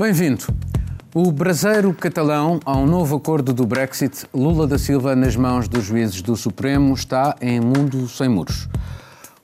Bem-vindo. 0.00 0.46
O 1.12 1.30
braseiro 1.30 1.92
catalão 1.92 2.58
a 2.64 2.74
um 2.74 2.86
novo 2.86 3.16
acordo 3.16 3.52
do 3.52 3.66
Brexit, 3.66 4.24
Lula 4.32 4.66
da 4.66 4.78
Silva 4.78 5.14
nas 5.14 5.36
mãos 5.36 5.68
dos 5.68 5.84
juízes 5.84 6.22
do 6.22 6.34
Supremo, 6.36 6.94
está 6.94 7.36
em 7.38 7.60
mundo 7.60 8.08
sem 8.08 8.26
muros. 8.26 8.66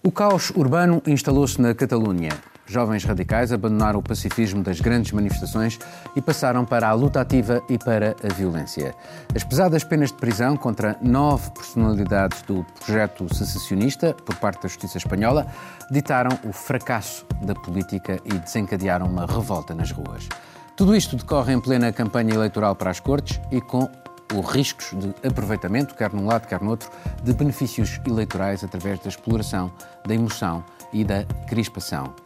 O 0.02 0.10
caos 0.10 0.48
urbano 0.56 1.02
instalou-se 1.06 1.60
na 1.60 1.74
Catalunha. 1.74 2.30
Jovens 2.66 3.04
radicais 3.04 3.52
abandonaram 3.52 4.00
o 4.00 4.02
pacifismo 4.02 4.62
das 4.62 4.80
grandes 4.80 5.12
manifestações 5.12 5.78
e 6.16 6.20
passaram 6.20 6.64
para 6.64 6.88
a 6.88 6.92
luta 6.92 7.20
ativa 7.20 7.62
e 7.68 7.78
para 7.78 8.16
a 8.22 8.32
violência. 8.34 8.94
As 9.34 9.44
pesadas 9.44 9.84
penas 9.84 10.10
de 10.10 10.16
prisão 10.16 10.56
contra 10.56 10.96
nove 11.00 11.50
personalidades 11.52 12.42
do 12.42 12.66
projeto 12.84 13.32
secessionista, 13.32 14.12
por 14.12 14.34
parte 14.36 14.62
da 14.62 14.68
justiça 14.68 14.98
espanhola, 14.98 15.46
ditaram 15.90 16.36
o 16.44 16.52
fracasso 16.52 17.24
da 17.42 17.54
política 17.54 18.18
e 18.24 18.32
desencadearam 18.32 19.06
uma 19.06 19.26
revolta 19.26 19.74
nas 19.74 19.92
ruas. 19.92 20.28
Tudo 20.76 20.94
isto 20.94 21.16
decorre 21.16 21.52
em 21.52 21.60
plena 21.60 21.92
campanha 21.92 22.34
eleitoral 22.34 22.74
para 22.74 22.90
as 22.90 23.00
Cortes 23.00 23.40
e 23.50 23.60
com 23.60 23.88
os 24.34 24.50
riscos 24.50 24.90
de 24.98 25.14
aproveitamento, 25.26 25.94
quer 25.94 26.12
num 26.12 26.26
lado, 26.26 26.46
quer 26.48 26.60
no 26.60 26.70
outro, 26.70 26.90
de 27.22 27.32
benefícios 27.32 28.00
eleitorais 28.06 28.64
através 28.64 28.98
da 28.98 29.08
exploração, 29.08 29.72
da 30.04 30.14
emoção 30.14 30.64
e 30.92 31.04
da 31.04 31.24
crispação. 31.48 32.25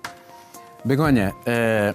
Begonha, 0.82 1.34
uh, 1.40 1.94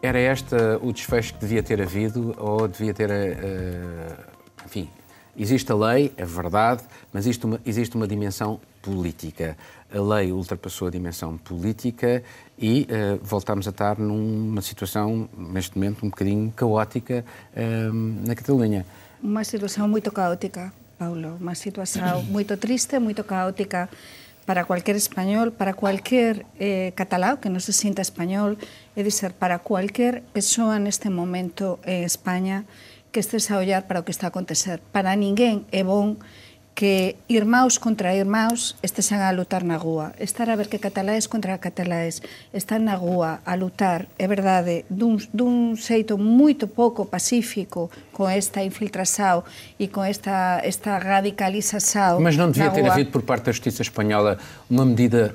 era 0.00 0.20
este 0.20 0.54
o 0.80 0.92
desfecho 0.92 1.34
que 1.34 1.40
devia 1.40 1.62
ter 1.62 1.82
havido 1.82 2.34
ou 2.38 2.68
devia 2.68 2.94
ter. 2.94 3.10
Uh, 3.10 4.34
enfim, 4.64 4.88
existe 5.36 5.70
a 5.72 5.74
lei, 5.74 6.12
é 6.16 6.24
verdade, 6.24 6.84
mas 7.12 7.26
existe 7.26 7.44
uma, 7.44 7.60
existe 7.66 7.96
uma 7.96 8.06
dimensão 8.06 8.60
política. 8.80 9.56
A 9.92 10.00
lei 10.00 10.30
ultrapassou 10.32 10.86
a 10.86 10.90
dimensão 10.92 11.36
política 11.36 12.22
e 12.56 12.82
uh, 12.82 13.18
voltamos 13.20 13.66
a 13.66 13.70
estar 13.70 13.98
numa 13.98 14.62
situação, 14.62 15.28
neste 15.36 15.76
momento, 15.76 16.06
um 16.06 16.10
bocadinho 16.10 16.52
caótica 16.52 17.24
na 18.24 18.34
Catalunha. 18.34 18.86
Uma 19.20 19.42
situação 19.42 19.88
muito 19.88 20.12
caótica, 20.12 20.72
Paulo. 20.98 21.36
Uma 21.40 21.54
situação 21.54 22.22
muito 22.24 22.56
triste, 22.56 22.98
muito 22.98 23.24
caótica 23.24 23.88
para 24.44 24.64
cualquier 24.64 24.96
español, 24.96 25.52
para 25.52 25.74
cualquier 25.74 26.46
eh, 26.58 26.92
catalán 26.94 27.38
que 27.38 27.50
no 27.50 27.60
se 27.60 27.72
sinta 27.72 28.02
español, 28.02 28.58
é 28.96 29.02
dizer, 29.02 29.32
para 29.32 29.58
cualquier 29.58 30.22
persoa 30.32 30.78
neste 30.78 31.08
momento 31.08 31.80
en 31.84 32.04
eh, 32.04 32.08
España 32.08 32.68
que 33.10 33.20
estés 33.20 33.50
a 33.50 33.58
ollar 33.58 33.86
para 33.86 34.00
o 34.00 34.04
que 34.04 34.10
está 34.10 34.26
a 34.26 34.34
acontecer. 34.34 34.82
Para 34.90 35.14
ninguén 35.14 35.64
é 35.70 35.86
bon 35.86 36.18
que 36.74 37.14
irmãos 37.28 37.78
contra 37.78 38.14
irmãos 38.14 38.74
estesen 38.82 39.22
a 39.22 39.30
lutar 39.30 39.62
na 39.62 39.78
rúa. 39.78 40.10
Estar 40.18 40.50
a 40.50 40.58
ver 40.58 40.66
que 40.66 40.82
cataláes 40.82 41.30
contra 41.30 41.62
cataláes 41.62 42.18
están 42.50 42.90
na 42.90 42.98
rúa 42.98 43.38
a 43.46 43.54
lutar, 43.54 44.10
é 44.18 44.26
verdade, 44.26 44.82
dun, 44.90 45.22
dun 45.30 45.78
xeito 45.78 46.18
moito 46.18 46.66
pouco 46.66 47.06
pacífico 47.06 47.94
con 48.10 48.26
esta 48.26 48.66
infiltração 48.66 49.46
e 49.78 49.86
com 49.86 50.02
esta, 50.02 50.58
esta 50.66 50.98
radicalização. 50.98 52.18
Mas 52.18 52.34
não 52.36 52.50
devia 52.50 52.70
ter 52.74 52.82
havido 52.90 53.14
por 53.14 53.22
parte 53.22 53.46
da 53.46 53.52
Justiça 53.54 53.82
Espanhola 53.82 54.38
uma 54.68 54.84
medida 54.84 55.30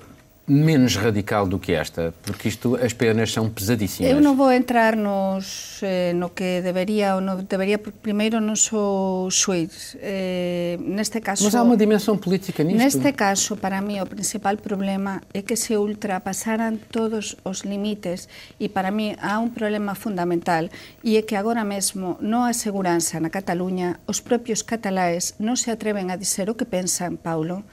menos 0.50 0.96
radical 0.96 1.48
do 1.48 1.60
que 1.60 1.74
esta, 1.74 2.14
porque 2.24 2.50
isto 2.50 2.76
as 2.76 2.92
penas 2.92 3.32
são 3.32 3.48
pesadíssimas. 3.50 4.12
Eu 4.12 4.20
não 4.20 4.36
vou 4.36 4.52
entrar 4.52 4.96
nos 4.96 5.80
eh, 5.84 6.12
no 6.14 6.30
que 6.32 6.62
deveria 6.62 7.16
ou 7.16 7.22
não 7.22 7.38
deveria, 7.38 7.78
porque 7.78 8.00
primeiro 8.02 8.42
não 8.42 8.56
sou 8.56 9.30
juiz. 9.30 9.96
Eh, 10.02 10.78
neste 10.82 11.22
caso 11.22 11.44
Mas 11.44 11.54
há 11.54 11.62
uma 11.62 11.78
dimensão 11.78 12.18
política 12.18 12.64
nisto. 12.64 12.80
Neste 12.80 13.12
caso, 13.14 13.56
para 13.58 13.80
mim 13.80 14.02
o 14.02 14.08
principal 14.08 14.58
problema 14.58 15.22
é 15.34 15.44
que 15.44 15.56
se 15.56 15.78
ultrapassaram 15.78 16.78
todos 16.92 17.36
os 17.46 17.62
limites 17.62 18.28
e 18.60 18.68
para 18.68 18.90
mim 18.90 19.16
há 19.22 19.40
um 19.40 19.50
problema 19.50 19.94
fundamental 19.94 20.68
e 21.04 21.16
é 21.16 21.22
que 21.22 21.36
agora 21.36 21.64
mesmo 21.64 22.18
não 22.20 22.44
há 22.44 22.54
segurança 22.54 23.20
na 23.20 23.30
Catalunha, 23.30 24.00
os 24.08 24.20
próprios 24.20 24.64
catalães 24.64 25.36
não 25.40 25.56
se 25.56 25.70
atreven 25.70 26.12
a 26.12 26.16
dizer 26.16 26.50
o 26.50 26.56
que 26.56 26.66
pensam, 26.66 27.16
Paulo 27.16 27.64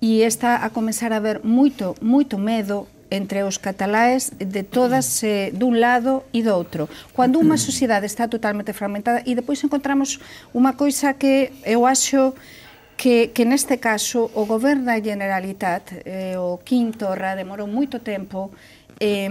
e 0.00 0.24
está 0.24 0.64
a 0.64 0.72
comenzar 0.72 1.12
a 1.12 1.20
haber 1.20 1.44
moito, 1.44 1.94
moito 2.00 2.40
medo 2.40 2.88
entre 3.10 3.42
os 3.42 3.58
cataláes 3.58 4.32
de 4.38 4.62
todas 4.62 5.22
eh, 5.22 5.50
dun 5.52 5.76
lado 5.76 6.24
e 6.32 6.40
do 6.40 6.54
outro. 6.54 6.88
Cando 7.12 7.38
unha 7.44 7.60
sociedade 7.60 8.06
está 8.08 8.30
totalmente 8.30 8.72
fragmentada 8.72 9.20
e 9.28 9.36
depois 9.36 9.60
encontramos 9.60 10.22
unha 10.54 10.72
coisa 10.78 11.12
que 11.18 11.52
eu 11.66 11.84
acho 11.84 12.32
que, 12.96 13.34
que 13.34 13.44
neste 13.44 13.76
caso 13.76 14.30
o 14.32 14.46
goberno 14.46 14.88
da 14.88 14.96
Generalitat, 14.96 16.04
eh, 16.06 16.38
o 16.38 16.62
Quinto 16.62 17.04
Torra, 17.04 17.34
demorou 17.34 17.66
moito 17.66 17.98
tempo 18.00 18.54
eh, 19.00 19.28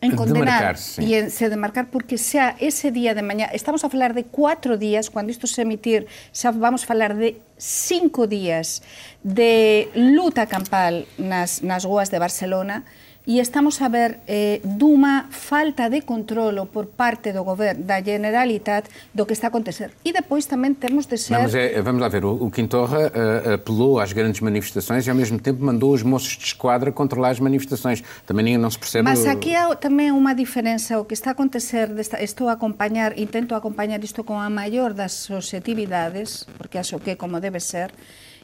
en 0.00 0.16
condenar 0.16 0.76
e 0.98 1.14
en 1.14 1.30
se 1.30 1.52
demarcar 1.52 1.92
porque 1.92 2.16
xa 2.16 2.56
ese 2.56 2.88
día 2.88 3.12
de 3.12 3.20
mañá, 3.20 3.52
estamos 3.52 3.84
a 3.84 3.92
falar 3.92 4.16
de 4.16 4.24
cuatro 4.24 4.80
días, 4.80 5.12
cando 5.12 5.28
isto 5.28 5.46
se 5.46 5.62
emitir, 5.62 6.08
xa 6.32 6.50
vamos 6.56 6.88
falar 6.88 7.12
de 7.16 7.36
cinco 7.60 8.24
días 8.24 8.80
de 9.20 9.92
luta 9.92 10.48
campal 10.48 11.04
nas, 11.20 11.60
nas 11.60 11.84
ruas 11.84 12.08
de 12.08 12.16
Barcelona, 12.16 12.88
e 13.26 13.38
estamos 13.38 13.80
a 13.82 13.88
ver 13.88 14.20
eh, 14.26 14.60
dunha 14.64 15.26
falta 15.30 15.88
de 15.90 16.02
controlo 16.02 16.66
por 16.66 16.86
parte 16.86 17.32
do 17.32 17.44
goberno 17.44 17.84
da 17.84 18.00
Generalitat 18.00 18.88
do 19.14 19.26
que 19.26 19.34
está 19.34 19.48
a 19.48 19.50
acontecer. 19.50 19.90
E 20.04 20.12
depois 20.12 20.46
também 20.46 20.74
temos 20.74 21.06
de 21.06 21.18
ser... 21.18 21.34
Vamos, 21.34 21.54
é, 21.54 21.82
vamos 21.82 22.00
lá 22.00 22.08
ver, 22.08 22.24
o, 22.24 22.46
o 22.46 22.50
Quintorra 22.50 23.08
uh, 23.08 23.54
apelou 23.54 24.00
às 24.00 24.12
grandes 24.12 24.40
manifestações 24.40 25.06
e 25.06 25.10
ao 25.10 25.16
mesmo 25.16 25.38
tempo 25.38 25.62
mandou 25.62 25.92
os 25.92 26.02
moços 26.02 26.36
de 26.36 26.44
esquadra 26.44 26.90
controlar 26.90 27.30
as 27.30 27.40
manifestações. 27.40 28.02
Também 28.26 28.56
não 28.56 28.70
se 28.70 28.78
percebe... 28.78 29.04
Mas 29.04 29.26
aqui 29.26 29.54
há 29.54 29.74
também 29.76 30.10
uma 30.10 30.34
diferença, 30.34 30.98
o 30.98 31.04
que 31.04 31.14
está 31.14 31.30
a 31.30 31.32
acontecer, 31.32 31.88
desta, 31.88 32.22
estou 32.22 32.48
a 32.48 32.52
acompanhar, 32.52 33.18
intento 33.18 33.54
acompanhar 33.54 34.02
isto 34.02 34.24
com 34.24 34.38
a 34.38 34.48
maior 34.48 34.92
das 34.94 35.12
suscetibilidades, 35.12 36.46
porque 36.56 36.78
acho 36.78 36.98
que 36.98 37.10
é 37.10 37.16
como 37.16 37.38
debe 37.38 37.60
ser, 37.60 37.92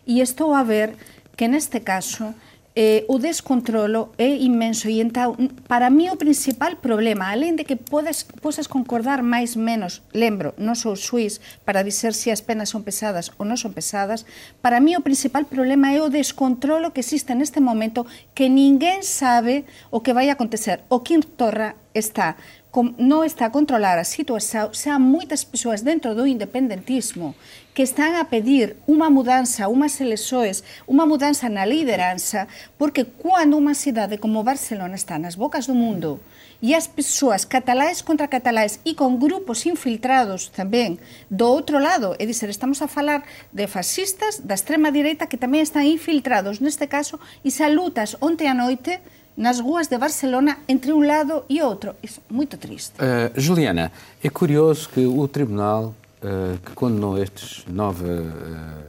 e 0.06 0.20
estou 0.20 0.54
a 0.54 0.62
ver 0.62 0.94
que 1.36 1.48
neste 1.48 1.80
caso 1.80 2.34
eh, 2.76 3.08
o 3.08 3.18
descontrolo 3.18 4.12
é 4.20 4.28
inmenso 4.28 4.92
e 4.92 5.00
entón 5.00 5.48
para 5.64 5.88
mí 5.88 6.12
o 6.12 6.20
principal 6.20 6.76
problema 6.76 7.32
além 7.32 7.56
de 7.56 7.64
que 7.64 7.72
podes, 7.72 8.28
podes 8.44 8.68
concordar 8.68 9.24
máis 9.24 9.56
menos, 9.56 10.04
lembro, 10.12 10.52
non 10.60 10.76
sou 10.76 10.92
suís 10.92 11.40
para 11.64 11.80
dizer 11.80 12.12
se 12.12 12.28
as 12.28 12.44
penas 12.44 12.68
son 12.68 12.84
pesadas 12.84 13.32
ou 13.40 13.48
non 13.48 13.56
son 13.56 13.72
pesadas, 13.72 14.28
para 14.60 14.76
mí 14.76 14.92
o 14.92 15.00
principal 15.00 15.48
problema 15.48 15.96
é 15.96 16.04
o 16.04 16.12
descontrolo 16.12 16.92
que 16.92 17.00
existe 17.00 17.32
neste 17.32 17.64
momento 17.64 18.04
que 18.36 18.52
ninguén 18.52 19.00
sabe 19.00 19.64
o 19.88 20.04
que 20.04 20.12
vai 20.12 20.28
acontecer. 20.28 20.84
O 20.92 21.00
Quim 21.00 21.24
Torra 21.24 21.80
está 21.96 22.36
non 22.82 23.24
está 23.24 23.48
a 23.48 23.54
controlar 23.54 23.96
a 23.96 24.04
situación, 24.04 24.74
xa 24.74 24.96
há 24.96 25.00
moitas 25.00 25.48
persoas 25.48 25.80
dentro 25.80 26.12
do 26.12 26.28
independentismo 26.28 27.32
que 27.72 27.84
están 27.84 28.16
a 28.16 28.28
pedir 28.32 28.80
unha 28.88 29.12
mudanza, 29.12 29.68
unhas 29.68 30.00
elexoes, 30.00 30.64
unha 30.88 31.04
mudanza 31.04 31.48
na 31.52 31.68
lideranza, 31.68 32.48
porque 32.80 33.04
cando 33.04 33.60
unha 33.60 33.76
cidade 33.76 34.16
como 34.16 34.44
Barcelona 34.44 34.96
está 34.96 35.20
nas 35.20 35.36
bocas 35.36 35.68
do 35.68 35.76
mundo 35.76 36.20
e 36.64 36.72
as 36.72 36.88
persoas 36.88 37.44
catalais 37.44 38.00
contra 38.00 38.32
catalais 38.32 38.80
e 38.84 38.96
con 38.96 39.20
grupos 39.20 39.68
infiltrados 39.68 40.48
tamén 40.52 40.96
do 41.28 41.48
outro 41.52 41.76
lado, 41.76 42.16
é 42.16 42.24
dizer, 42.24 42.48
estamos 42.48 42.80
a 42.80 42.88
falar 42.88 43.28
de 43.52 43.68
fascistas 43.68 44.40
da 44.44 44.56
extrema 44.56 44.88
direita 44.88 45.28
que 45.28 45.40
tamén 45.40 45.60
están 45.60 45.84
infiltrados 45.84 46.64
neste 46.64 46.88
caso 46.88 47.20
e 47.44 47.52
salutas 47.52 48.16
onte 48.24 48.48
a 48.48 48.56
noite 48.56 49.04
nas 49.36 49.60
ruas 49.60 49.86
de 49.86 49.98
Barcelona 49.98 50.58
entre 50.66 50.92
um 50.92 51.06
lado 51.06 51.44
e 51.48 51.60
outro. 51.60 51.94
Isso 52.02 52.20
é 52.28 52.32
muito 52.32 52.56
triste. 52.56 52.94
Uh, 52.94 53.38
Juliana, 53.38 53.92
é 54.22 54.30
curioso 54.30 54.88
que 54.88 55.04
o 55.04 55.28
Tribunal 55.28 55.94
uh, 56.22 56.58
que 56.64 56.72
condenou 56.72 57.18
estes 57.18 57.64
nove 57.66 58.04
uh, 58.04 58.24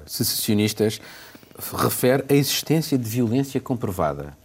secessionistas 0.05 1.01
refere 1.75 2.23
a 2.29 2.33
existência 2.33 2.97
de 2.97 3.09
violência 3.09 3.59
comprovada. 3.59 4.37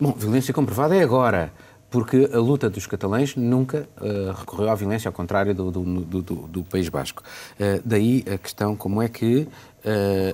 Bom, 0.00 0.12
violência 0.12 0.54
comprovada 0.54 0.96
é 0.96 1.02
agora, 1.02 1.52
porque 1.90 2.30
a 2.32 2.38
luta 2.38 2.70
dos 2.70 2.86
catalães 2.86 3.34
nunca 3.36 3.88
uh, 4.00 4.32
recorreu 4.32 4.70
à 4.70 4.74
violência, 4.74 5.08
ao 5.08 5.12
contrário 5.12 5.54
do, 5.54 5.70
do, 5.70 6.04
do, 6.04 6.34
do 6.46 6.62
País 6.62 6.88
Basco. 6.88 7.22
Daí 7.84 8.24
a 8.32 8.38
questão 8.38 8.76
como 8.76 9.02
é 9.02 9.08
que 9.08 9.48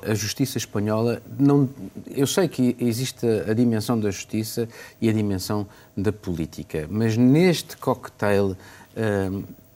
a 0.09 0.15
justiça 0.15 0.59
espanhola 0.59 1.23
não. 1.39 1.69
Eu 2.11 2.27
sei 2.27 2.49
que 2.49 2.77
existe 2.81 3.27
a 3.49 3.55
dimensão 3.55 3.99
da 3.99 4.11
justiça 4.11 4.69
e 5.01 5.09
a 5.09 5.13
dimensão 5.13 5.67
da 5.97 6.13
política, 6.13 6.87
mas 6.91 7.17
neste 7.17 7.77
cocktail 7.77 8.57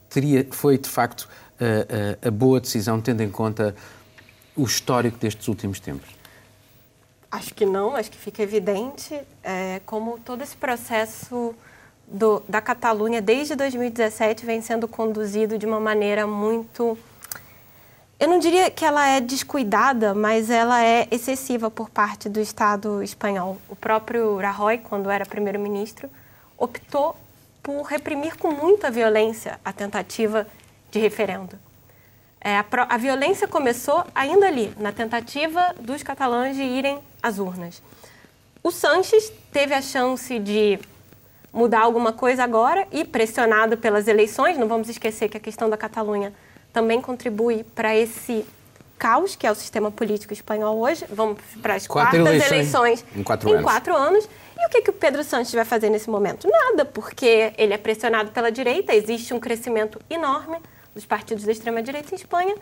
teria, 0.09 0.45
foi 0.51 0.77
de 0.77 0.89
facto 0.89 1.27
a, 1.59 2.25
a, 2.25 2.27
a 2.27 2.31
boa 2.31 2.59
decisão, 2.59 2.99
tendo 2.99 3.21
em 3.21 3.29
conta 3.29 3.75
o 4.55 4.63
histórico 4.63 5.17
destes 5.17 5.47
últimos 5.47 5.79
tempos? 5.79 6.09
Acho 7.31 7.53
que 7.53 7.65
não, 7.65 7.95
acho 7.95 8.11
que 8.11 8.17
fica 8.17 8.43
evidente 8.43 9.17
é, 9.41 9.81
como 9.85 10.19
todo 10.19 10.41
esse 10.41 10.55
processo 10.57 11.55
do, 12.05 12.43
da 12.47 12.59
Catalunha, 12.59 13.21
desde 13.21 13.55
2017, 13.55 14.45
vem 14.45 14.61
sendo 14.61 14.87
conduzido 14.87 15.57
de 15.57 15.65
uma 15.65 15.79
maneira 15.79 16.27
muito. 16.27 16.97
Eu 18.21 18.27
não 18.27 18.37
diria 18.37 18.69
que 18.69 18.85
ela 18.85 19.07
é 19.07 19.19
descuidada, 19.19 20.13
mas 20.13 20.51
ela 20.51 20.85
é 20.85 21.07
excessiva 21.09 21.71
por 21.71 21.89
parte 21.89 22.29
do 22.29 22.39
Estado 22.39 23.01
espanhol. 23.01 23.57
O 23.67 23.75
próprio 23.75 24.37
Rajoy, 24.37 24.77
quando 24.77 25.09
era 25.09 25.25
primeiro-ministro, 25.25 26.07
optou 26.55 27.15
por 27.63 27.81
reprimir 27.81 28.37
com 28.37 28.51
muita 28.51 28.91
violência 28.91 29.59
a 29.65 29.73
tentativa 29.73 30.45
de 30.91 30.99
referendo. 30.99 31.57
É, 32.39 32.57
a, 32.57 32.65
a, 32.89 32.97
violência 32.97 33.47
começou 33.47 34.05
ainda 34.13 34.45
ali, 34.45 34.71
na 34.77 34.91
tentativa 34.91 35.73
dos 35.79 36.03
catalães 36.03 36.55
de 36.55 36.61
irem 36.61 36.99
às 37.23 37.39
urnas. 37.39 37.81
O 38.61 38.69
Sanches 38.69 39.33
teve 39.51 39.73
a 39.73 39.81
chance 39.81 40.37
de 40.37 40.77
mudar 41.51 41.79
alguma 41.79 42.13
coisa 42.13 42.43
agora 42.43 42.87
e, 42.91 43.03
pressionado 43.03 43.77
pelas 43.77 44.07
eleições, 44.07 44.59
não 44.59 44.67
vamos 44.67 44.89
esquecer 44.89 45.27
que 45.27 45.37
a 45.37 45.41
questão 45.41 45.67
da 45.67 45.75
Catalunha 45.75 46.31
também 46.71 47.01
contribui 47.01 47.63
para 47.63 47.95
esse 47.95 48.45
caos 48.97 49.35
que 49.35 49.47
é 49.47 49.51
o 49.51 49.55
sistema 49.55 49.89
político 49.89 50.31
espanhol 50.31 50.79
hoje. 50.79 51.05
Vamos 51.09 51.39
para 51.61 51.73
as 51.73 51.87
quatro 51.87 52.23
quartas 52.23 52.51
eleições, 52.51 52.51
eleições 52.51 53.05
em, 53.15 53.23
quatro, 53.23 53.49
em 53.49 53.53
anos. 53.53 53.63
quatro 53.63 53.95
anos. 53.95 54.29
E 54.59 54.65
o 54.67 54.69
que, 54.69 54.81
que 54.81 54.89
o 54.91 54.93
Pedro 54.93 55.23
Sanches 55.23 55.53
vai 55.53 55.65
fazer 55.65 55.89
nesse 55.89 56.07
momento? 56.07 56.47
Nada, 56.47 56.85
porque 56.85 57.51
ele 57.57 57.73
é 57.73 57.77
pressionado 57.77 58.31
pela 58.31 58.51
direita, 58.51 58.93
existe 58.93 59.33
um 59.33 59.39
crescimento 59.39 59.99
enorme 60.07 60.57
dos 60.93 61.03
partidos 61.03 61.43
da 61.43 61.51
extrema-direita 61.51 62.13
em 62.13 62.15
Espanha, 62.15 62.55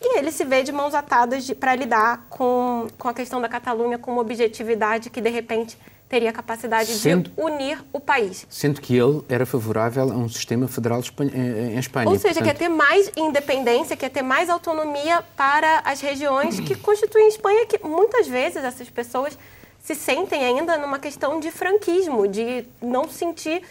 e 0.00 0.18
ele 0.18 0.32
se 0.32 0.44
vê 0.44 0.62
de 0.62 0.72
mãos 0.72 0.94
atadas 0.94 1.48
para 1.50 1.74
lidar 1.74 2.26
com, 2.30 2.86
com 2.98 3.08
a 3.08 3.14
questão 3.14 3.40
da 3.40 3.48
Catalunha 3.48 3.98
com 3.98 4.12
uma 4.12 4.22
objetividade 4.22 5.10
que, 5.10 5.20
de 5.20 5.28
repente, 5.28 5.76
teria 6.12 6.30
capacidade 6.30 6.92
sendo, 6.92 7.30
de 7.30 7.40
unir 7.40 7.82
o 7.90 7.98
país. 7.98 8.46
Sendo 8.50 8.82
que 8.82 8.94
ele 8.94 9.22
era 9.30 9.46
favorável 9.46 10.02
a 10.02 10.14
um 10.14 10.28
sistema 10.28 10.68
federal 10.68 11.00
em 11.34 11.78
Espanha. 11.78 12.06
Ou 12.06 12.18
seja, 12.18 12.34
portanto... 12.34 12.44
quer 12.44 12.54
ter 12.54 12.68
mais 12.68 13.10
independência, 13.16 13.96
quer 13.96 14.10
ter 14.10 14.20
mais 14.20 14.50
autonomia 14.50 15.24
para 15.34 15.78
as 15.78 16.02
regiões 16.02 16.60
que 16.60 16.74
constituem 16.74 17.28
Espanha, 17.28 17.64
que 17.64 17.80
muitas 17.82 18.28
vezes 18.28 18.62
essas 18.62 18.90
pessoas 18.90 19.38
se 19.82 19.94
sentem 19.94 20.44
ainda 20.44 20.76
numa 20.76 20.98
questão 20.98 21.40
de 21.40 21.50
franquismo, 21.50 22.28
de 22.28 22.66
não 22.82 23.08
sentir 23.08 23.62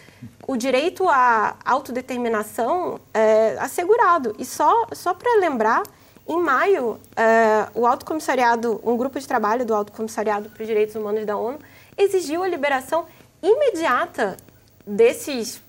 o 0.47 0.57
direito 0.57 1.07
à 1.07 1.55
autodeterminação 1.63 2.99
é, 3.13 3.55
assegurado. 3.59 4.35
E 4.39 4.45
só, 4.45 4.87
só 4.93 5.13
para 5.13 5.39
lembrar, 5.39 5.83
em 6.27 6.41
maio, 6.41 6.99
é, 7.15 7.67
o 7.75 7.85
Alto 7.85 8.03
Comissariado, 8.03 8.81
um 8.83 8.97
grupo 8.97 9.19
de 9.19 9.27
trabalho 9.27 9.63
do 9.63 9.75
Alto 9.75 9.91
Comissariado 9.91 10.49
para 10.49 10.63
os 10.63 10.67
Direitos 10.67 10.95
Humanos 10.95 11.23
da 11.23 11.37
ONU, 11.37 11.59
exigiu 12.01 12.43
a 12.43 12.47
liberação 12.47 13.05
imediata 13.41 14.37
desses 14.85 15.61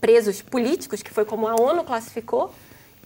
presos 0.00 0.42
políticos, 0.42 1.02
que 1.02 1.10
foi 1.10 1.24
como 1.24 1.46
a 1.48 1.54
ONU 1.54 1.84
classificou, 1.84 2.52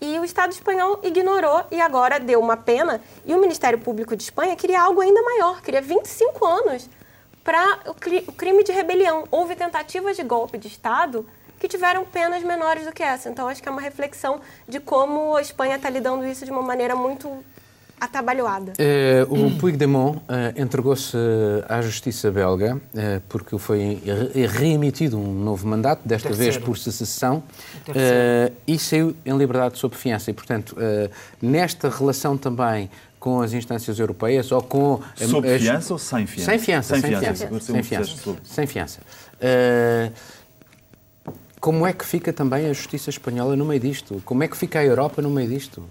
e 0.01 0.19
o 0.19 0.25
Estado 0.25 0.53
espanhol 0.53 0.99
ignorou 1.03 1.65
e 1.71 1.81
agora 1.81 2.19
deu 2.19 2.41
uma 2.41 2.57
pena. 2.57 3.03
E 3.25 3.35
o 3.35 3.41
Ministério 3.41 3.79
Público 3.79 4.17
de 4.17 4.23
Espanha 4.23 4.57
queria 4.57 4.81
algo 4.81 5.01
ainda 5.01 5.23
maior, 5.23 5.61
queria 5.61 5.83
25 5.83 6.47
anos 6.47 6.89
para 7.45 7.81
o 7.87 8.33
crime 8.33 8.65
de 8.65 8.73
rebelião. 8.73 9.25
Houve 9.31 9.55
tentativas 9.55 10.17
de 10.17 10.23
golpe 10.23 10.57
de 10.57 10.69
Estado 10.69 11.27
que 11.59 11.69
tiveram 11.69 12.05
penas 12.07 12.43
menores 12.43 12.87
do 12.87 12.93
que 12.93 13.03
essa. 13.03 13.29
Então, 13.29 13.47
acho 13.47 13.63
que 13.63 13.69
é 13.69 13.73
uma 13.73 13.83
reflexão 13.83 14.41
de 14.67 14.81
como 14.81 15.37
a 15.37 15.43
Espanha 15.43 15.77
está 15.77 15.91
lidando 15.91 16.27
isso 16.27 16.47
de 16.47 16.51
uma 16.51 16.63
maneira 16.63 16.97
muito 16.97 17.45
atabalhoada. 18.01 18.73
Uh, 19.31 19.47
o 19.47 19.59
Puigdemont 19.59 20.17
uh, 20.19 20.23
entregou-se 20.61 21.17
à 21.69 21.83
justiça 21.83 22.31
belga 22.31 22.77
uh, 22.77 23.23
porque 23.29 23.59
foi 23.59 24.01
reemitido 24.59 25.19
um 25.19 25.33
novo 25.33 25.69
mandato, 25.69 26.01
desta 26.05 26.29
Terceiro. 26.29 26.53
vez 26.53 26.65
por 26.65 26.79
secessão, 26.79 27.43
e 28.67 28.79
saiu 28.79 29.15
em 29.25 29.37
liberdade 29.37 29.79
sob 29.79 29.95
fiança. 29.95 30.31
E, 30.31 30.35
portanto, 30.35 30.77
nesta 31.43 31.89
relação 31.89 32.37
também 32.37 32.91
com 33.19 33.43
as 33.43 33.53
instâncias 33.53 33.99
europeias 33.99 34.51
ou 34.51 34.63
com... 34.63 35.01
Sob 35.17 35.47
as... 35.49 35.61
fiança 35.61 35.93
ou 35.93 35.99
sem 35.99 36.27
fiança? 36.27 36.51
Sem 36.51 36.59
fiança, 36.59 36.95
sem, 36.95 37.01
sem 37.03 37.11
fiança. 37.11 37.47
fiança. 37.47 37.73
Sem 37.73 37.83
fiança. 37.83 38.37
Sem 38.43 38.67
fiança. 38.67 39.01
como 41.61 41.87
é 41.87 41.93
que 41.93 42.05
fica 42.05 42.33
também 42.33 42.67
a 42.67 42.73
justiça 42.73 43.11
espanhola 43.11 43.55
no 43.57 43.65
meio 43.65 43.81
disto? 43.81 44.23
Como 44.25 44.43
é 44.43 44.49
que 44.49 44.57
fica 44.57 44.79
a 44.79 44.85
Europa 44.85 45.21
no 45.21 45.31
meio 45.31 45.49
disto? 45.49 45.85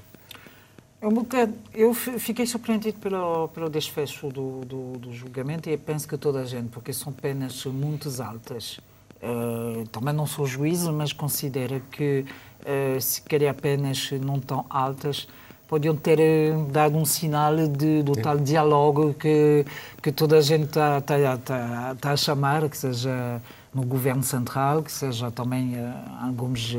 Um 1.01 1.13
bocado, 1.13 1.53
eu 1.73 1.93
fiquei 1.93 2.45
surpreendido 2.45 2.99
pelo, 2.99 3.47
pelo 3.49 3.69
desfecho 3.69 4.27
do, 4.27 4.65
do, 4.65 4.97
do, 4.97 5.13
julgamento 5.13 5.69
e 5.69 5.77
penso 5.77 6.05
que 6.05 6.17
toda 6.17 6.41
a 6.41 6.45
gente, 6.45 6.67
porque 6.69 6.91
são 6.91 7.13
penas 7.13 7.65
muito 7.67 8.09
altas. 8.21 8.81
Uh, 9.23 9.87
também 9.87 10.13
não 10.13 10.27
sou 10.27 10.45
juiz, 10.45 10.83
mas 10.83 11.13
considero 11.13 11.81
que 11.89 12.25
uh, 12.65 12.99
se 12.99 13.21
calhar 13.21 13.55
penas 13.55 14.11
não 14.11 14.41
tão 14.41 14.65
altas 14.69 15.25
podiam 15.69 15.95
ter 15.95 16.19
eh, 16.19 16.51
dado 16.71 16.97
um 16.97 17.05
sinal 17.05 17.55
de, 17.55 18.01
do 18.01 18.13
tal 18.13 18.39
diálogo 18.39 19.13
que, 19.13 19.63
que 20.01 20.11
toda 20.11 20.39
a 20.39 20.41
gente 20.41 20.63
está 20.63 20.99
tá, 20.99 21.15
tá, 21.37 21.95
tá 22.01 22.11
a 22.11 22.17
chamar, 22.17 22.67
que 22.67 22.75
seja 22.75 23.39
no 23.71 23.83
governo 23.83 24.23
central, 24.23 24.81
que 24.81 24.91
seja 24.91 25.29
também 25.29 25.75
uh, 25.75 25.93
alguns 26.23 26.75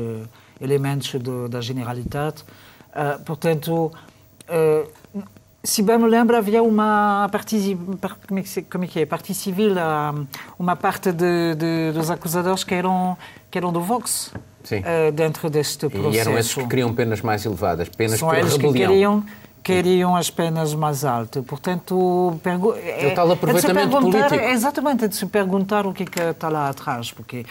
elementos 0.59 1.13
do, 1.21 1.47
da 1.47 1.61
Generalitat. 1.61 2.43
portanto, 3.25 3.93
Uh, 4.51 5.21
se 5.63 5.83
bem 5.83 5.97
me 5.97 6.07
lembro, 6.07 6.35
havia 6.35 6.63
uma 6.63 7.29
parte, 7.31 7.77
como 8.27 8.39
é 8.39 8.43
que, 8.43 8.61
como 8.63 8.83
é, 8.83 8.87
que 8.87 8.99
é? 9.01 9.05
Parte 9.05 9.33
civil, 9.33 9.75
uma 10.57 10.75
parte 10.75 11.11
de, 11.11 11.55
de, 11.55 11.91
dos 11.93 12.09
acusadores 12.09 12.63
que 12.63 12.73
eram, 12.73 13.15
que 13.49 13.57
eram 13.57 13.71
do 13.71 13.81
Vox. 13.81 14.33
Uh, 14.61 15.11
dentro 15.11 15.49
deste 15.49 15.89
processo. 15.89 16.15
E 16.15 16.19
eram 16.19 16.37
esses 16.37 16.53
que 16.53 16.67
queriam 16.67 16.93
penas 16.93 17.21
mais 17.21 17.43
elevadas, 17.45 17.89
penas 17.89 18.19
São 18.19 18.29
por 18.29 18.37
eles 18.37 18.51
rebelião. 18.53 18.73
que 18.73 18.87
queriam, 18.87 19.25
queriam 19.63 20.15
as 20.15 20.29
penas 20.29 20.73
mais 20.75 21.03
altas. 21.03 21.43
Portanto, 21.43 22.39
pergu... 22.43 22.75
é, 22.75 23.07
o 23.07 23.15
tal 23.15 23.31
aproveitamento 23.31 23.97
é 23.97 23.99
político. 23.99 24.35
Exatamente, 24.35 25.05
é 25.05 25.07
de 25.07 25.15
se 25.15 25.25
perguntar 25.25 25.87
o 25.87 25.93
que, 25.93 26.03
é 26.03 26.05
que 26.05 26.19
está 26.21 26.47
lá 26.47 26.69
atrás, 26.69 27.11
porque 27.11 27.43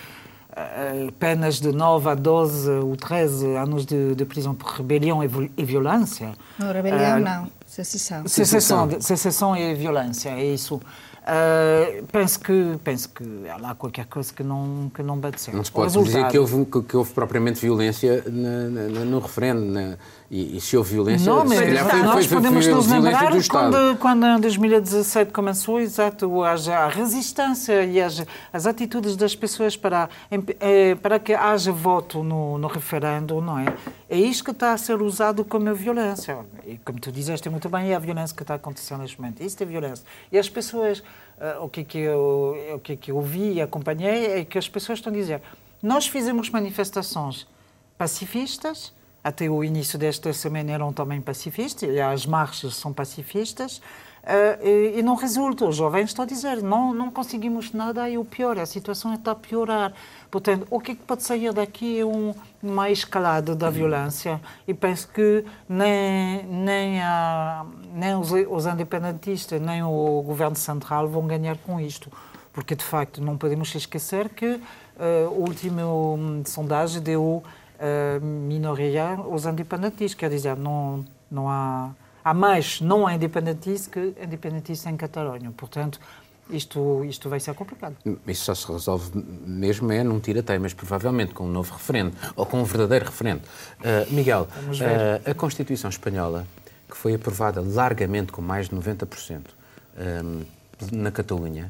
penas 1.19 1.61
de 1.61 1.73
9 1.73 2.09
a 2.09 2.15
12 2.15 2.71
ou 2.71 2.97
13 2.97 3.57
anos 3.57 3.87
de, 3.87 4.15
de 4.15 4.25
prisão 4.25 4.55
por 4.55 4.69
rebelião 4.73 5.23
e, 5.23 5.65
violência. 5.65 6.33
Não, 6.59 6.73
rebelião 6.73 7.19
uh, 7.19 7.21
não, 7.21 7.51
secessão. 7.67 8.27
Secessão, 8.27 9.01
secessão 9.01 9.57
e 9.57 9.75
violência, 9.75 10.31
é 10.31 10.45
isso. 10.45 10.81
Uh, 11.21 12.03
penso 12.11 12.41
que 12.41 12.79
penso 12.83 13.11
que 13.11 13.25
há 13.49 13.57
lá 13.59 13.75
qualquer 13.75 14.07
coisa 14.07 14.33
que 14.33 14.43
não 14.43 14.91
que 14.93 15.03
não 15.03 15.19
bate 15.19 15.41
certo. 15.41 15.57
Não 15.57 15.65
se 15.65 15.71
pode 15.71 15.93
dizer 16.03 16.27
que 16.29 16.39
houve, 16.39 16.65
que 16.89 16.97
houve 16.97 17.13
propriamente 17.13 17.61
violência 17.61 18.25
na, 18.27 18.89
na, 18.89 19.05
no 19.05 19.19
referendo. 19.21 19.61
Na, 19.61 19.97
e, 20.31 20.57
e, 20.57 20.61
se 20.61 20.77
houve 20.77 20.93
violência, 20.93 21.33
não, 21.33 21.49
se 21.49 21.57
calhar 21.57 21.91
foi, 21.91 22.03
nós 22.03 22.27
foi, 22.27 22.37
podemos 22.37 22.65
foi, 22.65 22.75
nos 22.75 22.87
lembrar 22.87 23.33
quando, 23.49 23.99
quando 23.99 24.27
em 24.27 24.41
2017 24.41 25.33
começou, 25.33 25.81
exato, 25.81 26.45
haja 26.45 26.79
a 26.79 26.89
resistência 26.89 27.85
e 27.85 28.01
as, 28.01 28.25
as 28.53 28.65
atitudes 28.65 29.17
das 29.17 29.35
pessoas 29.35 29.77
para, 29.77 30.09
eh, 30.61 30.95
para 30.97 31.19
que 31.19 31.35
haja 31.35 31.73
voto 31.73 32.23
no, 32.23 32.59
no 32.59 32.69
referendo, 32.69 33.41
não 33.41 33.59
é? 33.59 33.75
É 34.09 34.17
isto 34.17 34.45
que 34.45 34.53
está 34.53 34.73
a 34.73 34.79
ser 34.79 35.03
usado 35.03 35.45
como 35.45 35.75
violência. 35.75 36.39
E 36.65 36.79
como 36.79 37.01
tu 37.01 37.11
dizeste 37.11 37.51
muito 37.51 37.69
bem, 37.69 37.91
é 37.91 37.97
a 37.97 37.99
violência 37.99 38.37
que 38.37 38.43
está 38.43 38.55
acontecendo 38.55 39.01
neste 39.01 39.21
momento. 39.21 39.43
Isto 39.43 39.63
é 39.63 39.67
violência. 39.67 40.05
E 40.31 40.39
as 40.39 40.49
pessoas, 40.49 41.01
uh, 41.01 41.65
o, 41.65 41.69
que 41.69 41.81
é 41.81 41.85
que 41.85 41.99
eu, 41.99 42.57
o 42.75 42.79
que 42.79 42.93
é 42.93 42.97
que 42.97 43.11
eu 43.11 43.21
vi 43.21 43.55
e 43.55 43.61
acompanhei 43.61 44.27
é 44.27 44.45
que 44.45 44.57
as 44.57 44.69
pessoas 44.69 45.01
estão 45.01 45.13
a 45.13 45.17
dizer 45.17 45.43
nós 45.83 46.07
fizemos 46.07 46.51
manifestações 46.51 47.47
pacifistas, 47.97 48.93
até 49.23 49.49
o 49.49 49.63
início 49.63 49.99
desta 49.99 50.33
semana 50.33 50.73
eram 50.73 50.93
também 50.93 51.21
pacifistas, 51.21 51.89
e 51.89 52.01
as 52.01 52.25
marchas 52.25 52.75
são 52.75 52.93
pacifistas, 52.93 53.79
uh, 54.25 54.67
e, 54.67 54.99
e, 54.99 55.03
não 55.03 55.15
resulta. 55.15 55.67
Os 55.67 55.77
jovens 55.77 56.11
estão 56.11 56.25
a 56.25 56.27
dizer, 56.27 56.63
não, 56.63 56.95
não 56.95 57.11
conseguimos 57.11 57.73
nada 57.73 58.09
e 58.09 58.17
o 58.17 58.25
pior, 58.25 58.59
a 58.59 58.67
situação 58.67 59.13
está 59.15 59.33
a 59.33 59.35
piorar. 59.35 59.93
Portanto, 60.31 60.67
o 60.71 60.81
que, 60.81 60.93
é 60.93 60.95
que 60.95 61.03
pode 61.03 61.23
sair 61.23 61.53
daqui 61.53 62.01
é 62.01 62.05
um, 62.05 62.35
uma 62.63 62.91
escalada 62.91 63.55
da 63.55 63.69
violência 63.69 64.41
e 64.67 64.73
penso 64.73 65.09
que 65.09 65.45
nem, 65.69 66.45
nem, 66.45 67.03
a, 67.03 67.67
nem 67.93 68.17
os, 68.17 68.31
os 68.31 68.67
independentistas, 68.67 69.61
nem 69.61 69.83
o 69.83 70.23
governo 70.23 70.57
central 70.57 71.09
vão 71.09 71.27
ganhar 71.27 71.59
com 71.59 71.79
isto. 71.79 72.11
Porque, 72.53 72.75
de 72.75 72.85
facto, 72.85 73.23
não 73.23 73.37
podemos 73.37 73.73
esquecer 73.75 74.29
que 74.31 74.47
uh, 74.47 74.61
a 75.27 75.31
última 75.31 75.85
um, 75.85 76.43
sondagem 76.45 77.01
deu 77.01 77.43
minoria 78.21 79.19
os 79.29 79.47
independentistas. 79.47 80.15
Quer 80.15 80.31
dizer, 80.31 80.57
não, 80.57 81.05
não 81.31 81.49
há, 81.49 81.91
há 82.25 82.35
mais 82.35 82.81
não 82.81 83.09
independentistas 83.11 83.87
que 83.87 84.15
independentistas 84.23 84.93
em 84.93 84.97
Catalunha. 84.97 85.51
Portanto, 85.57 85.99
isto, 86.53 87.05
isto 87.05 87.29
vai 87.29 87.41
ser 87.41 87.55
complicado. 87.55 87.97
Isso 88.27 88.45
só 88.45 88.55
se 88.55 88.71
resolve 88.71 89.11
mesmo 89.15 89.91
é 89.93 90.03
num 90.03 90.21
tiroteio, 90.21 90.61
mas 90.61 90.75
provavelmente 90.75 91.33
com 91.33 91.45
um 91.45 91.51
novo 91.51 91.73
referendo, 91.73 92.17
ou 92.37 92.45
com 92.45 92.61
um 92.61 92.65
verdadeiro 92.65 93.07
referendo. 93.07 93.43
Uh, 93.79 94.13
Miguel, 94.13 94.49
uh, 94.53 95.31
a 95.31 95.35
Constituição 95.35 95.89
Espanhola, 95.89 96.47
que 96.89 96.97
foi 96.97 97.15
aprovada 97.15 97.61
largamente 97.61 98.33
com 98.33 98.43
mais 98.43 98.69
de 98.69 98.77
90% 98.77 99.41
uh, 99.41 100.47
na 100.93 101.11
Catalunha, 101.11 101.69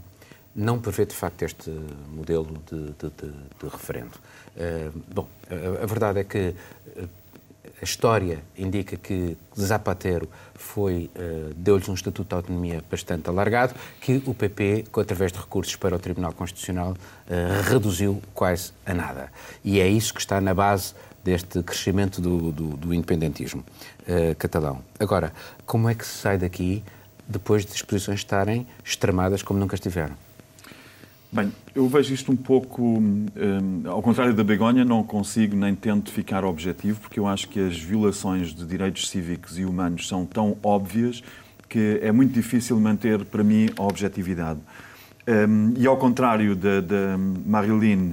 não 0.55 0.79
prevê 0.79 1.07
de 1.07 1.15
facto 1.15 1.43
este 1.43 1.71
modelo 2.09 2.57
de, 2.71 2.87
de, 2.93 3.11
de, 3.11 3.31
de 3.31 3.69
referendo. 3.71 4.13
Uh, 4.57 5.03
bom, 5.13 5.29
a, 5.49 5.85
a, 5.85 5.87
verdade 5.87 6.21
é 6.21 6.25
que 6.25 6.55
uh, 6.97 7.09
a 7.81 7.85
história 7.85 8.41
indica 8.57 8.97
que 8.97 9.37
Zapatero 9.59 10.29
foi 10.55 11.11
uh, 11.15 11.55
deu-lhes 11.55 11.89
um 11.89 11.95
estatuto 11.95 12.29
de 12.29 12.35
autonomia 12.35 12.85
bastante 12.91 13.29
alargado, 13.29 13.75
que 14.01 14.23
o 14.27 14.35
PP, 14.35 14.87
através 14.97 15.33
de 15.33 15.39
recursos 15.39 15.77
para 15.77 15.97
o 15.97 15.99
Tribunal 15.99 16.33
Constitucional, 16.33 16.97
reduziu 17.69 18.21
quase 18.35 18.73
a 18.85 18.93
nada. 18.93 19.33
E 19.65 19.79
é 19.79 19.89
isso 19.89 20.13
que 20.13 20.21
está 20.21 20.41
na 20.41 20.53
base 20.53 20.95
deste 21.23 21.63
crescimento 21.63 22.21
do, 22.21 22.51
do, 22.51 22.77
do 22.77 22.95
independentismo 22.95 23.65
catalão. 24.37 24.83
Agora, 24.99 25.33
como 25.65 25.89
é 25.89 25.95
que 25.95 26.05
se 26.05 26.19
sai 26.19 26.39
daqui 26.39 26.83
depois 27.29 27.65
de 27.65 27.73
as 27.73 28.09
estarem 28.09 28.67
extremadas 28.85 29.43
como 29.43 29.61
nunca 29.61 29.77
estiveram? 29.77 30.17
Bem, 31.33 31.53
eu 31.77 31.87
vejo 31.87 32.13
isto 32.13 32.33
um 32.33 32.37
pouco, 32.37 32.83
um, 32.83 33.29
ao 33.87 34.03
contrário 34.03 34.35
da 34.35 34.43
Begonha, 34.43 34.85
não 34.85 35.05
consigo 35.05 35.55
nem 35.55 35.77
tento 35.77 36.11
ficar 36.11 36.45
objetivo, 36.45 37.01
porque 37.01 37.21
eu 37.21 37.29
acho 37.29 37.49
que 37.49 37.61
as 37.61 37.79
violações 37.79 38.53
de 38.53 38.67
direitos 38.67 39.09
cívicos 39.09 39.57
e 39.57 39.65
humanos 39.65 40.09
são 40.09 40.27
tão 40.27 40.57
óbvias 40.61 41.23
que 41.69 42.01
é 42.03 42.11
muito 42.11 42.33
difícil 42.33 42.81
manter, 42.81 43.25
para 43.25 43.45
mim, 43.45 43.71
a 43.79 43.85
objetividade. 43.85 44.59
Um, 45.29 45.73
e 45.77 45.87
ao 45.87 45.97
contrário 45.97 46.57
da, 46.57 46.81
da 46.81 47.17
um, 47.17 48.13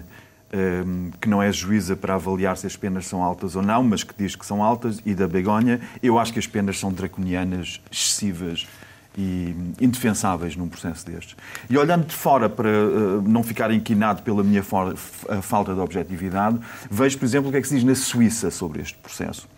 que 1.19 1.27
não 1.27 1.41
é 1.41 1.51
juíza 1.51 1.95
para 1.95 2.13
avaliar 2.13 2.55
se 2.55 2.67
as 2.67 2.75
penas 2.75 3.07
são 3.07 3.23
altas 3.23 3.55
ou 3.55 3.63
não, 3.63 3.83
mas 3.83 4.03
que 4.03 4.13
diz 4.15 4.35
que 4.35 4.45
são 4.45 4.63
altas, 4.63 5.01
e 5.03 5.15
da 5.15 5.27
Begonha, 5.27 5.81
eu 6.03 6.19
acho 6.19 6.31
que 6.31 6.37
as 6.37 6.45
penas 6.45 6.77
são 6.77 6.93
draconianas, 6.93 7.81
excessivas, 7.91 8.67
e 9.17 9.55
indefensáveis 9.81 10.55
num 10.55 10.69
processo 10.69 11.05
destes. 11.05 11.35
E 11.67 11.77
olhando 11.77 12.05
de 12.05 12.13
fora 12.13 12.47
para 12.47 12.69
uh, 12.69 13.21
não 13.23 13.41
ficar 13.41 13.71
inquinado 13.71 14.21
pela 14.21 14.43
minha 14.43 14.63
falta 14.63 15.73
de 15.73 15.79
objetividade, 15.79 16.59
vejo, 16.91 17.17
por 17.17 17.25
exemplo, 17.25 17.49
o 17.49 17.51
que 17.51 17.57
é 17.57 17.61
que 17.61 17.67
se 17.67 17.75
diz 17.75 17.83
na 17.83 17.95
Suíça 17.95 18.51
sobre 18.51 18.81
este 18.81 18.97
processo. 18.99 19.49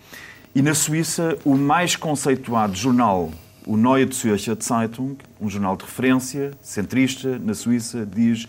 E 0.56 0.62
na 0.62 0.74
Suíça, 0.74 1.38
o 1.44 1.56
mais 1.56 1.96
conceituado 1.96 2.74
jornal, 2.76 3.32
o 3.66 3.76
Neue 3.76 4.10
Zürcher 4.12 4.58
Zeitung, 4.62 5.18
um 5.40 5.50
jornal 5.50 5.76
de 5.76 5.84
referência, 5.84 6.52
centrista, 6.62 7.38
na 7.38 7.54
Suíça, 7.54 8.06
diz 8.06 8.48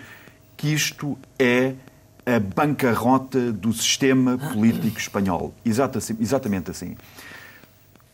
que 0.57 0.73
isto 0.73 1.19
é 1.39 1.75
a 2.25 2.39
bancarrota 2.39 3.51
do 3.51 3.73
sistema 3.73 4.39
político 4.39 4.99
espanhol. 4.99 5.53
Exatamente 5.65 6.71
assim. 6.71 6.97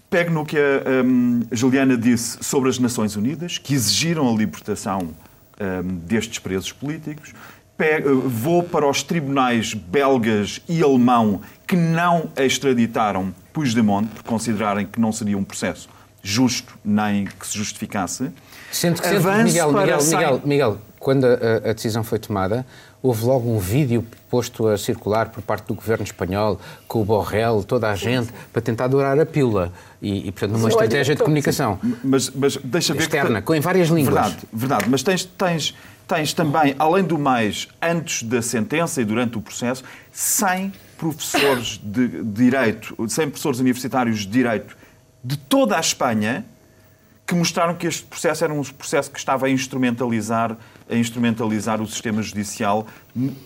Pego 0.09 0.31
no 0.31 0.45
que 0.45 0.57
a 0.57 1.03
um, 1.05 1.43
Juliana 1.51 1.97
disse 1.97 2.39
sobre 2.41 2.69
as 2.69 2.79
Nações 2.79 3.17
Unidas, 3.17 3.59
que 3.59 3.75
exigiram 3.75 4.29
a 4.29 4.37
libertação 4.37 5.11
um, 5.61 5.97
destes 5.99 6.39
presos 6.39 6.73
políticos. 6.73 7.33
Pego, 7.77 8.21
vou 8.21 8.63
para 8.63 8.89
os 8.89 9.03
tribunais 9.03 9.75
belgas 9.75 10.63
e 10.69 10.83
alemão 10.83 11.41
que 11.67 11.77
não 11.77 12.31
extraditaram 12.37 13.35
Puigdemont, 13.53 14.09
por 14.09 14.23
considerarem 14.23 14.87
que 14.87 15.01
não 15.01 15.13
seria 15.13 15.37
um 15.37 15.45
processo 15.45 15.89
justo 16.23 16.77
nem 16.85 17.27
que 17.27 17.47
se 17.47 17.57
justificasse. 17.57 18.31
Sendo 18.73 19.01
que, 19.01 19.09
sendo 19.09 19.45
Miguel, 19.45 19.73
Miguel, 19.73 20.03
Miguel, 20.03 20.43
Miguel, 20.45 20.79
quando 20.99 21.25
a, 21.25 21.71
a, 21.71 21.73
decisão 21.73 22.03
foi 22.03 22.19
tomada, 22.19 22.67
houve 23.07 23.25
logo 23.25 23.49
um 23.49 23.59
vídeo 23.59 24.05
posto 24.29 24.67
a 24.67 24.77
circular 24.77 25.29
por 25.29 25.43
parte 25.43 25.67
do 25.67 25.75
governo 25.75 26.05
espanhol, 26.05 26.61
com 26.89 27.01
o 27.01 27.05
Borrell, 27.05 27.63
toda 27.63 27.91
a 27.91 27.95
gente, 27.95 28.33
para 28.53 28.61
tentar 28.61 28.89
dourar 28.89 29.19
a 29.19 29.25
pílula. 29.25 29.73
E, 30.03 30.29
e 30.29 30.33
portanto, 30.33 30.53
numa 30.53 30.69
estratégia 30.69 31.15
de 31.15 31.23
comunicação 31.23 31.79
mas, 32.03 32.31
mas 32.31 32.57
deixa 32.57 32.93
ver 32.93 33.01
externa, 33.01 33.41
que... 33.41 33.55
em 33.55 33.61
várias 33.61 33.89
línguas. 33.89 34.15
Verdade, 34.15 34.37
verdade. 34.53 34.85
Mas 34.89 35.03
tens, 35.03 35.25
tens, 35.25 35.75
tens 36.07 36.33
também, 36.33 36.75
além 36.79 37.05
do 37.05 37.19
mais, 37.19 37.69
antes 37.81 38.23
da 38.23 38.43
sentença 38.43 39.01
e 39.01 39.05
durante 39.05 39.39
o 39.39 39.41
processo, 39.41 39.85
100 40.13 40.73
professores 40.99 41.81
de 41.83 42.23
direito, 42.25 42.97
100 43.09 43.29
professores 43.29 43.61
universitários 43.61 44.21
de 44.21 44.27
direito 44.27 44.77
de 45.23 45.37
toda 45.37 45.77
a 45.77 45.81
Espanha 45.81 46.45
que 47.27 47.35
mostraram 47.35 47.75
que 47.75 47.87
este 47.87 48.05
processo 48.05 48.45
era 48.45 48.53
um 48.53 48.63
processo 48.63 49.11
que 49.11 49.19
estava 49.19 49.47
a 49.47 49.51
instrumentalizar, 49.51 50.57
a 50.88 50.95
instrumentalizar 50.95 51.81
o 51.83 51.87
sistema 51.87 52.23
judicial 52.23 52.87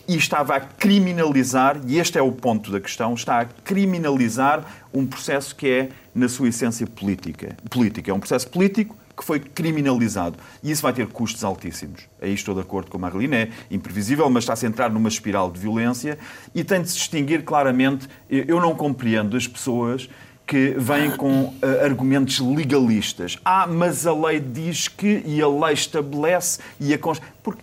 e 0.07 0.17
estava 0.17 0.57
a 0.57 0.61
criminalizar, 0.61 1.81
e 1.87 1.99
este 1.99 2.19
é 2.19 2.23
o 2.23 2.33
ponto 2.33 2.71
da 2.71 2.81
questão, 2.81 3.15
está 3.15 3.41
a 3.41 3.45
criminalizar 3.45 4.65
um 4.93 5.07
processo 5.07 5.55
que 5.55 5.69
é, 5.69 5.89
na 6.15 6.29
sua 6.29 6.49
essência, 6.49 6.87
política. 6.87 7.57
política. 7.71 8.11
É 8.11 8.15
um 8.15 8.21
processo 8.21 8.49
político 8.49 8.97
que 9.17 9.25
foi 9.25 9.39
criminalizado. 9.39 10.39
E 10.63 10.71
isso 10.71 10.83
vai 10.83 10.93
ter 10.93 11.07
custos 11.07 11.45
altíssimos. 11.45 12.03
Aí 12.21 12.33
estou 12.33 12.55
de 12.55 12.61
acordo 12.63 12.91
com 12.91 12.97
a 12.97 13.01
Marlene, 13.01 13.37
é 13.37 13.51
imprevisível, 13.71 14.29
mas 14.31 14.45
está 14.45 14.55
a 14.55 14.69
entrar 14.69 14.91
numa 14.91 15.09
espiral 15.09 15.51
de 15.51 15.61
violência 15.61 16.19
e 16.55 16.65
tem 16.65 16.81
de 16.81 16.89
se 16.89 16.97
distinguir 16.97 17.45
claramente. 17.45 18.09
Eu 18.29 18.61
não 18.61 18.75
compreendo 18.75 19.37
as 19.37 19.47
pessoas 19.47 20.09
que 20.51 20.75
vêm 20.77 21.13
com 21.13 21.45
uh, 21.45 21.55
argumentos 21.85 22.41
legalistas. 22.41 23.39
Ah, 23.45 23.69
mas 23.69 24.05
a 24.05 24.13
lei 24.13 24.41
diz 24.41 24.89
que, 24.89 25.23
e 25.25 25.41
a 25.41 25.47
lei 25.47 25.75
estabelece, 25.75 26.59
e 26.81 26.93
a 26.93 26.99
Porque 27.41 27.63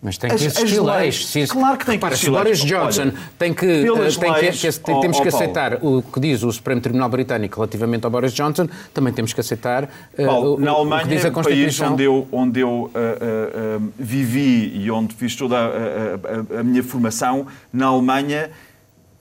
mas 0.00 0.16
tem 0.16 0.30
que 0.30 0.36
existir 0.36 0.64
as, 0.64 0.78
leis. 0.78 1.34
leis. 1.34 1.52
Claro 1.52 1.76
que 1.76 1.84
tem 1.84 1.98
que 1.98 2.06
existir 2.06 2.30
leis. 2.30 2.42
Boris 2.42 2.64
Johnson 2.64 3.02
Olha, 3.02 3.14
tem 3.38 3.52
que, 3.52 3.66
tem 3.66 3.92
leis, 3.92 4.16
que, 4.16 4.72
que 4.72 4.80
tem, 4.80 5.00
temos 5.00 5.18
oh, 5.18 5.22
que 5.22 5.28
aceitar 5.28 5.78
Paulo. 5.78 5.98
o 5.98 6.02
que 6.02 6.18
diz 6.20 6.42
o 6.42 6.50
Supremo 6.50 6.80
Tribunal 6.80 7.10
Britânico 7.10 7.56
relativamente 7.56 8.04
ao 8.06 8.10
Boris 8.10 8.32
Johnson, 8.32 8.66
também 8.94 9.12
temos 9.12 9.34
que 9.34 9.40
aceitar 9.40 9.84
uh, 9.84 10.26
Paulo, 10.26 10.54
o, 10.54 10.58
na 10.60 10.70
Alemanha, 10.70 11.04
o 11.04 11.08
que 11.08 11.14
diz 11.14 11.24
a 11.26 11.30
Constituição. 11.30 11.88
país 11.88 11.92
onde 11.92 12.02
eu, 12.02 12.28
onde 12.32 12.60
eu 12.60 12.68
uh, 12.68 13.78
uh, 13.78 13.92
vivi 13.98 14.72
e 14.74 14.90
onde 14.90 15.14
fiz 15.14 15.36
toda 15.36 15.56
a, 15.56 16.56
a, 16.56 16.60
a 16.60 16.62
minha 16.64 16.82
formação, 16.82 17.46
na 17.70 17.86
Alemanha 17.86 18.50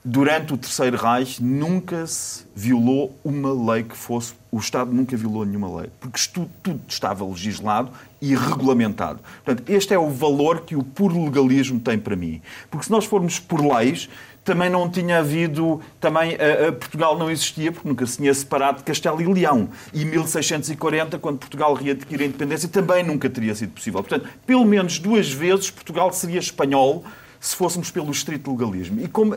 durante 0.04 0.54
o 0.54 0.58
Terceiro 0.58 0.98
Reich 0.98 1.42
nunca 1.42 2.08
se 2.08 2.46
violou 2.56 3.16
uma 3.24 3.74
lei 3.74 3.84
que 3.84 3.96
fosse. 3.96 4.34
O 4.52 4.58
Estado 4.58 4.92
nunca 4.92 5.16
violou 5.16 5.46
nenhuma 5.46 5.80
lei, 5.80 5.90
porque 6.00 6.20
tudo, 6.34 6.50
tudo, 6.62 6.82
estava 6.88 7.24
legislado 7.24 7.90
e 8.22 8.36
regulamentado. 8.36 9.20
Portanto, 9.46 9.70
este 9.70 9.94
é 9.94 9.98
o 9.98 10.10
valor 10.10 10.62
que 10.62 10.76
o 10.76 10.84
puro 10.84 11.24
legalismo 11.24 11.80
tem 11.80 11.98
para 11.98 12.16
mim. 12.16 12.42
Porque 12.70 12.86
se 12.86 12.92
nós 12.92 13.06
formos 13.06 13.40
por 13.40 13.62
leis, 13.62 14.10
também 14.44 14.70
não 14.70 14.90
tinha 14.90 15.20
havido. 15.20 15.80
Também 16.02 16.36
a, 16.36 16.68
a 16.68 16.72
Portugal 16.74 17.18
não 17.18 17.30
existia, 17.30 17.72
porque 17.72 17.88
nunca 17.88 18.06
se 18.06 18.18
tinha 18.18 18.34
separado 18.34 18.80
de 18.80 18.84
Castelo 18.84 19.22
e 19.22 19.26
Leão. 19.26 19.70
E 19.94 20.04
1640, 20.04 21.18
quando 21.20 21.38
Portugal 21.38 21.74
readquire 21.74 22.24
a 22.24 22.28
independência, 22.28 22.68
também 22.68 23.04
nunca 23.04 23.30
teria 23.30 23.56
sido 23.56 23.72
possível. 23.72 24.04
Portanto, 24.04 24.28
pelo 24.46 24.66
menos 24.66 25.00
duas 25.00 25.32
vezes 25.32 25.72
Portugal 25.72 26.12
seria 26.12 26.40
espanhol 26.40 27.06
se 27.40 27.56
fôssemos 27.56 27.90
pelo 27.90 28.12
estrito 28.12 28.52
legalismo. 28.52 29.02
E 29.02 29.08
como 29.08 29.36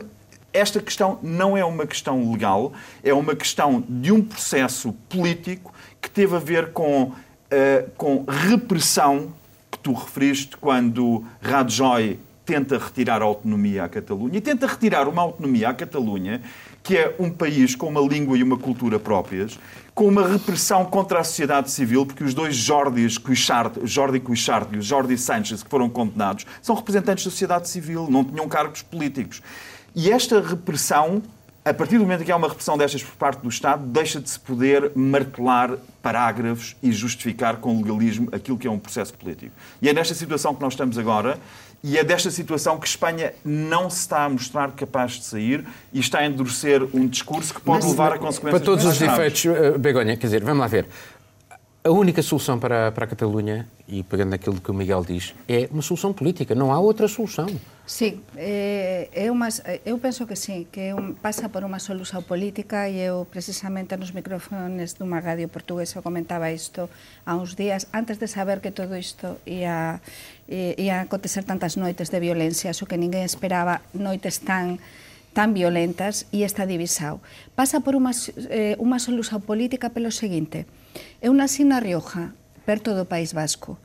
esta 0.55 0.79
questão 0.79 1.19
não 1.21 1.57
é 1.57 1.65
uma 1.65 1.85
questão 1.85 2.31
legal, 2.31 2.71
é 3.03 3.13
uma 3.13 3.35
questão 3.35 3.83
de 3.87 4.11
um 4.11 4.21
processo 4.21 4.93
político 5.09 5.73
que 6.01 6.09
teve 6.09 6.35
a 6.35 6.39
ver 6.39 6.71
com, 6.71 7.03
uh, 7.03 7.91
com 7.97 8.23
repressão, 8.27 9.33
que 9.69 9.77
tu 9.79 9.93
referiste, 9.93 10.55
quando 10.55 11.25
Rajoy 11.41 12.17
tenta 12.45 12.77
retirar 12.77 13.21
a 13.21 13.25
autonomia 13.25 13.83
à 13.83 13.89
Catalunha. 13.89 14.37
E 14.37 14.41
tenta 14.41 14.67
retirar 14.67 15.07
uma 15.09 15.21
autonomia 15.21 15.69
à 15.69 15.73
Catalunha, 15.73 16.41
que 16.83 16.95
é 16.95 17.15
um 17.19 17.31
país 17.31 17.75
com 17.75 17.87
uma 17.87 18.01
língua 18.01 18.37
e 18.37 18.43
uma 18.43 18.57
cultura 18.57 18.99
próprias, 18.99 19.59
com 19.95 20.07
uma 20.07 20.27
repressão 20.27 20.85
contra 20.85 21.19
a 21.19 21.23
sociedade 21.23 21.71
civil, 21.71 22.05
porque 22.05 22.23
os 22.23 22.33
dois 22.33 22.55
Jordis 22.55 23.17
Cuixart, 23.17 23.77
Jordi 23.83 24.19
Cuixart 24.19 24.71
e 24.73 24.77
o 24.77 24.81
Jordi 24.81 25.17
Sanchez, 25.17 25.63
que 25.63 25.69
foram 25.69 25.89
condenados, 25.89 26.45
são 26.61 26.75
representantes 26.75 27.25
da 27.25 27.31
sociedade 27.31 27.67
civil, 27.67 28.07
não 28.09 28.23
tinham 28.23 28.47
cargos 28.47 28.83
políticos. 28.83 29.41
E 29.95 30.11
esta 30.11 30.41
repressão, 30.41 31.23
a 31.63 31.73
partir 31.73 31.97
do 31.97 32.01
momento 32.01 32.21
em 32.21 32.25
que 32.25 32.31
há 32.31 32.35
uma 32.35 32.49
repressão 32.49 32.77
destas 32.77 33.01
por 33.01 33.15
parte 33.15 33.41
do 33.41 33.47
Estado, 33.47 33.85
deixa 33.85 34.19
de 34.19 34.29
se 34.29 34.37
poder 34.37 34.91
martelar 34.93 35.77
parágrafos 36.01 36.75
e 36.83 36.91
justificar 36.91 37.55
com 37.57 37.77
legalismo 37.77 38.27
aquilo 38.33 38.57
que 38.57 38.67
é 38.67 38.69
um 38.71 38.77
processo 38.77 39.13
político. 39.13 39.53
E 39.81 39.87
é 39.87 39.93
nesta 39.93 40.13
situação 40.13 40.53
que 40.53 40.61
nós 40.61 40.73
estamos 40.73 40.97
agora, 40.97 41.39
e 41.81 41.97
é 41.97 42.03
desta 42.03 42.29
situação 42.29 42.77
que 42.77 42.87
Espanha 42.87 43.31
não 43.43 43.89
se 43.89 43.99
está 43.99 44.25
a 44.25 44.29
mostrar 44.29 44.71
capaz 44.71 45.13
de 45.13 45.23
sair 45.23 45.63
e 45.93 45.99
está 45.99 46.19
a 46.19 46.25
endurecer 46.25 46.83
um 46.93 47.07
discurso 47.07 47.53
que 47.53 47.61
pode 47.61 47.83
Mas, 47.83 47.91
levar 47.91 48.11
a 48.11 48.17
consequências. 48.17 48.59
Para 48.61 48.65
todos 48.65 48.83
os 48.83 49.01
efeitos, 49.01 49.45
eh, 49.45 49.77
Begonha, 49.77 50.17
quer 50.17 50.27
dizer, 50.27 50.43
vamos 50.43 50.59
lá 50.59 50.67
ver. 50.67 50.87
A 51.85 51.91
única 51.91 52.23
solução 52.23 52.57
para, 52.57 52.91
para 52.91 53.05
a 53.05 53.07
Catalunha, 53.07 53.67
e 53.87 54.01
pegando 54.01 54.31
naquilo 54.31 54.59
que 54.59 54.71
o 54.71 54.73
Miguel 54.73 55.05
diz, 55.05 55.35
é 55.47 55.69
uma 55.69 55.83
solução 55.83 56.11
política. 56.13 56.55
Não 56.55 56.73
há 56.73 56.79
outra 56.79 57.07
solução. 57.07 57.45
Sim, 57.85 58.21
é, 58.35 59.07
é 59.13 59.29
eu 59.85 59.99
penso 59.99 60.25
que 60.25 60.35
sim, 60.35 60.65
que 60.71 60.91
um, 60.95 61.13
pasa 61.13 61.47
por 61.47 61.63
uma 61.63 61.77
solução 61.77 62.23
política 62.23 62.89
e 62.89 63.01
eu 63.01 63.27
precisamente 63.29 63.95
nos 63.97 64.09
microfones 64.09 64.97
dunha 64.97 65.21
radio 65.21 65.47
portuguesa 65.47 66.01
comentaba 66.01 66.49
isto 66.49 66.89
há 67.23 67.35
uns 67.37 67.53
días 67.53 67.85
antes 67.93 68.17
de 68.17 68.25
saber 68.25 68.61
que 68.61 68.71
todo 68.71 68.97
isto 68.97 69.37
ia, 69.45 70.01
ia 70.49 71.01
acontecer 71.01 71.45
tantas 71.45 71.77
noites 71.77 72.09
de 72.09 72.19
violencia, 72.19 72.73
o 72.73 72.89
que 72.89 72.97
ninguén 72.97 73.21
esperaba, 73.21 73.85
noites 73.93 74.41
tan 74.41 74.81
tan 75.37 75.53
violentas 75.53 76.25
e 76.33 76.41
está 76.41 76.65
divisado. 76.65 77.21
Pasa 77.53 77.77
por 77.85 77.93
unha, 77.93 78.15
eh, 78.49 78.73
unha 78.81 78.97
solución 78.97 79.45
política 79.45 79.93
pelo 79.93 80.09
seguinte. 80.09 80.65
Eu 81.21 81.33
nací 81.33 81.63
na 81.63 81.79
Rioja, 81.79 82.35
perto 82.65 82.93
do 82.93 83.05
País 83.05 83.33
Vasco, 83.33 83.77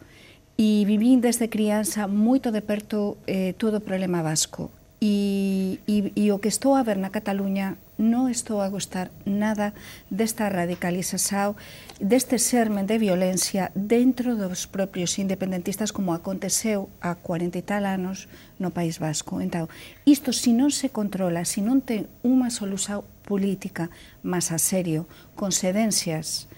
e 0.60 0.84
vivín 0.84 1.24
desde 1.24 1.48
crianza 1.48 2.04
moito 2.04 2.52
de 2.52 2.60
perto 2.60 3.16
eh, 3.24 3.56
todo 3.56 3.80
o 3.80 3.86
problema 3.86 4.20
vasco. 4.20 4.68
E, 5.00 5.80
e, 5.88 6.12
e 6.12 6.28
o 6.28 6.44
que 6.44 6.52
estou 6.52 6.76
a 6.76 6.84
ver 6.84 7.00
na 7.00 7.08
Cataluña 7.08 7.80
non 7.96 8.28
estou 8.28 8.60
a 8.60 8.68
gostar 8.68 9.08
nada 9.24 9.72
desta 10.12 10.52
radicalización, 10.52 11.56
deste 11.96 12.36
sermen 12.36 12.84
de 12.84 13.00
violencia 13.00 13.72
dentro 13.72 14.36
dos 14.36 14.68
propios 14.68 15.16
independentistas 15.16 15.96
como 15.96 16.12
aconteceu 16.12 16.92
a 17.00 17.16
40 17.16 17.56
e 17.56 17.64
tal 17.64 17.88
anos 17.88 18.28
no 18.60 18.68
País 18.76 19.00
Vasco. 19.00 19.40
Entao, 19.40 19.72
isto 20.04 20.36
se 20.36 20.52
non 20.52 20.68
se 20.68 20.92
controla, 20.92 21.48
se 21.48 21.64
non 21.64 21.80
ten 21.80 22.04
unha 22.20 22.52
solución 22.52 23.00
política, 23.24 23.88
máis 24.20 24.52
a 24.52 24.60
serio, 24.60 25.08
con 25.32 25.56
sedencias, 25.56 26.52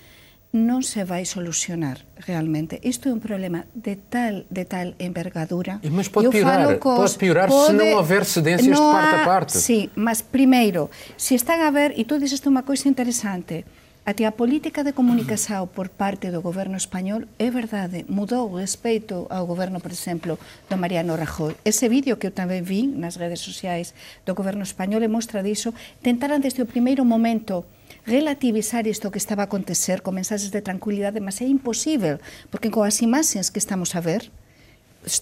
non 0.52 0.85
se 0.85 1.09
vai 1.09 1.25
solucionar 1.25 2.04
realmente. 2.28 2.76
Isto 2.85 3.09
é 3.09 3.12
un 3.16 3.25
problema 3.25 3.64
de 3.73 3.97
tal 3.97 4.44
de 4.52 4.68
tal 4.68 4.92
envergadura. 5.00 5.80
E 5.80 5.88
mas 5.88 6.12
pode 6.12 6.28
piorar, 6.28 6.76
cos, 6.76 7.00
pode 7.00 7.16
piorar 7.16 7.49
pode, 7.49 7.73
se 7.73 7.75
non 7.75 7.97
houver 7.97 8.28
cedências 8.28 8.76
de 8.76 8.85
parte 8.92 9.16
a 9.16 9.25
parte. 9.25 9.56
Sí, 9.56 9.88
mas 9.97 10.21
primeiro, 10.21 10.92
se 11.16 11.32
están 11.32 11.64
a 11.64 11.73
ver, 11.73 11.97
e 11.97 12.04
tú 12.04 12.21
dices 12.21 12.44
unha 12.44 12.62
coisa 12.68 12.85
interesante, 12.87 13.64
Até 14.02 14.26
a 14.26 14.35
política 14.35 14.82
de 14.82 14.99
comunicación 14.99 15.71
por 15.71 15.87
parte 15.87 16.35
do 16.35 16.42
goberno 16.42 16.75
español 16.75 17.30
é 17.38 17.54
verdade, 17.54 18.02
mudou 18.11 18.50
respeito 18.50 19.30
ao 19.30 19.47
goberno, 19.47 19.78
por 19.78 19.94
exemplo, 19.94 20.42
do 20.66 20.75
Mariano 20.75 21.14
Rajoy. 21.14 21.54
Ese 21.62 21.87
vídeo 21.87 22.18
que 22.18 22.26
eu 22.26 22.35
tamén 22.35 22.66
vi 22.66 22.90
nas 22.90 23.14
redes 23.14 23.38
sociais 23.38 23.94
do 24.26 24.35
goberno 24.35 24.66
español 24.66 25.06
e 25.06 25.09
mostra 25.09 25.47
diso, 25.47 25.71
tentaran 26.02 26.42
desde 26.42 26.66
o 26.66 26.71
primeiro 26.71 27.06
momento 27.06 27.62
relativizar 28.06 28.87
isto 28.87 29.11
que 29.11 29.18
estaba 29.18 29.42
a 29.44 29.49
acontecer 29.50 30.02
con 30.02 30.18
mensaxes 30.18 30.50
de 30.50 30.62
tranquilidade, 30.62 31.23
mas 31.23 31.40
é 31.40 31.47
imposível, 31.47 32.18
porque 32.50 32.71
coas 32.71 32.99
imaxes 33.02 33.50
que 33.50 33.62
estamos 33.62 33.94
a 33.94 34.00
ver, 34.02 34.30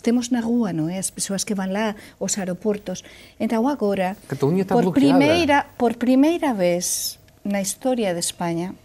temos 0.04 0.28
na 0.28 0.40
rúa, 0.40 0.72
non 0.72 0.92
é? 0.92 1.00
As 1.00 1.12
persoas 1.12 1.44
que 1.44 1.56
van 1.56 1.72
lá, 1.72 1.96
os 2.20 2.36
aeroportos. 2.36 3.04
Entón, 3.40 3.64
agora, 3.68 4.16
Cataluña 4.28 4.64
está 4.64 4.76
por 4.76 4.92
bloqueada. 4.92 5.16
primeira, 5.16 5.58
por 5.80 5.96
primeira 5.96 6.52
vez 6.52 7.16
na 7.44 7.64
historia 7.64 8.12
de 8.12 8.20
España 8.20 8.76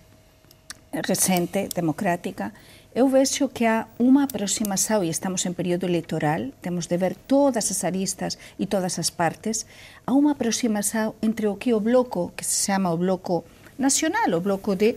recente, 0.96 1.68
democrática, 1.76 2.56
Eu 2.96 3.10
vexo 3.12 3.52
que 3.52 3.68
há 3.68 3.92
unha 4.00 4.24
aproximação, 4.24 5.04
e 5.04 5.12
estamos 5.12 5.44
en 5.44 5.52
período 5.52 5.84
electoral, 5.84 6.56
temos 6.64 6.88
de 6.88 6.96
ver 6.96 7.12
todas 7.12 7.68
as 7.68 7.84
aristas 7.84 8.40
e 8.56 8.72
todas 8.72 8.96
as 9.04 9.12
partes, 9.12 9.68
há 10.08 10.16
unha 10.16 10.32
aproximação 10.32 11.12
entre 11.20 11.52
o 11.52 11.60
que 11.60 11.76
o 11.76 11.84
bloco, 11.84 12.32
que 12.40 12.48
se 12.48 12.64
chama 12.64 12.88
o 12.88 12.96
bloco 12.96 13.44
nacional, 13.78 14.34
o 14.34 14.42
bloco 14.42 14.76
de 14.76 14.96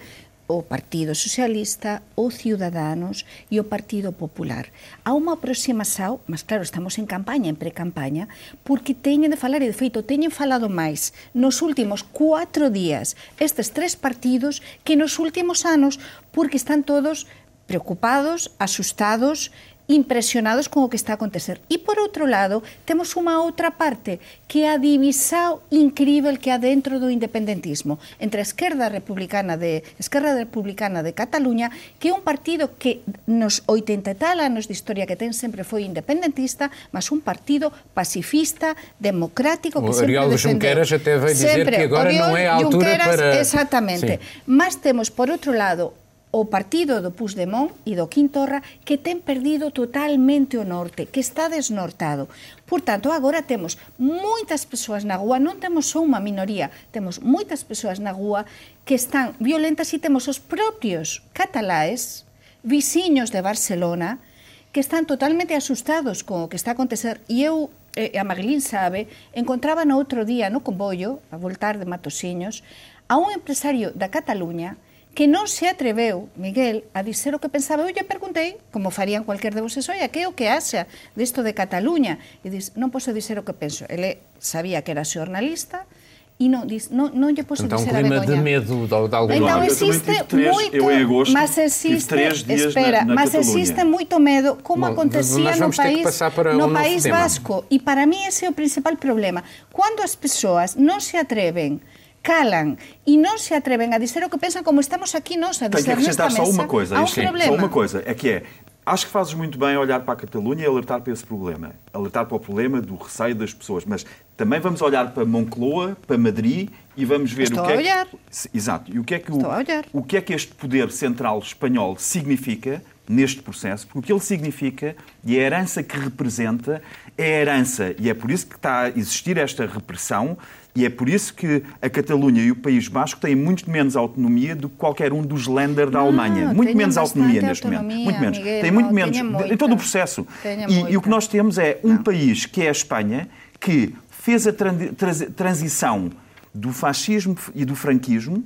o 0.48 0.62
Partido 0.62 1.14
Socialista, 1.14 2.02
o 2.16 2.32
Ciudadanos 2.32 3.28
e 3.52 3.60
o 3.60 3.68
Partido 3.68 4.16
Popular. 4.16 4.72
Há 5.04 5.12
unha 5.12 5.36
aproximación, 5.36 6.24
mas 6.24 6.40
claro, 6.40 6.64
estamos 6.64 6.96
en 6.96 7.04
campaña, 7.04 7.52
en 7.52 7.60
pre-campaña, 7.60 8.32
porque 8.64 8.96
teñen 8.96 9.28
de 9.28 9.36
falar, 9.36 9.60
e 9.60 9.68
de 9.68 9.76
feito, 9.76 10.00
teñen 10.08 10.32
falado 10.32 10.72
máis 10.72 11.12
nos 11.36 11.60
últimos 11.60 12.00
cuatro 12.00 12.72
días 12.72 13.12
estes 13.36 13.76
tres 13.76 13.92
partidos 13.94 14.64
que 14.88 14.96
nos 14.96 15.20
últimos 15.20 15.68
anos, 15.68 16.00
porque 16.32 16.56
están 16.56 16.80
todos 16.80 17.28
preocupados, 17.68 18.56
asustados, 18.56 19.52
impresionados 19.88 20.68
con 20.68 20.84
o 20.84 20.92
que 20.92 21.00
está 21.00 21.16
a 21.16 21.18
acontecer. 21.18 21.64
E 21.72 21.80
por 21.80 21.96
outro 21.96 22.28
lado, 22.28 22.60
temos 22.84 23.16
unha 23.16 23.40
outra 23.40 23.72
parte 23.72 24.20
que 24.44 24.68
é 24.68 24.76
a 24.76 24.76
divisao 24.76 25.64
incrível 25.72 26.36
que 26.36 26.52
há 26.52 26.60
dentro 26.60 27.00
do 27.00 27.08
independentismo 27.08 27.96
entre 28.20 28.44
a 28.44 28.46
esquerda 28.46 28.92
republicana 28.92 29.56
de 29.56 29.82
Esquerra 29.96 30.36
Republicana 30.36 31.00
de 31.00 31.16
Cataluña, 31.16 31.72
que 31.96 32.12
é 32.12 32.12
un 32.12 32.20
partido 32.20 32.76
que 32.76 33.00
nos 33.24 33.64
80 33.64 34.12
e 34.12 34.16
tal 34.20 34.44
anos 34.44 34.68
de 34.68 34.76
historia 34.76 35.08
que 35.08 35.16
ten 35.16 35.32
sempre 35.32 35.64
foi 35.64 35.88
independentista, 35.88 36.68
mas 36.92 37.08
un 37.08 37.24
partido 37.24 37.72
pacifista, 37.96 38.76
democrático 39.00 39.80
que 39.80 39.88
o 39.88 39.96
sempre 39.96 40.20
Oriol 40.20 40.36
Junqueras 40.36 40.92
até 40.92 41.16
vai 41.16 41.32
dizer 41.32 41.64
sempre, 41.64 41.80
que 41.80 41.88
agora 41.88 42.12
Oriol 42.12 42.28
non 42.28 42.36
é 42.36 42.44
a 42.44 42.60
altura 42.60 42.92
Junqueras, 42.92 43.08
para 43.08 43.40
Exactamente. 43.40 44.20
Sí. 44.20 44.44
Mas 44.44 44.76
temos 44.76 45.08
por 45.08 45.32
outro 45.32 45.56
lado 45.56 45.96
o 46.30 46.44
partido 46.44 47.00
do 47.00 47.10
Puigdemont 47.10 47.72
e 47.88 47.96
do 47.96 48.08
Quintorra 48.12 48.60
que 48.84 49.00
ten 49.00 49.24
perdido 49.24 49.72
totalmente 49.72 50.60
o 50.60 50.64
norte, 50.64 51.08
que 51.08 51.24
está 51.24 51.48
desnortado. 51.48 52.28
Por 52.68 52.84
tanto, 52.84 53.08
agora 53.08 53.40
temos 53.40 53.80
moitas 53.96 54.68
persoas 54.68 55.08
na 55.08 55.16
rúa, 55.16 55.40
non 55.40 55.56
temos 55.56 55.88
só 55.88 56.04
unha 56.04 56.20
minoría, 56.20 56.68
temos 56.92 57.24
moitas 57.24 57.64
persoas 57.64 57.96
na 57.96 58.12
rúa 58.12 58.44
que 58.84 58.92
están 58.92 59.32
violentas 59.40 59.88
e 59.96 60.02
temos 60.02 60.28
os 60.28 60.36
propios 60.36 61.24
catalaes, 61.32 62.28
viciños 62.60 63.32
de 63.32 63.40
Barcelona, 63.40 64.20
que 64.68 64.84
están 64.84 65.08
totalmente 65.08 65.56
asustados 65.56 66.20
con 66.20 66.44
o 66.44 66.48
que 66.52 66.60
está 66.60 66.70
a 66.70 66.76
acontecer. 66.76 67.24
E 67.24 67.40
eu, 67.40 67.72
eh, 67.96 68.20
a 68.20 68.24
Marilín 68.28 68.60
sabe, 68.60 69.08
encontraba 69.32 69.88
no 69.88 69.96
outro 69.96 70.28
día 70.28 70.52
no 70.52 70.60
comboio, 70.60 71.24
a 71.32 71.40
voltar 71.40 71.80
de 71.80 71.88
Matosiños, 71.88 72.60
a 73.08 73.16
un 73.16 73.32
empresario 73.32 73.96
da 73.96 74.12
Cataluña 74.12 74.76
que 75.18 75.26
non 75.26 75.50
se 75.50 75.66
atreveu, 75.66 76.30
Miguel, 76.38 76.86
a 76.94 77.02
dizer 77.02 77.34
o 77.34 77.42
que 77.42 77.50
pensaba. 77.50 77.82
Eu 77.82 77.90
lle 77.90 78.06
perguntei, 78.06 78.62
como 78.70 78.94
farían 78.94 79.26
cualquier 79.26 79.50
de 79.50 79.58
voses, 79.58 79.90
oia, 79.90 80.06
que 80.14 80.22
é 80.22 80.30
o 80.30 80.38
que 80.38 80.46
axa 80.46 80.86
disto 81.18 81.42
de 81.42 81.58
Cataluña? 81.58 82.22
E 82.46 82.54
dis, 82.54 82.78
non 82.78 82.94
posso 82.94 83.10
dizer 83.10 83.34
o 83.34 83.42
que 83.42 83.50
penso. 83.50 83.82
Ele 83.90 84.22
sabía 84.38 84.86
que 84.86 84.94
era 84.94 85.02
xornalista, 85.02 85.90
e 86.38 86.46
non, 86.46 86.70
diz, 86.70 86.94
non, 86.94 87.10
non 87.18 87.34
lle 87.34 87.42
posso 87.42 87.66
então, 87.66 87.82
dizer 87.82 87.98
um 87.98 87.98
a 87.98 88.22
vergonha. 88.22 88.30
de 88.30 88.38
medo 88.38 88.86
de, 88.86 88.94
de 88.94 89.16
algum 89.18 89.34
Então 89.34 89.58
existe 89.66 90.22
três, 90.30 90.54
muito, 90.54 90.78
eu 90.78 90.86
em 90.86 91.02
agosto, 91.02 91.34
mas 91.34 91.58
existe, 91.58 92.06
três 92.06 92.46
dias 92.46 92.70
espera, 92.70 93.02
na, 93.02 93.10
na 93.10 93.14
mas 93.18 93.34
Catalunha. 93.34 93.58
existe 93.58 93.82
muito 93.82 94.14
medo, 94.22 94.62
como 94.62 94.86
Bom, 94.86 94.94
acontecia 94.94 95.50
no 95.58 95.74
país, 95.74 96.06
no 96.54 96.70
um 96.70 96.72
país 96.72 97.02
tema. 97.02 97.26
vasco. 97.26 97.66
E 97.66 97.82
para 97.82 98.06
mim 98.06 98.22
esse 98.22 98.46
é 98.46 98.48
o 98.48 98.54
principal 98.54 98.94
problema. 98.94 99.42
Quando 99.74 99.98
as 99.98 100.14
pessoas 100.14 100.78
non 100.78 101.02
se 101.02 101.18
atreven 101.18 101.82
calan 102.22 102.76
e 103.06 103.16
non 103.16 103.38
se 103.38 103.54
atreven 103.54 103.94
a 103.94 103.98
dizer 103.98 104.24
o 104.24 104.28
que 104.28 104.38
pensan 104.38 104.62
como 104.62 104.80
estamos 104.80 105.14
aqui 105.14 105.36
nós 105.36 105.62
a 105.62 105.68
Tenho 105.68 105.70
que 105.70 105.78
dizer 105.78 105.92
acrescentar 105.92 106.30
só 106.30 106.44
uma 106.44 106.66
coisa. 106.66 107.00
um 107.00 107.06
Sim. 107.06 107.26
Só 107.26 107.54
uma 107.54 107.68
coisa. 107.68 108.02
É 108.04 108.14
que 108.14 108.28
é, 108.28 108.42
acho 108.84 109.06
que 109.06 109.12
fazes 109.12 109.34
muito 109.34 109.58
bem 109.58 109.76
olhar 109.76 110.00
para 110.00 110.14
a 110.14 110.16
Catalunha 110.16 110.64
e 110.64 110.66
alertar 110.66 111.00
para 111.00 111.12
esse 111.12 111.24
problema. 111.24 111.72
Alertar 111.92 112.26
para 112.26 112.36
o 112.36 112.40
problema 112.40 112.80
do 112.80 112.96
receio 112.96 113.34
das 113.34 113.52
pessoas. 113.52 113.84
Mas 113.84 114.04
também 114.36 114.60
vamos 114.60 114.82
olhar 114.82 115.12
para 115.12 115.24
Moncloa, 115.24 115.96
para 116.06 116.18
Madrid 116.18 116.70
e 116.96 117.04
vamos 117.04 117.32
ver 117.32 117.44
Estou 117.44 117.62
o 117.62 117.66
que 117.66 117.72
a 117.72 117.74
é 117.74 117.78
olhar. 117.78 118.06
Que, 118.06 118.18
exato. 118.54 118.92
E 118.92 118.98
o 118.98 119.04
que 119.04 119.14
é 119.14 119.18
que 119.18 119.30
o, 119.30 119.36
Estou 119.36 119.50
a 119.50 119.58
olhar. 119.58 119.84
o 119.92 120.02
que 120.02 120.16
é 120.16 120.20
que 120.20 120.32
este 120.32 120.54
poder 120.54 120.90
central 120.90 121.38
espanhol 121.38 121.96
significa 121.98 122.82
neste 123.08 123.40
processo, 123.40 123.86
porque 123.86 123.98
o 123.98 124.02
que 124.02 124.12
ele 124.12 124.20
significa 124.20 124.94
e 125.24 125.38
a 125.38 125.42
herança 125.42 125.82
que 125.82 125.98
representa 125.98 126.82
é 127.16 127.24
a 127.24 127.40
herança, 127.40 127.94
e 127.98 128.10
é 128.10 128.14
por 128.14 128.30
isso 128.30 128.46
que 128.46 128.56
está 128.56 128.82
a 128.82 128.88
existir 128.90 129.38
esta 129.38 129.64
repressão, 129.64 130.36
e 130.78 130.84
é 130.84 130.90
por 130.90 131.08
isso 131.08 131.34
que 131.34 131.62
a 131.82 131.90
Catalunha 131.90 132.40
e 132.40 132.52
o 132.52 132.56
País 132.56 132.86
Basco 132.86 133.20
têm 133.20 133.34
muito 133.34 133.68
menos 133.68 133.96
autonomia 133.96 134.54
do 134.54 134.68
que 134.68 134.76
qualquer 134.76 135.12
um 135.12 135.22
dos 135.22 135.48
Länder 135.48 135.90
da 135.90 135.98
Não, 135.98 136.06
Alemanha. 136.06 136.54
Muito 136.54 136.76
menos 136.76 136.96
autonomia 136.96 137.42
neste 137.42 137.66
momento. 137.66 137.82
Muito 137.84 138.20
menos. 138.20 138.38
Miguel, 138.38 138.60
Tem 138.62 138.70
muito 138.70 138.86
não, 138.86 138.92
menos. 138.94 139.16
tenha 139.16 139.28
Em 139.28 139.32
muita. 139.32 139.56
todo 139.56 139.74
o 139.74 139.76
processo. 139.76 140.24
E, 140.44 140.48
e 140.48 140.66
o 140.66 140.82
muita. 140.84 141.00
que 141.00 141.08
nós 141.08 141.26
temos 141.26 141.58
é 141.58 141.80
um 141.82 141.96
país 141.96 142.46
que 142.46 142.62
é 142.62 142.68
a 142.68 142.70
Espanha, 142.70 143.28
que 143.58 143.92
fez 144.08 144.46
a 144.46 144.52
tran- 144.52 144.76
trans- 144.96 145.26
transição 145.34 146.10
do 146.54 146.72
fascismo 146.72 147.36
e 147.54 147.64
do 147.64 147.74
franquismo 147.74 148.44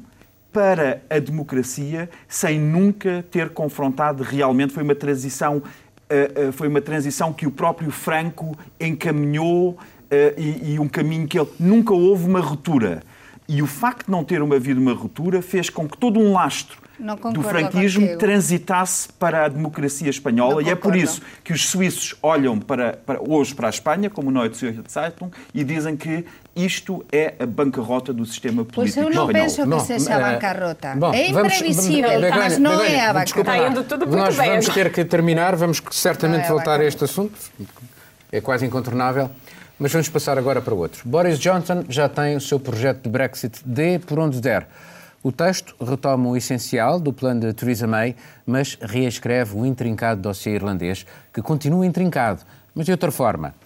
para 0.52 1.02
a 1.10 1.18
democracia 1.18 2.08
sem 2.26 2.58
nunca 2.58 3.24
ter 3.30 3.50
confrontado 3.50 4.22
realmente. 4.22 4.72
Foi 4.72 4.82
uma 4.82 4.94
transição, 4.94 5.62
eh, 6.08 6.30
eh, 6.34 6.52
foi 6.52 6.68
uma 6.68 6.80
transição 6.80 7.32
que 7.32 7.46
o 7.46 7.50
próprio 7.50 7.90
Franco 7.90 8.56
encaminhou 8.80 9.76
e, 10.36 10.74
e 10.74 10.78
um 10.78 10.88
caminho 10.88 11.26
que 11.26 11.38
ele 11.38 11.48
nunca 11.58 11.92
houve 11.94 12.26
uma 12.28 12.40
ruptura. 12.40 13.02
E 13.48 13.60
o 13.60 13.66
facto 13.66 14.06
de 14.06 14.12
não 14.12 14.22
ter 14.24 14.40
uma 14.42 14.54
havido 14.56 14.80
uma 14.80 14.92
ruptura 14.94 15.42
fez 15.42 15.68
com 15.68 15.86
que 15.88 15.98
todo 15.98 16.18
um 16.18 16.32
lastro 16.32 16.78
Não 16.98 17.16
do 17.16 17.20
concordo 17.20 17.48
franquismo 17.48 18.02
contigo. 18.02 18.18
transitasse 18.18 19.08
para 19.18 19.44
a 19.44 19.48
democracia 19.48 20.08
espanhola 20.08 20.54
Não 20.54 20.60
e 20.62 20.70
é 20.70 20.74
por 20.76 20.82
concordo. 20.92 21.04
isso 21.04 21.20
que 21.42 21.52
os 21.52 21.68
suíços 21.68 22.14
olham 22.22 22.58
para, 22.58 22.92
para- 23.04 23.18
hoje 23.20 23.52
para 23.54 23.66
a 23.66 23.70
Espanha, 23.70 24.08
como 24.08 24.30
Neue 24.30 24.48
Zürcher 24.54 24.84
Zeitung, 24.88 25.30
e 25.52 25.64
dizem 25.64 25.96
que 25.96 26.24
isto 26.54 27.04
é 27.10 27.34
a 27.40 27.44
bancarrota 27.44 28.12
do 28.12 28.24
sistema 28.24 28.64
Pois 28.64 28.94
político 28.94 29.00
eu 29.00 29.04
não 29.04 29.26
espanhol. 29.26 29.44
penso 29.44 29.62
que 29.62 29.68
Bom, 29.68 29.80
seja 29.80 30.14
a 30.14 30.18
eh, 30.20 30.32
bancarrota. 30.34 30.94
bom, 30.96 31.12
é 31.12 31.26
imprevisível, 31.28 32.10
vamos- 32.10 32.30
mas 32.30 32.54
Begonha, 32.54 32.58
não 32.60 32.70
Begonha, 32.70 32.88
é 32.96 33.00
a 33.00 33.12
bancarrota. 33.12 33.40
Está 33.40 33.68
indo 33.68 33.84
tudo 33.84 34.06
muito 34.06 34.18
Nós 34.18 34.36
bem 34.36 34.50
vamos 34.50 34.68
ter 34.68 34.92
que 34.92 35.04
terminar, 35.04 35.56
vamos 35.56 35.82
certamente 35.90 36.38
Não 36.42 36.46
é 36.46 36.48
voltar 36.48 36.80
a 36.80 36.84
este 36.84 37.02
assunto, 37.04 37.32
é 38.30 38.40
quase 38.40 38.64
incontornável, 38.64 39.30
mas 39.82 39.90
vamos 39.90 40.08
passar 40.08 40.38
agora 40.38 40.62
para 40.62 40.72
outro. 40.72 41.02
Boris 41.04 41.40
Johnson 41.40 41.84
já 41.88 42.08
tem 42.08 42.36
o 42.36 42.40
seu 42.40 42.60
projeto 42.60 43.02
de 43.02 43.10
Brexit 43.10 43.62
D 43.66 43.98
por 43.98 44.16
onde 44.20 44.40
der. 44.40 44.68
O 45.24 45.32
texto 45.32 45.74
retoma 45.84 46.28
o 46.28 46.36
essencial 46.36 47.00
do 47.00 47.12
plano 47.12 47.40
de 47.40 47.52
Theresa 47.52 47.84
May, 47.84 48.14
mas 48.46 48.78
reescreve 48.80 49.56
o 49.56 49.66
intrincado 49.66 50.22
dossiê 50.22 50.54
irlandês, 50.54 51.04
que 51.34 51.42
continua 51.42 51.84
intrincado, 51.84 52.42
mas 52.72 52.86
de 52.86 52.92
outra 52.92 53.10
forma. 53.10 53.56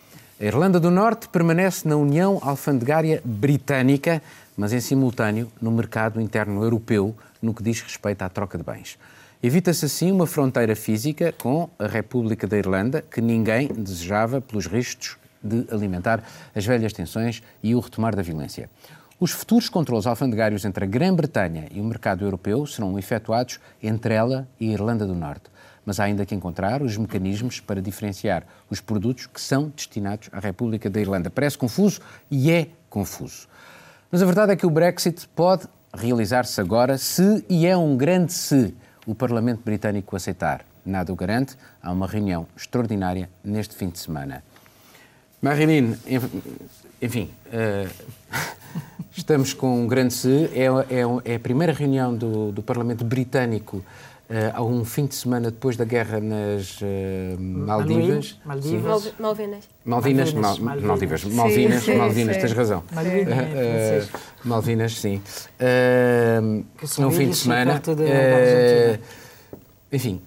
A 0.40 0.44
Irlanda 0.46 0.80
do 0.80 0.90
Norte 0.90 1.28
permanece 1.28 1.86
na 1.86 1.96
União 1.96 2.38
Alfandegária 2.42 3.20
Britânica, 3.22 4.22
mas 4.56 4.72
em 4.72 4.80
simultâneo 4.80 5.52
no 5.60 5.70
mercado 5.70 6.18
interno 6.18 6.62
europeu, 6.62 7.14
no 7.42 7.52
que 7.52 7.62
diz 7.62 7.82
respeito 7.82 8.22
à 8.22 8.30
troca 8.30 8.56
de 8.56 8.64
bens. 8.64 8.98
Evita-se 9.42 9.84
assim 9.84 10.10
uma 10.10 10.26
fronteira 10.26 10.74
física 10.74 11.30
com 11.36 11.68
a 11.78 11.86
República 11.86 12.46
da 12.46 12.56
Irlanda, 12.56 13.02
que 13.02 13.20
ninguém 13.20 13.68
desejava 13.68 14.40
pelos 14.40 14.66
riscos 14.66 15.18
de 15.46 15.66
alimentar 15.72 16.22
as 16.54 16.66
velhas 16.66 16.92
tensões 16.92 17.42
e 17.62 17.74
o 17.74 17.80
retomar 17.80 18.14
da 18.14 18.22
violência. 18.22 18.68
Os 19.18 19.30
futuros 19.30 19.70
controles 19.70 20.06
alfandegários 20.06 20.66
entre 20.66 20.84
a 20.84 20.86
Grã-Bretanha 20.86 21.68
e 21.70 21.80
o 21.80 21.84
mercado 21.84 22.22
europeu 22.22 22.66
serão 22.66 22.98
efetuados 22.98 23.58
entre 23.82 24.12
ela 24.12 24.46
e 24.60 24.68
a 24.68 24.72
Irlanda 24.72 25.06
do 25.06 25.14
Norte. 25.14 25.44
Mas 25.86 25.98
há 25.98 26.04
ainda 26.04 26.26
que 26.26 26.34
encontrar 26.34 26.82
os 26.82 26.98
mecanismos 26.98 27.58
para 27.58 27.80
diferenciar 27.80 28.42
os 28.68 28.78
produtos 28.80 29.26
que 29.26 29.40
são 29.40 29.72
destinados 29.74 30.28
à 30.32 30.38
República 30.38 30.90
da 30.90 31.00
Irlanda. 31.00 31.30
Parece 31.30 31.56
confuso 31.56 32.02
e 32.30 32.50
é 32.50 32.68
confuso. 32.90 33.48
Mas 34.10 34.20
a 34.20 34.26
verdade 34.26 34.52
é 34.52 34.56
que 34.56 34.66
o 34.66 34.70
Brexit 34.70 35.26
pode 35.28 35.66
realizar-se 35.94 36.60
agora 36.60 36.98
se, 36.98 37.42
e 37.48 37.66
é 37.66 37.74
um 37.74 37.96
grande 37.96 38.34
se, 38.34 38.74
o 39.06 39.14
Parlamento 39.14 39.62
Britânico 39.64 40.14
aceitar. 40.14 40.62
Nada 40.84 41.12
o 41.12 41.16
garante, 41.16 41.56
há 41.82 41.90
uma 41.90 42.06
reunião 42.06 42.46
extraordinária 42.54 43.30
neste 43.42 43.74
fim 43.74 43.88
de 43.88 43.98
semana. 43.98 44.44
Marilyn, 45.46 45.94
enfim, 47.00 47.30
uh, 47.46 47.88
estamos 49.16 49.52
com 49.52 49.84
um 49.84 49.86
grande 49.86 50.12
se, 50.12 50.50
é, 50.52 50.64
é, 50.64 51.32
é 51.32 51.34
a 51.36 51.38
primeira 51.38 51.72
reunião 51.72 52.12
do, 52.12 52.50
do 52.50 52.62
Parlamento 52.62 53.04
Britânico 53.04 53.80
Uh, 54.28 54.50
há 54.54 54.60
um 54.60 54.84
fim 54.84 55.06
de 55.06 55.14
semana 55.14 55.52
depois 55.52 55.76
da 55.76 55.84
guerra 55.84 56.18
nas 56.18 56.80
uh, 56.80 56.84
Maldivas. 57.38 58.36
Maldivas. 58.44 59.14
Malvinas. 59.20 59.68
Malvinas. 59.84 60.32
Malvinas. 60.32 60.58
Mal, 60.58 60.80
Maldivas. 60.80 61.24
Malvinas. 61.26 61.84
Sim, 61.84 61.94
Malvinas, 61.94 62.34
sim. 62.34 62.40
tens 62.40 62.52
razão. 62.52 62.82
Malvinas, 62.90 64.04
uh, 64.04 64.18
Malvinas 64.44 64.98
sim. 64.98 65.22
Uh, 65.60 66.64
um 67.06 67.10
fim 67.12 67.30
de 67.30 67.36
semana. 67.36 67.80
Enfim, 69.92 70.20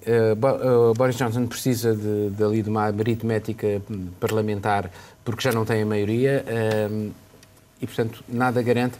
Boris 0.95 1.15
Johnson 1.17 1.45
precisa 1.48 1.95
de, 1.95 2.30
de, 2.30 2.43
ali 2.43 2.62
de 2.63 2.69
uma 2.69 2.84
aritmética 2.84 3.82
parlamentar 4.19 4.89
porque 5.24 5.41
já 5.41 5.52
não 5.52 5.65
tem 5.65 5.82
a 5.82 5.86
maioria 5.86 6.45
e, 7.82 7.86
portanto, 7.86 8.24
nada 8.28 8.62
garante. 8.62 8.98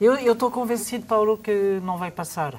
eu 0.00 0.32
estou 0.32 0.50
convencido, 0.50 1.04
Paulo, 1.06 1.36
que 1.36 1.80
não 1.82 1.98
vai 1.98 2.10
passar 2.10 2.58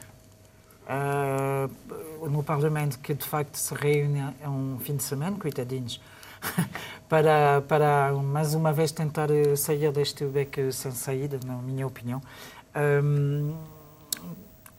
uh, 0.83 2.29
no 2.29 2.43
Parlamento 2.43 2.99
que 2.99 3.13
de 3.13 3.25
facto 3.25 3.55
se 3.55 3.73
reúne 3.73 4.21
a 4.43 4.49
um 4.49 4.79
fim 4.79 4.95
de 4.95 5.03
semana, 5.03 5.37
coitadinhos, 5.37 6.01
para, 7.07 7.61
para 7.67 8.13
mais 8.13 8.53
uma 8.53 8.73
vez 8.73 8.91
tentar 8.91 9.29
sair 9.57 9.91
deste 9.91 10.25
beco 10.25 10.71
sem 10.71 10.91
saída, 10.91 11.39
na 11.45 11.55
minha 11.55 11.85
opinião. 11.87 12.21
Um, 12.75 13.53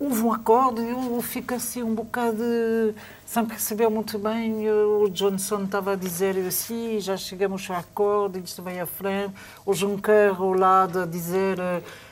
houve 0.05 0.23
um 0.23 0.33
acordo 0.33 0.83
e 0.83 0.91
eu 0.91 1.21
fico 1.23 1.55
assim 1.55 1.83
um 1.83 1.95
bocado 1.95 2.95
sem 3.25 3.45
perceber 3.47 3.89
muito 3.89 4.19
bem. 4.19 4.69
O 4.71 5.09
Johnson 5.09 5.65
estava 5.65 5.93
a 5.93 5.97
dizer 5.97 6.37
assim, 6.47 7.01
já 7.01 7.17
chegamos 7.17 7.69
ao 7.71 7.77
acordo, 7.77 8.39
isto 8.39 8.63
vai 8.63 8.79
à 8.79 8.87
frente. 8.87 9.35
O 9.65 9.73
Juncker 9.73 10.35
ao 10.39 10.53
lado 10.53 11.01
a 11.01 11.07
dizer 11.07 11.59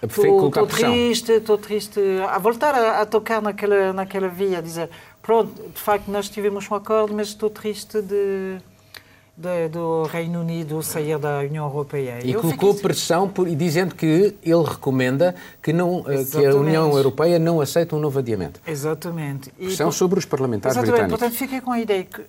estou 0.03 0.67
triste, 0.67 1.33
estou 1.33 1.59
triste, 1.59 2.01
a 2.29 2.39
voltar 2.39 2.75
a, 2.75 3.01
a, 3.03 3.07
tocar 3.07 3.43
naquela, 3.43 3.93
naquela 3.93 4.29
via, 4.29 4.59
a 4.59 4.61
dizer 4.63 4.89
pronto, 5.21 5.53
de 5.69 5.81
facto 5.81 6.09
nós 6.09 6.29
tivemos 6.29 6.69
um 6.71 6.75
acordo, 6.75 7.15
mas 7.15 7.29
estou 7.29 7.51
triste 7.51 8.01
de 8.01 8.59
de, 9.37 9.69
do 9.69 10.05
Reino 10.05 10.41
Unido 10.41 10.83
sair 10.83 11.19
da 11.19 11.39
União 11.39 11.65
Europeia. 11.65 12.19
E 12.23 12.33
Eu 12.33 12.41
colocou 12.41 12.75
fiquei... 12.75 12.89
pressão 12.89 13.29
por, 13.29 13.49
dizendo 13.49 13.95
que 13.95 14.37
ele 14.43 14.65
recomenda 14.65 15.35
que, 15.63 15.73
não, 15.73 16.05
eh, 16.07 16.25
que 16.25 16.47
a 16.47 16.55
União 16.55 16.91
Europeia 16.97 17.39
não 17.39 17.61
aceite 17.61 17.95
um 17.95 17.99
novo 17.99 18.19
adiamento. 18.19 18.61
Exatamente. 18.67 19.51
Pressão 19.51 19.89
e, 19.89 19.93
sobre 19.93 20.19
os 20.19 20.25
parlamentares 20.25 20.77
exatamente. 20.77 20.93
britânicos. 20.93 21.21
Portanto, 21.21 21.39
fiquei 21.39 21.61
com 21.61 21.73
a 21.73 21.81
ideia 21.81 22.05
que 22.05 22.23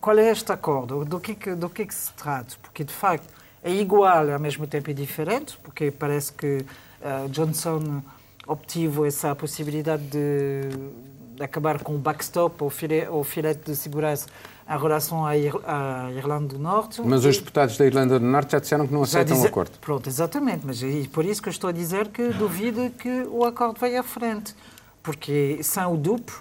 qual 0.00 0.18
é 0.18 0.30
este 0.30 0.52
acordo, 0.52 1.04
do 1.04 1.18
que, 1.18 1.34
do 1.54 1.68
que, 1.68 1.86
que 1.86 1.94
se 1.94 2.12
trata, 2.12 2.54
porque 2.62 2.84
de 2.84 2.92
facto 2.92 3.26
é 3.62 3.72
igual 3.72 4.30
ao 4.30 4.38
mesmo 4.38 4.66
tempo 4.66 4.90
é 4.90 4.94
diferente, 4.94 5.58
porque 5.62 5.90
parece 5.90 6.32
que 6.32 6.64
uh, 7.02 7.28
Johnson 7.28 8.02
obtive 8.46 9.06
essa 9.06 9.34
possibilidade 9.34 10.04
de, 10.04 10.68
de, 11.36 11.42
acabar 11.42 11.80
com 11.80 11.94
o 11.94 11.98
backstop, 11.98 12.62
ou 12.62 12.70
filete, 12.70 13.08
o 13.08 13.24
filete 13.24 13.70
de 13.70 13.76
segurança 13.76 14.26
em 14.68 14.78
relação 14.78 15.24
à, 15.24 15.36
Ir 15.36 15.54
à 15.64 16.10
Irlanda 16.12 16.54
do 16.54 16.58
Norte. 16.58 17.00
Mas 17.02 17.24
os 17.24 17.38
deputados 17.38 17.78
da 17.78 17.86
Irlanda 17.86 18.18
do 18.18 18.26
Norte 18.26 18.52
já 18.52 18.58
disseram 18.58 18.86
que 18.86 18.92
não 18.92 19.02
aceitam 19.02 19.34
dizer, 19.34 19.46
o 19.46 19.50
acordo. 19.50 19.78
Pronto, 19.80 20.06
exatamente. 20.08 20.60
Mas 20.64 20.82
é 20.82 20.88
por 21.10 21.24
isso 21.24 21.40
que 21.42 21.48
eu 21.48 21.52
estou 21.52 21.70
a 21.70 21.72
dizer 21.72 22.08
que 22.08 22.28
duvido 22.34 22.90
que 22.90 23.26
o 23.30 23.44
acordo 23.44 23.80
venha 23.80 24.00
à 24.00 24.02
frente. 24.02 24.54
Porque 25.02 25.60
são 25.62 25.94
o 25.94 25.96
duplo, 25.96 26.36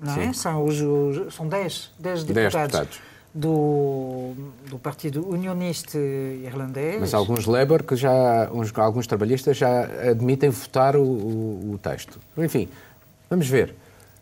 não 0.00 0.14
é? 0.14 0.32
São, 0.32 0.64
os, 0.64 0.80
os, 0.80 1.32
são 1.34 1.46
10, 1.46 1.92
10 1.98 2.24
deputados. 2.24 2.52
10 2.52 2.52
deputados. 2.52 3.00
Do, 3.32 4.32
do 4.68 4.78
Partido 4.78 5.28
Unionista 5.28 5.96
Irlandês. 5.96 6.98
Mas 6.98 7.14
alguns 7.14 7.46
Labour, 7.46 7.84
que 7.84 7.94
já, 7.94 8.50
uns, 8.52 8.76
alguns 8.76 9.06
trabalhistas 9.06 9.56
já 9.56 9.84
admitem 10.10 10.50
votar 10.50 10.96
o, 10.96 11.02
o, 11.02 11.72
o 11.74 11.78
texto. 11.78 12.18
Enfim, 12.36 12.68
vamos 13.30 13.46
ver 13.46 13.76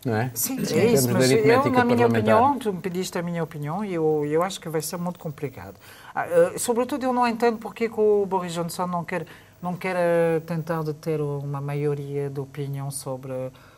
não 0.07 0.17
é? 0.17 0.31
Sim, 0.35 0.59
é 0.73 0.87
isso, 0.87 1.11
mas 1.13 1.31
eu, 1.31 1.71
na 1.71 1.85
minha 1.85 2.07
opinião, 2.07 2.59
tu 2.59 2.73
me 2.73 2.81
pediste 2.81 3.19
a 3.19 3.23
minha 3.23 3.43
opinião 3.43 3.85
e 3.85 3.93
eu, 3.93 4.25
eu 4.27 4.43
acho 4.43 4.61
que 4.61 4.69
vai 4.69 4.81
ser 4.81 4.97
muito 4.97 5.19
complicado. 5.19 5.75
Uh, 6.15 6.59
sobretudo, 6.59 7.05
eu 7.05 7.13
não 7.13 7.27
entendo 7.27 7.59
porque 7.59 7.89
que 7.89 8.01
o 8.01 8.25
Boris 8.25 8.53
Johnson 8.53 8.87
não 8.87 9.05
quer, 9.05 9.27
não 9.61 9.75
quer 9.75 9.97
uh, 9.97 10.41
tentar 10.43 10.83
de 10.85 10.95
ter 10.95 11.21
uma 11.21 11.61
maioria 11.61 12.31
de 12.31 12.41
opinião 12.41 12.91
sobre 12.91 13.33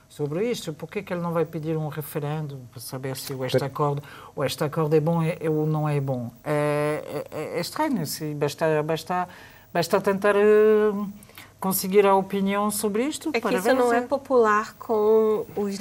sobre 0.08 0.50
isto. 0.50 0.72
Por 0.72 0.88
que 0.88 1.04
ele 1.12 1.20
não 1.20 1.32
vai 1.32 1.44
pedir 1.44 1.76
um 1.76 1.88
referendo 1.88 2.58
para 2.70 2.80
saber 2.80 3.16
se 3.16 3.34
este 3.44 3.62
acordo, 3.62 4.02
ou 4.34 4.44
este 4.44 4.64
acordo 4.64 4.96
é 4.96 5.00
bom 5.00 5.20
ou 5.50 5.66
não 5.66 5.88
é 5.88 6.00
bom? 6.00 6.30
É, 6.44 7.24
é, 7.30 7.58
é 7.58 7.60
estranho. 7.60 8.06
Se 8.06 8.34
basta, 8.34 8.82
basta, 8.82 9.28
basta 9.72 10.00
tentar 10.00 10.34
uh, 10.34 11.08
conseguir 11.60 12.06
a 12.06 12.14
opinião 12.14 12.70
sobre 12.70 13.04
isto. 13.04 13.30
É 13.34 13.40
que 13.40 13.54
isso 13.54 13.74
não 13.74 13.92
é 13.92 14.00
popular 14.00 14.74
com 14.74 15.44
os 15.56 15.78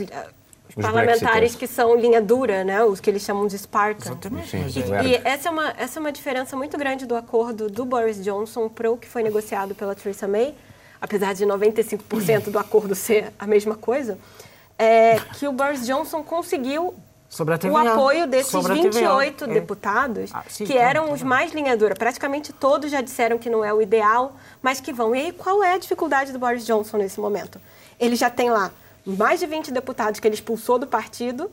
os 0.78 0.86
parlamentares 0.86 1.56
que 1.56 1.66
são 1.66 1.96
linha 1.96 2.22
dura, 2.22 2.63
né? 2.63 2.84
os 2.84 3.00
que 3.00 3.10
eles 3.10 3.24
chamam 3.24 3.48
de 3.48 3.58
Spartan. 3.58 4.12
Exatamente. 4.12 4.50
Sim, 4.50 4.66
e, 5.04 5.08
e 5.08 5.22
essa, 5.24 5.50
é 5.50 5.52
uma, 5.52 5.74
essa 5.78 6.00
é 6.00 6.00
uma 6.00 6.12
diferença 6.12 6.56
muito 6.56 6.78
grande 6.78 7.06
do 7.06 7.16
acordo 7.16 7.68
do 7.68 7.84
Boris 7.84 8.24
Johnson 8.24 8.70
para 8.70 8.92
o 8.92 8.98
que 8.98 9.08
foi 9.08 9.24
negociado 9.24 9.74
pela 9.74 9.96
Theresa 9.96 10.28
May, 10.28 10.54
apesar 11.02 11.34
de 11.34 11.46
95% 11.46 12.52
do 12.52 12.60
acordo 12.60 12.94
ser 12.94 13.34
a 13.40 13.48
mesma 13.48 13.76
coisa, 13.76 14.20
é 14.78 15.20
que 15.40 15.48
o 15.48 15.52
Boris 15.52 15.86
Johnson 15.86 16.24
conseguiu 16.24 16.94
o 17.70 17.78
apoio 17.78 18.26
desses 18.26 18.54
28 18.66 19.44
é. 19.44 19.48
deputados, 19.48 20.30
ah, 20.34 20.44
sim, 20.48 20.63
que 20.63 20.78
eram 20.78 21.12
os 21.12 21.22
mais 21.22 21.52
linha 21.52 21.76
dura. 21.76 21.94
Praticamente 21.96 22.54
todos 22.54 22.90
já 22.90 23.02
disseram 23.02 23.38
que 23.38 23.50
não 23.50 23.66
é 23.66 23.74
o 23.74 23.82
ideal, 23.82 24.36
mas 24.62 24.80
que 24.80 24.94
vão. 24.94 25.13
E 25.13 25.20
aí, 25.20 25.32
qual 25.32 25.62
é 25.63 25.74
a 25.74 25.78
dificuldade 25.78 26.32
do 26.32 26.40
Boris 26.40 26.66
Johnson 26.66 26.98
nesse 26.98 27.20
momento? 27.20 27.60
Ele 28.00 28.16
já 28.16 28.30
tem 28.30 28.50
lá 28.50 28.72
mais 29.08 29.39
de 29.39 29.46
20 29.46 29.72
deputados 29.72 30.20
que 30.20 30.28
ele 30.28 30.36
expulsou 30.36 30.78
do 30.78 30.86
partido, 30.86 31.50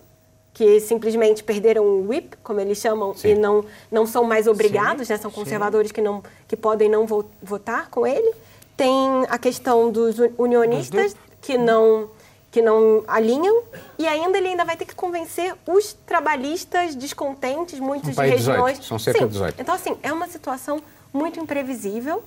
que 0.52 0.80
simplesmente 0.80 1.42
perderam 1.42 1.84
o 1.84 2.08
whip, 2.08 2.36
como 2.42 2.60
eles 2.60 2.78
chamam, 2.78 3.14
Sim. 3.14 3.28
e 3.28 3.34
não, 3.34 3.64
não 3.90 4.06
são 4.06 4.24
mais 4.24 4.46
obrigados, 4.46 5.08
né? 5.08 5.16
são 5.16 5.30
conservadores 5.30 5.92
que, 5.92 6.00
não, 6.00 6.22
que 6.48 6.56
podem 6.56 6.88
não 6.88 7.06
vo 7.06 7.24
votar 7.42 7.88
com 7.90 8.06
ele. 8.06 8.32
Tem 8.76 8.98
a 9.28 9.38
questão 9.38 9.90
dos 9.90 10.16
unionistas, 10.36 11.14
que 11.40 11.56
não, 11.56 12.08
que 12.50 12.60
não 12.60 13.04
alinham, 13.06 13.62
e 13.98 14.06
ainda 14.06 14.38
ele 14.38 14.48
ainda 14.48 14.64
vai 14.64 14.76
ter 14.76 14.84
que 14.84 14.94
convencer 14.94 15.54
os 15.66 15.92
trabalhistas 15.92 16.94
descontentes, 16.94 17.78
muitos 17.78 18.14
de 18.14 18.20
regiões. 18.20 18.78
18. 18.78 18.84
São 18.84 18.98
cerca 18.98 19.20
Sim. 19.20 19.26
de 19.26 19.32
18. 19.32 19.60
Então, 19.60 19.74
assim, 19.74 19.96
é 20.02 20.12
uma 20.12 20.26
situação 20.26 20.80
muito 21.12 21.38
imprevisível. 21.38 22.22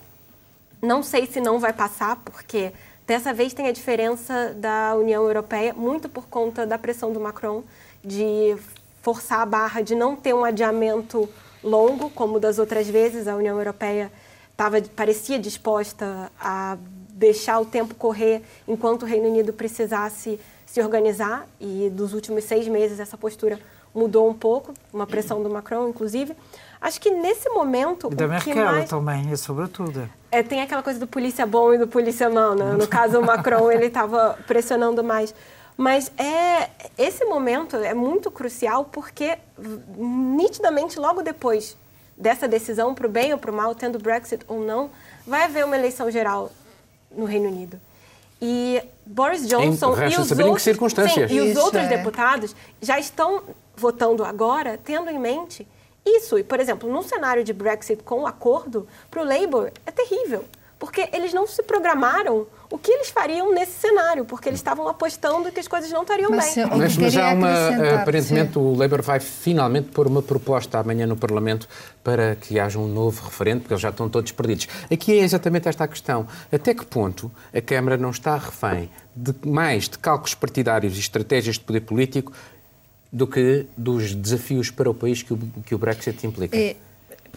Não 0.81 1.01
sei 1.03 1.25
se 1.25 1.41
não 1.41 1.59
vai 1.59 1.73
passar, 1.73 2.17
porque 2.17 2.71
Dessa 3.07 3.33
vez 3.33 3.53
tem 3.53 3.69
a 3.69 3.71
diferença 3.71 4.53
da 4.57 4.93
União 4.93 5.23
Europeia, 5.23 5.73
muito 5.73 6.09
por 6.09 6.27
conta 6.27 6.67
da 6.67 6.77
pressão 6.77 7.13
do 7.13 7.21
Macron 7.21 7.63
de 8.03 8.57
forçar 9.01 9.39
a 9.39 9.45
barra 9.45 9.81
de 9.81 9.95
não 9.95 10.13
ter 10.13 10.33
um 10.33 10.43
adiamento 10.43 11.29
longo, 11.63 12.09
como 12.09 12.37
das 12.37 12.59
outras 12.59 12.85
vezes. 12.85 13.25
A 13.25 13.35
União 13.37 13.57
Europeia 13.57 14.11
tava, 14.57 14.81
parecia 14.93 15.39
disposta 15.39 16.29
a 16.37 16.77
deixar 17.09 17.61
o 17.61 17.65
tempo 17.65 17.95
correr 17.95 18.41
enquanto 18.67 19.03
o 19.03 19.05
Reino 19.05 19.29
Unido 19.29 19.53
precisasse 19.53 20.37
se 20.65 20.81
organizar. 20.81 21.47
E 21.61 21.89
dos 21.89 22.13
últimos 22.13 22.43
seis 22.43 22.67
meses 22.67 22.99
essa 22.99 23.17
postura 23.17 23.57
mudou 23.95 24.29
um 24.29 24.33
pouco, 24.33 24.73
uma 24.91 25.07
pressão 25.07 25.41
do 25.41 25.49
Macron, 25.49 25.87
inclusive. 25.87 26.35
Acho 26.81 26.99
que 26.99 27.09
nesse 27.09 27.49
momento. 27.49 28.09
E 28.11 28.15
da 28.15 28.27
Merkel 28.27 28.53
mais... 28.53 28.89
também, 28.89 29.31
e 29.31 29.37
sobretudo. 29.37 30.09
É, 30.31 30.43
tem 30.43 30.61
aquela 30.61 30.83
coisa 30.83 30.99
do 30.99 31.07
polícia 31.07 31.45
bom 31.45 31.73
e 31.73 31.77
do 31.77 31.87
polícia 31.87 32.29
mau, 32.29 32.53
né? 32.53 32.73
No 32.73 32.87
caso, 32.87 33.19
o 33.19 33.25
Macron, 33.25 33.69
ele 33.71 33.85
estava 33.85 34.37
pressionando 34.45 35.03
mais. 35.03 35.33
Mas 35.77 36.11
é, 36.17 36.69
esse 36.97 37.23
momento 37.25 37.75
é 37.77 37.93
muito 37.93 38.31
crucial 38.31 38.85
porque, 38.85 39.37
nitidamente, 39.95 40.99
logo 40.99 41.21
depois 41.21 41.77
dessa 42.17 42.47
decisão, 42.47 42.95
para 42.95 43.05
o 43.05 43.09
bem 43.09 43.31
ou 43.31 43.37
para 43.37 43.51
o 43.51 43.53
mal, 43.53 43.75
tendo 43.75 43.99
Brexit 43.99 44.43
ou 44.47 44.59
não, 44.59 44.89
vai 45.25 45.43
haver 45.43 45.63
uma 45.63 45.77
eleição 45.77 46.09
geral 46.09 46.51
no 47.11 47.25
Reino 47.25 47.47
Unido. 47.47 47.79
E 48.41 48.81
Boris 49.05 49.47
Johnson 49.47 49.95
e 50.09 50.17
os, 50.17 50.31
outros, 50.31 50.63
sim, 50.63 51.25
e 51.29 51.41
os 51.41 51.57
outros 51.57 51.83
é. 51.83 51.87
deputados 51.87 52.55
já 52.81 52.99
estão 52.99 53.43
votando 53.75 54.23
agora, 54.23 54.79
tendo 54.83 55.09
em 55.09 55.19
mente 55.19 55.67
isso, 56.17 56.37
e 56.37 56.43
por 56.43 56.59
exemplo, 56.59 56.91
num 56.91 57.03
cenário 57.03 57.43
de 57.43 57.53
Brexit 57.53 58.03
com 58.03 58.25
acordo, 58.25 58.87
para 59.09 59.21
o 59.21 59.25
Labour 59.25 59.71
é 59.85 59.91
terrível, 59.91 60.45
porque 60.79 61.09
eles 61.11 61.33
não 61.33 61.47
se 61.47 61.63
programaram 61.63 62.47
o 62.69 62.77
que 62.77 62.91
eles 62.91 63.09
fariam 63.09 63.53
nesse 63.53 63.73
cenário, 63.73 64.25
porque 64.25 64.49
eles 64.49 64.59
estavam 64.59 64.87
apostando 64.87 65.51
que 65.51 65.59
as 65.59 65.67
coisas 65.67 65.89
não 65.91 66.01
estariam 66.01 66.29
mas, 66.29 66.53
bem. 66.53 66.65
Mas, 66.65 66.97
mas 66.97 67.17
há 67.17 67.33
uma, 67.33 68.01
aparentemente 68.01 68.53
sim. 68.53 68.59
o 68.59 68.75
Labour 68.75 69.01
vai 69.01 69.19
finalmente 69.19 69.89
pôr 69.89 70.07
uma 70.07 70.21
proposta 70.21 70.77
amanhã 70.77 71.07
no 71.07 71.15
Parlamento 71.15 71.67
para 72.03 72.35
que 72.35 72.59
haja 72.59 72.77
um 72.77 72.87
novo 72.87 73.23
referendo, 73.25 73.61
porque 73.61 73.73
eles 73.73 73.81
já 73.81 73.89
estão 73.89 74.09
todos 74.09 74.31
perdidos. 74.31 74.67
Aqui 74.91 75.17
é 75.17 75.23
exatamente 75.23 75.67
esta 75.67 75.85
a 75.85 75.87
questão. 75.87 76.27
Até 76.51 76.73
que 76.73 76.85
ponto 76.85 77.31
a 77.53 77.61
Câmara 77.61 77.97
não 77.97 78.09
está 78.09 78.35
refém 78.35 78.89
de 79.15 79.33
mais 79.47 79.89
de 79.89 79.97
cálculos 79.97 80.35
partidários 80.35 80.95
e 80.95 80.99
estratégias 80.99 81.55
de 81.55 81.61
poder 81.61 81.81
político 81.81 82.31
do 83.17 83.25
que 83.25 83.65
dos 83.73 84.13
desafios 84.13 84.69
para 84.69 84.89
o 84.89 84.93
país 84.93 85.25
que 85.25 85.33
o, 85.33 85.37
que 85.65 85.73
o 85.73 85.79
Brexit 85.81 86.21
implica? 86.23 86.53
É 86.53 86.77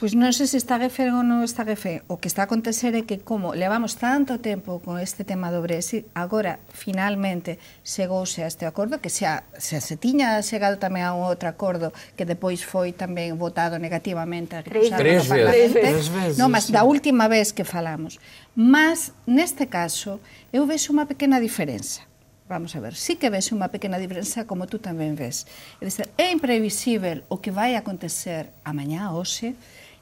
Pois 0.01 0.17
non 0.17 0.33
sei 0.33 0.49
se 0.49 0.57
está 0.57 0.81
refén 0.81 1.13
ou 1.13 1.21
non 1.21 1.45
está 1.45 1.61
refén. 1.61 2.01
O 2.09 2.17
que 2.17 2.25
está 2.25 2.41
a 2.41 2.49
acontecer 2.49 2.97
é 2.97 3.05
que 3.05 3.21
como 3.21 3.53
levamos 3.53 4.01
tanto 4.01 4.41
tempo 4.41 4.81
con 4.81 4.97
este 4.97 5.29
tema 5.29 5.53
do 5.53 5.61
Brexit, 5.61 6.09
agora 6.17 6.57
finalmente 6.73 7.61
chegouse 7.85 8.41
a 8.41 8.49
este 8.49 8.65
acordo, 8.65 8.97
que 9.05 9.13
xa, 9.13 9.45
xa 9.61 9.77
se 9.77 10.01
tiña 10.01 10.41
chegado 10.41 10.81
tamén 10.81 11.05
a 11.05 11.13
un 11.13 11.29
outro 11.29 11.53
acordo 11.53 11.93
que 12.17 12.25
depois 12.25 12.65
foi 12.65 12.97
tamén 12.97 13.37
votado 13.37 13.77
negativamente 13.77 14.57
a 14.57 14.65
Tres, 14.65 14.89
Tres 14.89 15.29
vezes. 15.29 15.77
Tres 15.77 16.09
vezes. 16.09 16.41
Non, 16.41 16.49
mas 16.49 16.73
da 16.73 16.81
última 16.81 17.29
vez 17.29 17.53
que 17.53 17.69
falamos. 17.69 18.17
Mas, 18.57 19.13
neste 19.29 19.69
caso, 19.69 20.17
eu 20.49 20.65
vexo 20.65 20.97
unha 20.97 21.05
pequena 21.05 21.37
diferenza 21.37 22.09
vamos 22.51 22.75
a 22.75 22.81
ver, 22.81 22.99
sí 22.99 23.15
que 23.15 23.31
ves 23.31 23.55
unha 23.55 23.71
pequena 23.71 23.95
diferenza 24.03 24.43
como 24.43 24.67
tú 24.67 24.83
tamén 24.83 25.15
ves. 25.15 25.47
É, 25.79 25.87
dizer, 25.87 26.11
é 26.19 26.35
imprevisível 26.35 27.23
o 27.31 27.39
que 27.39 27.55
vai 27.55 27.79
acontecer 27.79 28.51
amanhã, 28.67 29.15
hoxe, 29.15 29.55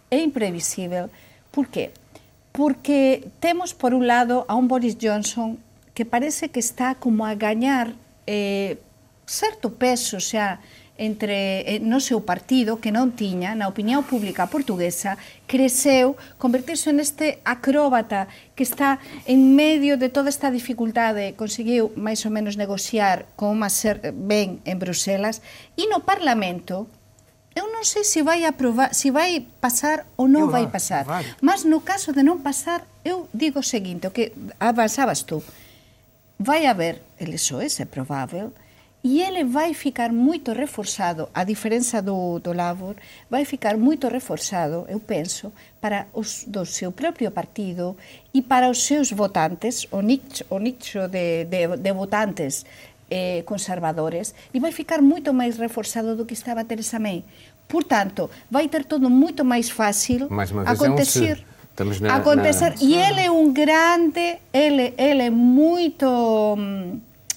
é 0.09 0.19
imprevisível. 0.25 1.13
Por 1.53 1.69
qué? 1.69 1.93
Porque 2.57 3.29
temos, 3.39 3.77
por 3.77 3.93
un 3.93 4.09
lado, 4.09 4.49
a 4.49 4.57
un 4.57 4.67
Boris 4.67 4.97
Johnson 4.97 5.61
que 5.93 6.09
parece 6.09 6.49
que 6.49 6.59
está 6.59 6.97
como 6.97 7.29
a 7.29 7.37
gañar 7.37 7.93
eh, 8.25 8.81
peso 9.77 10.17
xa 10.17 10.65
entre 10.99 11.63
eh, 11.63 11.81
no 11.81 12.03
seu 12.03 12.27
partido 12.27 12.83
que 12.83 12.91
non 12.91 13.15
tiña 13.15 13.55
na 13.55 13.71
opinión 13.71 14.03
pública 14.03 14.51
portuguesa 14.51 15.15
creceu, 15.47 16.19
convertirse 16.37 16.91
neste 16.91 17.39
acróbata 17.47 18.27
que 18.59 18.67
está 18.67 18.99
en 19.25 19.55
medio 19.55 19.97
de 19.97 20.11
toda 20.11 20.29
esta 20.29 20.51
dificultade, 20.51 21.39
conseguiu 21.39 21.95
máis 21.95 22.27
ou 22.27 22.35
menos 22.35 22.59
negociar 22.59 23.31
con 23.39 23.55
unha 23.55 23.71
ser 23.71 24.13
ben 24.13 24.59
en 24.67 24.77
Bruselas 24.83 25.41
e 25.79 25.87
no 25.87 26.03
Parlamento 26.03 26.91
eu 27.59 27.67
non 27.75 27.83
sei 27.83 28.07
se 28.07 28.23
vai 28.23 28.47
aprobar, 28.47 28.95
se 28.95 29.11
vai 29.11 29.43
pasar 29.59 30.07
ou 30.15 30.31
non 30.31 30.47
vai 30.47 30.71
pasar. 30.71 31.03
Mas 31.43 31.67
no 31.67 31.83
caso 31.83 32.15
de 32.15 32.23
non 32.23 32.39
pasar, 32.39 32.87
eu 33.03 33.27
digo 33.35 33.59
o 33.59 33.67
seguinte, 33.67 34.07
o 34.07 34.15
que 34.15 34.31
avanzabas 34.63 35.27
tú. 35.27 35.43
Vai 36.39 36.71
haber 36.71 37.03
eleições, 37.19 37.75
é 37.83 37.87
provável, 37.87 38.55
e 39.03 39.23
ele 39.23 39.45
vai 39.45 39.75
ficar 39.75 40.13
moito 40.13 40.53
reforzado, 40.53 41.29
a 41.33 41.45
diferença 41.45 42.03
do, 42.03 42.39
do 42.41 42.53
Labor, 42.53 42.97
vai 43.31 43.45
ficar 43.45 43.77
moito 43.77 44.09
reforzado, 44.09 44.87
eu 44.89 44.99
penso, 44.99 45.53
para 45.81 46.07
os 46.13 46.45
do 46.47 46.67
seu 46.67 46.91
próprio 46.91 47.31
partido 47.31 47.97
e 48.35 48.43
para 48.43 48.69
os 48.69 48.85
seus 48.85 49.11
votantes, 49.13 49.87
o 49.93 50.01
nicho, 50.01 50.45
o 50.51 50.59
nicho 50.59 51.07
de, 51.09 51.45
de, 51.45 51.77
de 51.77 51.93
votantes 51.93 52.67
eh, 53.11 53.43
conservadores 53.47 54.35
e 54.53 54.59
vai 54.59 54.73
ficar 54.73 55.01
moito 55.01 55.33
máis 55.33 55.57
reforzado 55.57 56.17
do 56.17 56.27
que 56.27 56.35
estaba 56.35 56.65
Teresa 56.65 56.99
May. 56.99 57.25
Portanto, 57.69 58.29
vai 58.51 58.69
ter 58.69 58.85
todo 58.85 59.09
moito 59.09 59.45
máis 59.45 59.71
fácil 59.71 60.29
mais 60.31 60.51
uma 60.51 60.65
vez 60.65 60.81
acontecer. 60.81 61.39
É 61.39 61.55
um 61.55 61.59
Estamos 61.71 62.01
na, 62.01 62.17
acontecer. 62.17 62.71
Na... 62.71 62.83
E 62.83 62.95
ele 62.95 63.21
é 63.21 63.31
um 63.31 63.53
grande, 63.53 64.39
ele, 64.53 64.93
ele 64.99 65.23
é 65.23 65.31
muito, 65.31 66.57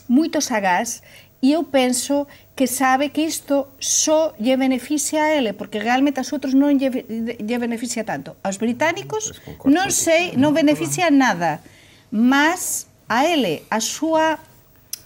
muito 0.09 0.41
sagaz 0.41 1.03
e 1.41 1.53
eu 1.53 1.63
penso 1.63 2.27
que 2.55 2.67
sabe 2.67 3.09
que 3.09 3.25
isto 3.25 3.67
só 3.79 4.33
lle 4.37 4.55
beneficia 4.55 5.23
a 5.23 5.29
ele, 5.33 5.53
porque 5.53 5.81
realmente 5.81 6.21
a 6.21 6.25
outros 6.29 6.53
non 6.53 6.77
lle, 6.77 6.93
lle 7.41 7.57
beneficia 7.57 8.05
tanto. 8.05 8.37
Aos 8.45 8.61
británicos 8.61 9.33
non 9.65 9.89
sei, 9.89 10.37
non 10.37 10.53
beneficia 10.53 11.09
nada, 11.09 11.59
mas 12.13 12.85
a 13.09 13.25
ele, 13.25 13.65
a 13.73 13.81
súa 13.81 14.37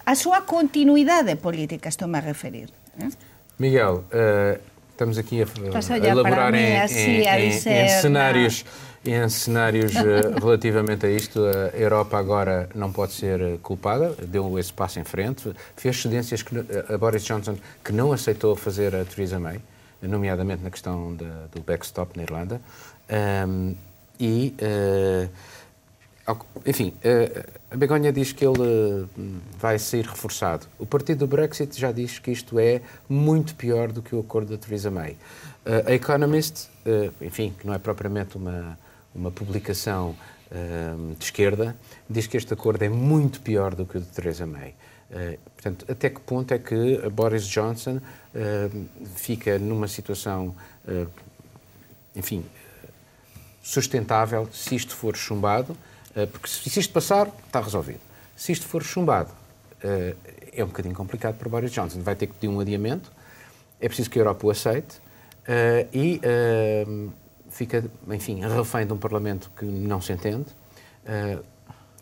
a 0.06 0.14
súa 0.14 0.46
continuidade 0.46 1.36
política, 1.36 1.90
estou 1.90 2.12
a 2.14 2.20
referir. 2.20 2.70
Eh? 3.00 3.10
Miguel, 3.58 4.06
uh, 4.12 4.60
estamos 4.92 5.18
aqui 5.18 5.42
a, 5.42 5.46
a 5.48 5.98
elaborar 5.98 6.54
em, 6.54 6.78
assim, 6.78 7.24
em, 7.24 7.26
em, 7.26 7.48
em, 7.50 7.90
cenários, 7.90 8.66
em 9.06 9.30
cenários 9.30 9.94
uh, 9.96 10.40
relativamente 10.42 11.06
a 11.06 11.10
isto. 11.10 11.40
A 11.46 11.78
Europa 11.78 12.18
agora 12.18 12.70
não 12.74 12.92
pode 12.92 13.14
ser 13.14 13.60
culpada, 13.60 14.16
deu 14.28 14.58
esse 14.58 14.74
passo 14.74 15.00
em 15.00 15.04
frente, 15.04 15.54
fez 15.76 16.02
cedências 16.02 16.42
que, 16.42 16.56
a 16.92 16.98
Boris 16.98 17.24
Johnson 17.24 17.58
que 17.84 17.92
não 17.92 18.12
aceitou 18.12 18.56
fazer 18.56 18.96
a 18.96 19.06
Theresa 19.06 19.40
May, 19.40 19.60
nomeadamente 20.02 20.64
na 20.64 20.70
questão 20.70 21.16
de, 21.16 21.26
do 21.54 21.62
backstop 21.66 22.18
na 22.18 22.24
Irlanda. 22.24 22.62
Um, 23.48 23.76
e, 24.20 24.56
uh, 24.62 25.30
enfim, 26.66 26.94
a 27.70 27.76
Begonha 27.76 28.12
diz 28.12 28.32
que 28.32 28.44
ele 28.44 29.08
hum, 29.18 29.40
vai 29.60 29.78
sair 29.78 30.06
reforçado. 30.06 30.66
O 30.80 30.86
partido 30.86 31.20
do 31.20 31.28
Brexit 31.28 31.80
já 31.80 31.92
diz 31.92 32.18
que 32.18 32.32
isto 32.32 32.58
é 32.58 32.82
muito 33.08 33.54
pior 33.54 33.92
do 33.92 34.02
que 34.02 34.16
o 34.16 34.22
acordo 34.22 34.52
da 34.52 34.58
Theresa 34.58 34.90
May. 34.90 35.16
A 35.86 35.94
Economist, 35.94 36.68
enfim, 37.22 37.54
que 37.60 37.68
não 37.68 37.76
é 37.76 37.78
propriamente 37.78 38.38
uma, 38.38 38.76
uma 39.16 39.32
publicação 39.32 40.16
uh, 40.52 41.16
de 41.16 41.24
esquerda, 41.24 41.76
diz 42.10 42.28
que 42.28 42.38
este 42.38 42.54
acordo 42.54 42.84
é 42.84 42.90
muito 42.90 43.42
pior 43.42 43.74
do 43.74 43.86
que 43.86 43.98
o 43.98 44.02
de 44.02 44.08
Theresa 44.08 44.46
May. 44.46 44.76
Uh, 45.10 45.40
portanto, 45.54 45.86
até 45.90 46.10
que 46.10 46.20
ponto 46.20 46.54
é 46.54 46.60
que 46.60 47.10
Boris 47.10 47.48
Johnson 47.48 47.98
uh, 47.98 48.86
fica 49.16 49.58
numa 49.58 49.88
situação, 49.88 50.56
uh, 50.88 51.08
enfim, 52.16 52.46
sustentável 53.64 54.48
se 54.52 54.76
isto 54.76 54.96
for 54.96 55.16
chumbado? 55.16 55.76
Eh, 56.16 56.26
porque 56.26 56.48
se 56.48 56.80
isto 56.80 56.94
passar, 56.94 57.28
está 57.46 57.60
resolvido. 57.60 58.00
Se 58.36 58.52
isto 58.52 58.66
for 58.66 58.82
chumbado, 58.84 59.32
eh, 59.84 60.16
é 60.54 60.64
um 60.64 60.68
bocadinho 60.68 60.96
complicado 60.96 61.38
para 61.38 61.50
Boris 61.50 61.72
Johnson. 61.72 62.02
Vai 62.02 62.16
ter 62.16 62.28
que 62.28 62.34
pedir 62.34 62.48
um 62.48 62.60
adiamento, 62.60 63.12
é 63.82 63.88
preciso 63.88 64.10
que 64.10 64.18
a 64.18 64.22
Europa 64.22 64.48
o 64.48 64.50
aceite 64.50 65.02
e 65.94 66.20
fica, 67.56 67.84
enfim, 68.10 68.42
refém 68.42 68.86
de 68.86 68.94
um 68.94 68.98
Parlamento 68.98 69.50
que 69.58 69.66
não 69.66 70.02
se 70.02 70.14
entende, 70.14 70.46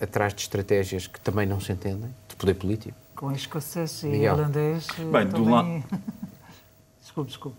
atrás 0.02 0.34
de 0.34 0.42
estratégias 0.42 1.08
que 1.08 1.20
também 1.20 1.46
não 1.46 1.60
se 1.60 1.72
entendem, 1.72 2.10
de 2.28 2.36
poder 2.36 2.56
político. 2.56 2.98
Com 3.16 3.32
escocês 3.32 4.04
e 4.04 4.08
Miguel. 4.08 4.34
holandês. 4.34 4.88
Bem, 4.98 5.28
também... 5.28 5.30
do 5.30 5.50
lado. 5.50 5.84
desculpe, 7.00 7.30
desculpe. 7.30 7.58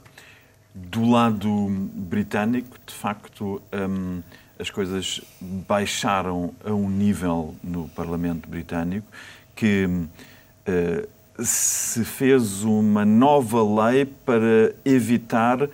Do 0.75 1.09
lado 1.09 1.69
britânico, 1.71 2.77
de 2.85 2.95
facto. 2.95 3.63
Um 3.73 4.23
as 4.59 4.71
coisas 4.71 5.21
baixaram 5.41 6.55
a 6.65 6.73
um 6.73 6.89
nível 6.89 7.55
no 7.63 7.89
Parlamento 7.89 8.49
Britânico 8.49 9.07
que 9.55 9.87
uh, 9.87 11.45
se 11.45 12.05
fez 12.05 12.63
uma 12.63 13.05
nova 13.05 13.89
lei 13.89 14.05
para 14.05 14.75
evitar 14.85 15.69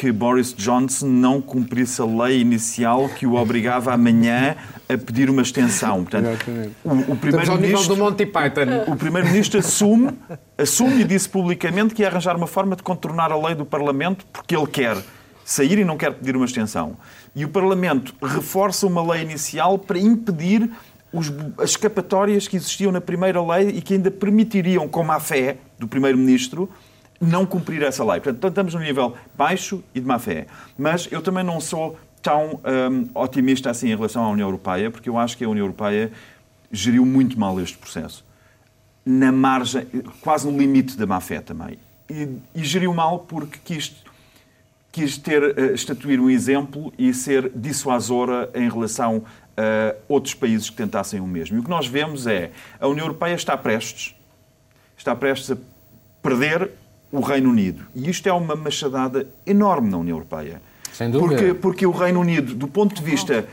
que 0.00 0.10
Boris 0.10 0.54
Johnson 0.54 1.08
não 1.08 1.42
cumprisse 1.42 2.00
a 2.00 2.06
lei 2.06 2.40
inicial 2.40 3.06
que 3.10 3.26
o 3.26 3.34
obrigava 3.34 3.92
amanhã 3.92 4.56
a 4.88 4.96
pedir 4.96 5.28
uma 5.28 5.42
extensão. 5.42 6.04
Portanto, 6.04 6.46
o, 6.82 7.12
o 7.12 7.16
primeiro-ministro 7.16 7.94
do 7.94 7.96
Monty 7.98 8.24
Python. 8.24 8.90
O 8.90 8.96
primeiro-ministro 8.96 9.60
assume, 9.60 10.12
assume 10.56 11.02
e 11.02 11.04
disse 11.04 11.28
publicamente 11.28 11.94
que 11.94 12.00
ia 12.00 12.08
arranjar 12.08 12.34
uma 12.34 12.46
forma 12.46 12.74
de 12.74 12.82
contornar 12.82 13.30
a 13.30 13.36
lei 13.38 13.54
do 13.54 13.66
Parlamento 13.66 14.24
porque 14.32 14.56
ele 14.56 14.66
quer 14.66 14.96
sair 15.44 15.78
e 15.78 15.84
não 15.84 15.98
quer 15.98 16.14
pedir 16.14 16.34
uma 16.34 16.46
extensão. 16.46 16.96
E 17.36 17.44
o 17.44 17.50
Parlamento 17.50 18.14
reforça 18.22 18.86
uma 18.86 19.02
lei 19.12 19.20
inicial 19.20 19.78
para 19.78 19.98
impedir 19.98 20.70
os, 21.12 21.30
as 21.58 21.72
escapatórias 21.72 22.48
que 22.48 22.56
existiam 22.56 22.90
na 22.90 23.02
primeira 23.02 23.44
lei 23.44 23.68
e 23.68 23.82
que 23.82 23.92
ainda 23.92 24.10
permitiriam, 24.10 24.88
com 24.88 25.04
má 25.04 25.20
fé 25.20 25.58
do 25.78 25.86
Primeiro-Ministro, 25.86 26.70
não 27.20 27.44
cumprir 27.44 27.82
essa 27.82 28.02
lei. 28.02 28.20
Portanto, 28.20 28.48
estamos 28.48 28.74
num 28.74 28.80
nível 28.80 29.14
baixo 29.36 29.84
e 29.94 30.00
de 30.00 30.06
má 30.06 30.18
fé. 30.18 30.46
Mas 30.78 31.06
eu 31.10 31.20
também 31.20 31.44
não 31.44 31.60
sou 31.60 31.98
tão 32.22 32.60
um, 32.64 33.08
otimista 33.14 33.70
assim 33.70 33.88
em 33.88 33.96
relação 33.96 34.24
à 34.24 34.30
União 34.30 34.48
Europeia, 34.48 34.90
porque 34.90 35.08
eu 35.08 35.18
acho 35.18 35.36
que 35.36 35.44
a 35.44 35.48
União 35.48 35.64
Europeia 35.64 36.10
geriu 36.72 37.04
muito 37.04 37.38
mal 37.38 37.60
este 37.60 37.76
processo. 37.76 38.24
Na 39.04 39.30
margem, 39.30 39.86
quase 40.20 40.50
no 40.50 40.56
limite 40.56 40.96
da 40.96 41.06
má 41.06 41.20
fé 41.20 41.40
também. 41.40 41.78
E, 42.08 42.28
e 42.54 42.64
geriu 42.64 42.92
mal 42.94 43.20
porque 43.20 43.58
quis 43.64 44.02
quis 44.92 45.16
ter, 45.16 45.40
uh, 45.42 45.72
estatuir 45.72 46.20
um 46.20 46.28
exemplo 46.28 46.92
e 46.98 47.14
ser 47.14 47.50
dissuasora 47.54 48.50
em 48.54 48.68
relação 48.68 49.22
a 49.56 49.94
outros 50.08 50.34
países 50.34 50.68
que 50.68 50.76
tentassem 50.76 51.20
o 51.20 51.26
mesmo. 51.26 51.56
E 51.56 51.60
o 51.60 51.62
que 51.62 51.70
nós 51.70 51.86
vemos 51.86 52.26
é 52.26 52.50
a 52.80 52.88
União 52.88 53.06
Europeia 53.06 53.34
está 53.34 53.56
prestes, 53.56 54.16
está 54.96 55.14
prestes 55.14 55.52
a 55.52 55.56
perder 56.20 56.70
o 57.12 57.20
Reino 57.20 57.50
Unido. 57.50 57.84
E 57.94 58.08
isto 58.08 58.28
é 58.28 58.32
uma 58.32 58.54
machadada 58.54 59.26
enorme 59.46 59.90
na 59.90 59.98
União 59.98 60.16
Europeia. 60.16 60.60
Sem 60.92 61.10
dúvida. 61.10 61.36
Porque, 61.36 61.54
porque 61.54 61.86
o 61.86 61.90
Reino 61.90 62.20
Unido, 62.20 62.54
do 62.54 62.68
ponto 62.68 62.94
de 62.94 63.02
vista 63.02 63.46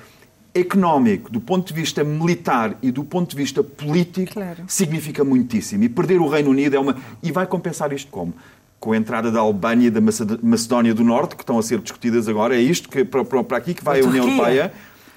económico, 0.53 1.31
do 1.31 1.39
ponto 1.39 1.67
de 1.67 1.73
vista 1.73 2.03
militar 2.03 2.77
e 2.81 2.91
do 2.91 3.03
ponto 3.03 3.29
de 3.29 3.35
vista 3.35 3.63
político, 3.63 4.33
claro. 4.33 4.63
significa 4.67 5.23
muitíssimo. 5.23 5.83
E 5.83 5.89
perder 5.89 6.19
o 6.19 6.27
Reino 6.27 6.49
Unido 6.49 6.75
é 6.75 6.79
uma. 6.79 6.97
E 7.21 7.31
vai 7.31 7.45
compensar 7.45 7.93
isto 7.93 8.09
como? 8.09 8.33
Com 8.79 8.91
a 8.91 8.97
entrada 8.97 9.31
da 9.31 9.39
Albânia 9.39 9.87
e 9.87 9.89
da 9.89 10.01
Macedónia 10.01 10.93
do 10.93 11.03
Norte, 11.03 11.35
que 11.35 11.43
estão 11.43 11.57
a 11.57 11.63
ser 11.63 11.79
discutidas 11.79 12.27
agora, 12.27 12.55
é 12.55 12.59
isto 12.59 12.89
que, 12.89 13.03
para, 13.03 13.23
para 13.23 13.57
aqui 13.57 13.73
que 13.73 13.83
vai 13.83 14.01
a, 14.01 14.03
a 14.03 14.07
União 14.07 14.27
Europeia. 14.27 14.71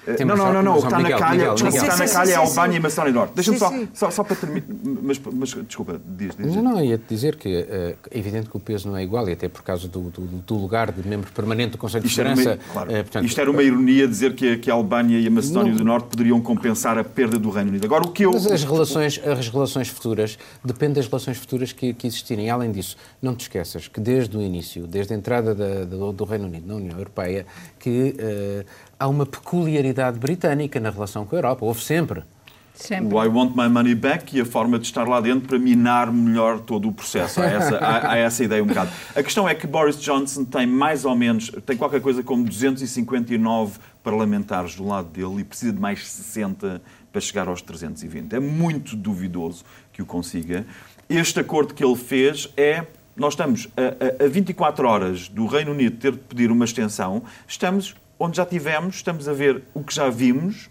Eh, 0.07 0.25
não, 0.25 0.35
não, 0.35 0.53
não, 0.53 0.63
não. 0.63 0.77
O 0.77 0.79
que 0.79 0.85
está 0.85 0.99
na 0.99 1.17
calha, 1.17 1.53
Miguel, 1.53 1.53
está 1.53 1.97
na 1.97 2.07
calha 2.07 2.31
é 2.31 2.35
a 2.35 2.39
Albânia 2.39 2.75
e 2.75 2.77
a 2.77 2.81
Macedónia 2.81 3.13
do 3.13 3.19
Norte. 3.19 3.33
Deixa-me 3.35 3.57
só, 3.57 3.71
só, 3.93 4.11
só 4.11 4.23
para 4.23 4.35
terminar. 4.35 4.65
Mas, 5.01 5.21
mas, 5.33 5.49
desculpa, 5.53 6.01
diz, 6.05 6.35
diz. 6.35 6.55
Não, 6.55 6.63
não, 6.63 6.83
ia-te 6.83 7.03
dizer 7.07 7.35
que 7.35 7.49
é 7.49 7.95
evidente 8.11 8.49
que 8.49 8.57
o 8.57 8.59
peso 8.59 8.89
não 8.89 8.97
é 8.97 9.03
igual 9.03 9.27
e 9.29 9.33
até 9.33 9.47
por 9.47 9.61
causa 9.61 9.87
do, 9.87 10.09
do, 10.09 10.21
do 10.21 10.55
lugar 10.55 10.91
de 10.91 11.07
membro 11.07 11.31
permanente 11.31 11.71
do 11.71 11.77
Conselho 11.77 12.03
de 12.03 12.09
Segurança. 12.09 12.57
Claro, 12.71 12.91
é, 12.91 13.03
portanto, 13.03 13.25
isto 13.25 13.39
era 13.39 13.51
uma 13.51 13.61
ironia 13.61 14.07
dizer 14.07 14.33
que, 14.33 14.57
que 14.57 14.71
a 14.71 14.73
Albânia 14.73 15.19
e 15.19 15.27
a 15.27 15.31
Macedónia 15.31 15.71
não, 15.71 15.77
do 15.77 15.83
Norte 15.83 16.07
poderiam 16.07 16.41
compensar 16.41 16.97
a 16.97 17.03
perda 17.03 17.37
do 17.37 17.49
Reino 17.49 17.69
Unido. 17.69 17.85
Agora, 17.85 18.03
o 18.03 18.11
que 18.11 18.25
eu. 18.25 18.31
Mas 18.31 18.47
as 18.47 18.63
relações, 18.63 19.21
as 19.23 19.49
relações 19.49 19.87
futuras 19.87 20.37
dependem 20.63 20.95
das 20.95 21.07
relações 21.07 21.37
futuras 21.37 21.71
que, 21.71 21.93
que 21.93 22.07
existirem. 22.07 22.49
Além 22.49 22.71
disso, 22.71 22.97
não 23.21 23.35
te 23.35 23.41
esqueças 23.41 23.87
que 23.87 23.99
desde 23.99 24.35
o 24.35 24.41
início, 24.41 24.87
desde 24.87 25.13
a 25.13 25.17
entrada 25.17 25.53
da, 25.53 25.85
do, 25.85 26.11
do 26.11 26.23
Reino 26.23 26.45
Unido 26.45 26.67
na 26.67 26.75
União 26.75 26.97
Europeia, 26.97 27.45
que. 27.81 28.15
Uh, 28.19 28.91
há 29.01 29.07
uma 29.07 29.25
peculiaridade 29.25 30.19
britânica 30.19 30.79
na 30.79 30.91
relação 30.91 31.25
com 31.25 31.35
a 31.35 31.39
Europa. 31.39 31.65
Houve 31.65 31.81
sempre. 31.81 32.21
Sempre. 32.75 33.15
O 33.15 33.23
I 33.23 33.27
want 33.27 33.55
my 33.55 33.67
money 33.67 33.95
back 33.95 34.35
e 34.35 34.41
a 34.41 34.45
forma 34.45 34.77
de 34.77 34.85
estar 34.85 35.07
lá 35.07 35.19
dentro 35.19 35.47
para 35.47 35.59
minar 35.59 36.11
melhor 36.11 36.59
todo 36.59 36.87
o 36.87 36.91
processo. 36.91 37.41
Há 37.41 37.45
essa, 37.45 37.77
há, 37.77 38.11
há 38.11 38.17
essa 38.17 38.43
ideia 38.43 38.63
um 38.63 38.67
bocado. 38.67 38.91
A 39.15 39.23
questão 39.23 39.49
é 39.49 39.55
que 39.55 39.65
Boris 39.65 39.99
Johnson 39.99 40.45
tem 40.45 40.67
mais 40.67 41.03
ou 41.03 41.15
menos, 41.15 41.51
tem 41.65 41.75
qualquer 41.75 41.99
coisa 41.99 42.23
como 42.23 42.43
259 42.43 43.79
parlamentares 44.03 44.75
do 44.75 44.87
lado 44.87 45.09
dele 45.09 45.41
e 45.41 45.43
precisa 45.43 45.73
de 45.73 45.79
mais 45.79 46.07
60 46.07 46.81
para 47.11 47.21
chegar 47.21 47.47
aos 47.47 47.61
320. 47.61 48.33
É 48.33 48.39
muito 48.39 48.95
duvidoso 48.95 49.65
que 49.91 50.01
o 50.01 50.05
consiga. 50.05 50.65
Este 51.09 51.39
acordo 51.39 51.73
que 51.73 51.83
ele 51.83 51.95
fez 51.95 52.49
é 52.55 52.85
nós 53.15 53.33
estamos 53.33 53.67
a, 53.75 54.23
a, 54.23 54.25
a 54.25 54.27
24 54.29 54.87
horas 54.87 55.27
do 55.27 55.45
Reino 55.45 55.71
Unido 55.71 55.97
ter 55.97 56.11
de 56.13 56.19
pedir 56.19 56.51
uma 56.51 56.65
extensão, 56.65 57.23
estamos 57.47 57.95
onde 58.19 58.37
já 58.37 58.45
tivemos, 58.45 58.97
estamos 58.97 59.27
a 59.27 59.33
ver 59.33 59.63
o 59.73 59.83
que 59.83 59.93
já 59.93 60.09
vimos, 60.09 60.69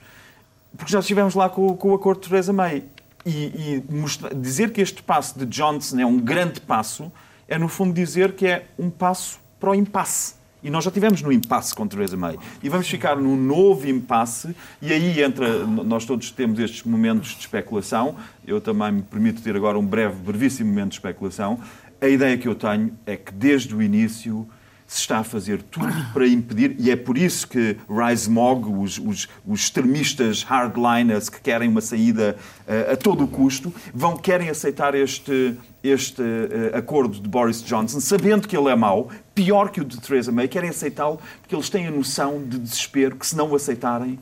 porque 0.77 0.93
já 0.93 1.01
estivemos 1.01 1.35
lá 1.35 1.49
com, 1.49 1.77
com 1.77 1.91
o 1.91 1.95
acordo 1.95 2.23
de 2.23 2.29
Theresa 2.29 2.53
May. 2.53 2.85
E, 3.27 3.31
e 3.31 3.85
mostrar, 3.93 4.33
dizer 4.35 4.73
que 4.73 4.81
este 4.81 5.03
passo 5.03 5.39
de 5.39 5.45
Johnson 5.45 5.99
é 5.99 6.07
um 6.07 6.19
grande 6.19 6.61
passo 6.61 7.13
é, 7.47 7.59
no 7.59 7.69
fundo, 7.69 7.93
dizer 7.93 8.33
que 8.33 8.47
é 8.47 8.67
um 8.79 8.89
passo 8.89 9.41
para 9.59 9.71
o 9.71 9.75
impasse. 9.75 10.35
E 10.63 10.71
nós 10.71 10.85
já 10.85 10.91
tivemos 10.91 11.23
no 11.23 11.33
impasse 11.33 11.75
com 11.75 11.87
Theresa 11.87 12.17
May. 12.17 12.39
E 12.63 12.69
vamos 12.69 12.89
ficar 12.89 13.17
num 13.17 13.35
novo 13.35 13.89
impasse, 13.89 14.55
e 14.81 14.93
aí 14.93 15.23
entra. 15.23 15.67
Nós 15.67 16.05
todos 16.05 16.31
temos 16.31 16.59
estes 16.59 16.83
momentos 16.83 17.31
de 17.31 17.41
especulação. 17.41 18.15
Eu 18.47 18.61
também 18.61 18.93
me 18.93 19.03
permito 19.03 19.43
ter 19.43 19.57
agora 19.57 19.79
um 19.79 19.85
breve, 19.85 20.17
brevíssimo 20.17 20.69
momento 20.69 20.91
de 20.91 20.97
especulação. 20.97 21.59
A 22.01 22.09
ideia 22.09 22.39
que 22.39 22.49
eu 22.49 22.55
tenho 22.55 22.97
é 23.05 23.17
que, 23.17 23.33
desde 23.33 23.75
o 23.75 23.83
início, 23.83 24.49
se 24.87 25.03
está 25.03 25.19
a 25.19 25.25
fazer 25.25 25.63
tudo 25.63 25.93
para 26.13 26.27
impedir, 26.27 26.75
e 26.79 26.91
é 26.91 26.97
por 26.97 27.17
isso 27.17 27.47
que 27.47 27.77
Rise 27.89 28.29
Mog, 28.29 28.69
os, 28.69 28.99
os, 28.99 29.29
os 29.47 29.61
extremistas 29.61 30.43
hardliners 30.43 31.29
que 31.29 31.41
querem 31.41 31.69
uma 31.69 31.81
saída 31.81 32.37
uh, 32.67 32.93
a 32.93 32.97
todo 32.97 33.23
o 33.23 33.29
custo, 33.29 33.73
vão 33.95 34.17
querem 34.17 34.49
aceitar 34.49 34.95
este, 34.95 35.55
este 35.85 36.21
uh, 36.21 36.77
acordo 36.77 37.21
de 37.21 37.29
Boris 37.29 37.63
Johnson, 37.63 38.01
sabendo 38.01 38.49
que 38.49 38.57
ele 38.57 38.69
é 38.69 38.75
mau, 38.75 39.11
pior 39.33 39.71
que 39.71 39.81
o 39.81 39.85
de 39.85 40.01
Theresa 40.01 40.33
May, 40.33 40.49
querem 40.49 40.71
aceitá-lo 40.71 41.21
porque 41.41 41.55
eles 41.55 41.69
têm 41.69 41.87
a 41.87 41.91
noção 41.91 42.43
de 42.43 42.59
desespero 42.59 43.15
que 43.15 43.27
se 43.27 43.37
não 43.37 43.51
o 43.51 43.55
aceitarem, 43.55 44.19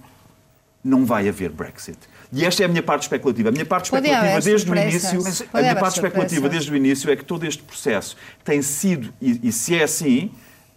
não 0.85 1.07
vai 1.07 1.29
haver 1.29 1.51
Brexit. 1.51 1.99
E 2.33 2.45
esta 2.45 2.63
é 2.63 2.67
a 2.67 2.69
minha 2.69 2.83
parte 2.83 3.03
especulativa. 3.03 3.49
A 3.49 3.53
minha 3.53 3.65
parte 3.65 3.87
especulativa 3.87 4.41
desde 4.41 4.71
o 4.71 4.77
início, 4.77 5.21
a 5.53 5.61
minha 5.61 5.77
parte 5.77 5.95
especulativa 5.95 6.49
desde 6.49 6.73
o 6.73 6.77
início 6.77 7.11
é 7.11 7.17
que 7.17 7.25
todo 7.25 7.45
este 7.45 7.63
processo 7.63 8.17
tem 8.45 8.61
sido 8.61 9.13
e, 9.21 9.49
e 9.49 9.53
se 9.53 9.75
é 9.75 9.83
assim, 9.83 10.31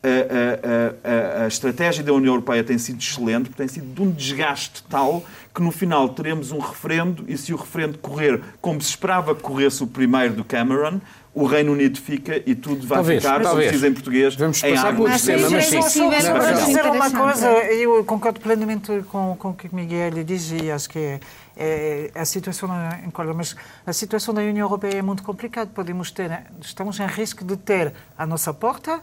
a, 0.04 1.38
a, 1.38 1.42
a, 1.42 1.44
a, 1.44 1.48
estratégia 1.48 2.04
da 2.04 2.12
União 2.12 2.34
Europeia 2.34 2.64
tem 2.64 2.78
sido 2.78 3.00
excelente, 3.00 3.50
porque 3.50 3.58
tem 3.58 3.68
sido 3.68 3.94
de 3.94 4.02
um 4.02 4.12
desgaste 4.12 4.84
tal 4.90 5.24
que 5.54 5.62
no 5.62 5.72
final 5.72 6.10
teremos 6.10 6.52
um 6.52 6.60
referendo 6.60 7.24
e 7.28 7.38
se 7.38 7.54
o 7.54 7.58
referendo 7.58 7.98
correr 7.98 8.42
como 8.60 8.82
se 8.82 8.90
esperava 8.90 9.36
que 9.36 9.42
corresse 9.42 9.84
o 9.84 9.88
primeiro 9.88 10.34
do 10.34 10.44
Cameron, 10.44 11.00
o 11.34 11.46
Reino 11.46 11.72
Unido 11.72 12.00
fica 12.00 12.42
e 12.46 12.54
tudo 12.54 12.86
vai 12.86 12.98
talvez, 12.98 13.24
ficar, 13.24 13.42
como 13.42 13.62
se 13.62 13.72
diz 13.72 13.84
em 13.84 13.94
português, 13.94 14.36
Vamos 14.36 14.62
em 14.64 14.76
passar 14.76 14.88
águas 14.88 15.22
tema, 15.22 15.50
mas 15.50 15.66
sim. 15.66 15.80
Dizer 15.80 16.86
uma 16.86 17.10
coisa, 17.10 17.48
eu 17.72 18.04
concordo 18.04 18.40
plenamente 18.42 19.02
com, 19.10 19.36
com 19.38 19.50
o 19.50 19.54
que 19.54 19.74
Miguel 19.74 20.24
diz 20.26 20.52
e 20.52 20.70
acho 20.70 20.90
que 20.90 21.00
é, 21.00 21.20
é, 21.56 22.12
a 22.14 22.26
situação 22.26 22.70
em 23.06 23.10
Colômbia, 23.10 23.38
mas 23.38 23.56
a 23.86 23.94
situação 23.94 24.34
da 24.34 24.42
União 24.42 24.66
Europeia 24.66 24.98
é 24.98 25.02
muito 25.02 25.24
complicada. 25.24 25.72
Podemos 25.74 26.12
ter, 26.12 26.44
estamos 26.60 27.00
em 27.00 27.08
risco 27.08 27.46
de 27.46 27.56
ter 27.56 27.94
à 28.18 28.26
nossa 28.26 28.54
porta 28.54 29.02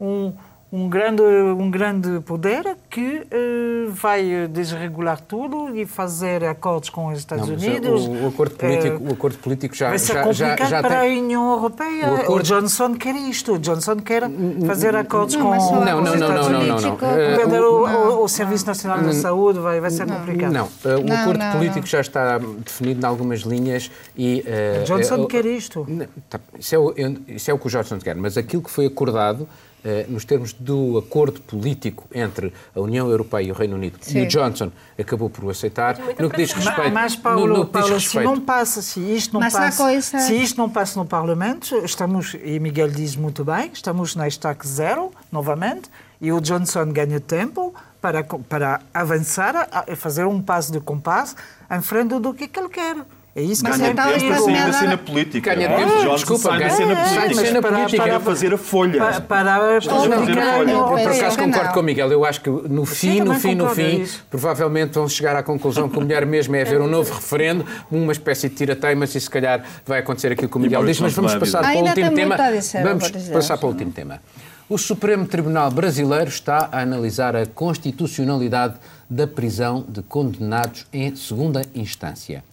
um, 0.00 0.32
um 0.72 0.88
grande, 0.88 1.22
um 1.22 1.68
grande 1.68 2.20
poder 2.20 2.76
que 2.88 3.26
uh, 3.26 3.90
vai 3.90 4.46
desregular 4.48 5.20
tudo 5.20 5.76
e 5.76 5.84
fazer 5.84 6.44
acordos 6.44 6.88
com 6.90 7.08
os 7.08 7.18
Estados 7.18 7.48
Não, 7.48 7.56
Unidos. 7.56 8.06
O, 8.06 8.10
o, 8.10 8.28
acordo 8.28 8.54
político, 8.54 9.02
uh, 9.02 9.08
o 9.08 9.12
acordo 9.12 9.38
político 9.38 9.74
já 9.74 9.88
vai 9.88 9.98
ser 9.98 10.12
já, 10.12 10.22
complicado 10.22 10.58
já, 10.58 10.66
já 10.66 10.80
para 10.80 11.00
tem... 11.00 11.18
a 11.18 11.22
União 11.22 11.52
Europeia. 11.52 12.10
O, 12.10 12.14
acordo... 12.14 12.34
o, 12.34 12.42
Johnson 12.42 12.94
quer 12.94 13.16
isto. 13.16 13.54
O 13.54 13.58
Johnson 13.58 13.96
quer 13.96 14.22
fazer 14.64 14.94
acordos 14.94 15.34
não, 15.34 15.42
com, 15.42 15.50
não, 15.50 16.02
os 16.02 16.14
Estados 16.14 16.48
não, 16.48 16.60
Unidos. 16.60 16.84
Não, 16.84 16.96
não, 16.96 17.50
não. 17.50 18.20
O, 18.20 18.24
o, 18.24 18.28
Serviço 18.28 18.66
Nacional 18.66 19.00
da 19.00 19.12
Saúde 19.12 19.58
vai, 19.58 19.80
vai 19.80 19.90
ser 19.90 20.06
complicado. 20.06 20.52
Não, 20.52 20.66
uh, 20.66 21.10
o 21.10 21.12
acordo 21.12 21.44
político 21.52 21.86
já 21.86 22.00
está 22.00 22.38
definido 22.38 23.04
em 23.04 23.08
algumas 23.08 23.40
linhas 23.40 23.90
e... 24.16 24.44
Uh, 24.46 24.84
Johnson 24.84 25.26
quer 25.26 25.46
isto. 25.46 25.84
Tá, 26.28 26.38
isso, 26.56 26.74
é 26.76 26.78
o, 26.78 26.94
isso 27.26 27.50
é 27.50 27.54
o 27.54 27.58
que 27.58 27.66
o 27.66 27.70
Johnson 27.70 27.98
quer, 27.98 28.14
mas 28.14 28.38
aquilo 28.38 28.62
que 28.62 28.70
foi 28.70 28.86
acordado 28.86 29.48
eh, 29.48 29.69
nos 30.08 30.24
termos 30.24 30.52
do 30.52 30.98
acordo 30.98 31.40
político 31.40 32.06
entre 32.14 32.52
a 32.74 32.80
União 32.80 33.08
Europeia 33.08 33.46
e 33.46 33.50
o 33.50 33.54
Reino 33.54 33.76
Unido, 33.76 33.98
Sim. 34.00 34.20
e 34.20 34.22
o 34.24 34.28
Johnson 34.28 34.70
acabou 34.98 35.30
por 35.30 35.44
o 35.44 35.50
aceitar, 35.50 35.98
no 36.18 36.28
que 36.28 36.36
diz 36.36 36.52
respeito... 36.52 36.92
Mas, 36.92 37.16
Paulo, 37.16 37.46
no, 37.46 37.58
no 37.58 37.66
que 37.66 37.72
Paulo, 37.72 37.94
respeito, 37.94 38.28
se 38.28 38.34
não 38.34 38.40
passa, 38.40 38.82
se 38.82 39.00
isto 39.00 39.32
não 39.32 39.40
passa, 39.40 39.82
coisa... 39.82 40.18
se 40.18 40.34
isto 40.34 40.58
não 40.58 40.68
passa 40.68 40.98
no 40.98 41.06
Parlamento, 41.06 41.76
estamos, 41.84 42.36
e 42.42 42.58
Miguel 42.60 42.88
diz 42.88 43.16
muito 43.16 43.44
bem, 43.44 43.70
estamos 43.72 44.14
na 44.14 44.28
estaca 44.28 44.66
zero, 44.66 45.10
novamente, 45.32 45.90
e 46.20 46.30
o 46.30 46.40
Johnson 46.40 46.92
ganha 46.92 47.18
tempo 47.18 47.74
para, 48.00 48.22
para 48.22 48.80
avançar, 48.92 49.68
a 49.70 49.96
fazer 49.96 50.26
um 50.26 50.42
passo 50.42 50.72
de 50.72 50.80
compasso 50.80 51.34
em 51.70 51.80
frente 51.80 52.18
do 52.18 52.34
que 52.34 52.50
ele 52.58 52.68
quer. 52.68 52.96
É 53.34 53.42
isso 53.42 53.62
que 53.62 53.70
ganha 53.70 53.94
tempo 53.94 54.26
para 54.26 54.40
sair 54.40 54.66
da 54.66 54.72
cena 54.72 54.98
política. 54.98 55.54
Ganha 55.54 55.68
tempo, 55.68 55.92
Johnson 55.98 56.14
desculpa, 56.14 56.50
sai 56.50 56.58
da 56.58 56.70
cena 56.70 56.96
política. 56.96 57.34
Sai 57.34 57.46
cena 57.46 57.62
política. 57.62 58.04
Quer 58.04 58.20
fazer 58.20 58.54
a 58.54 58.58
folha. 58.58 58.98
Para, 58.98 59.20
para 59.20 59.80
fazer 59.80 60.14
a 60.14 60.56
folha. 60.56 60.70
Eu, 60.72 60.84
por 60.84 60.98
acaso, 60.98 61.38
concordo 61.38 61.72
com 61.72 61.80
o 61.80 61.82
Miguel. 61.82 62.10
Eu 62.10 62.24
acho 62.24 62.40
que 62.40 62.50
no 62.50 62.84
fim, 62.84 63.20
no 63.20 63.34
fim, 63.34 63.54
no 63.54 63.68
fim, 63.68 64.04
provavelmente 64.28 64.94
vão 64.94 65.08
chegar 65.08 65.36
à 65.36 65.42
conclusão 65.44 65.88
que 65.88 65.96
o 65.96 66.00
melhor 66.00 66.26
mesmo 66.26 66.56
é 66.56 66.62
haver 66.62 66.80
um 66.80 66.88
novo 66.88 67.14
referendo, 67.14 67.64
uma 67.90 68.12
espécie 68.12 68.48
de 68.48 68.56
tira-teimas 68.56 69.14
e 69.14 69.20
se 69.20 69.30
calhar 69.30 69.64
vai 69.86 70.00
acontecer 70.00 70.32
aquilo 70.32 70.48
que 70.48 70.56
o 70.56 70.60
Miguel 70.60 70.84
diz. 70.84 71.00
Mas 71.00 71.12
vamos 71.12 71.34
passar 71.36 71.62
para 71.62 71.78
o 71.78 71.86
último 71.86 72.14
tema. 72.14 72.36
Vamos 72.82 73.10
passar 73.28 73.58
para 73.58 73.66
o 73.66 73.70
último 73.70 73.92
tema. 73.92 74.20
O 74.68 74.78
Supremo 74.78 75.26
Tribunal 75.26 75.70
Brasileiro 75.70 76.28
está 76.28 76.68
a 76.70 76.80
analisar 76.80 77.34
a 77.34 77.46
constitucionalidade 77.46 78.74
da 79.08 79.26
prisão 79.26 79.84
de 79.88 80.02
condenados 80.02 80.86
em 80.92 81.14
segunda 81.16 81.62
instância. 81.74 82.44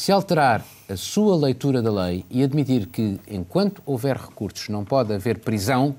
Se 0.00 0.10
alterar 0.10 0.64
a 0.88 0.96
sua 0.96 1.36
leitura 1.36 1.82
da 1.82 1.92
lei 1.92 2.24
e 2.30 2.42
admitir 2.42 2.86
que, 2.86 3.20
enquanto 3.28 3.82
houver 3.84 4.16
recursos, 4.16 4.70
não 4.70 4.82
pode 4.82 5.12
haver 5.12 5.40
prisão, 5.40 5.94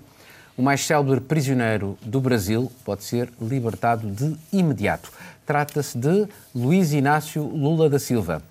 o 0.57 0.63
mais 0.63 0.83
célebre 0.83 1.21
prisioneiro 1.21 1.95
do 2.01 2.19
Brasil 2.19 2.71
pode 2.83 3.03
ser 3.03 3.31
libertado 3.39 4.09
de 4.09 4.35
imediato. 4.51 5.11
Trata-se 5.45 5.99
de 5.99 6.27
Luiz 6.55 6.93
Inácio 6.93 7.43
Lula 7.43 7.91
da 7.91 7.99
Silva. 7.99 8.41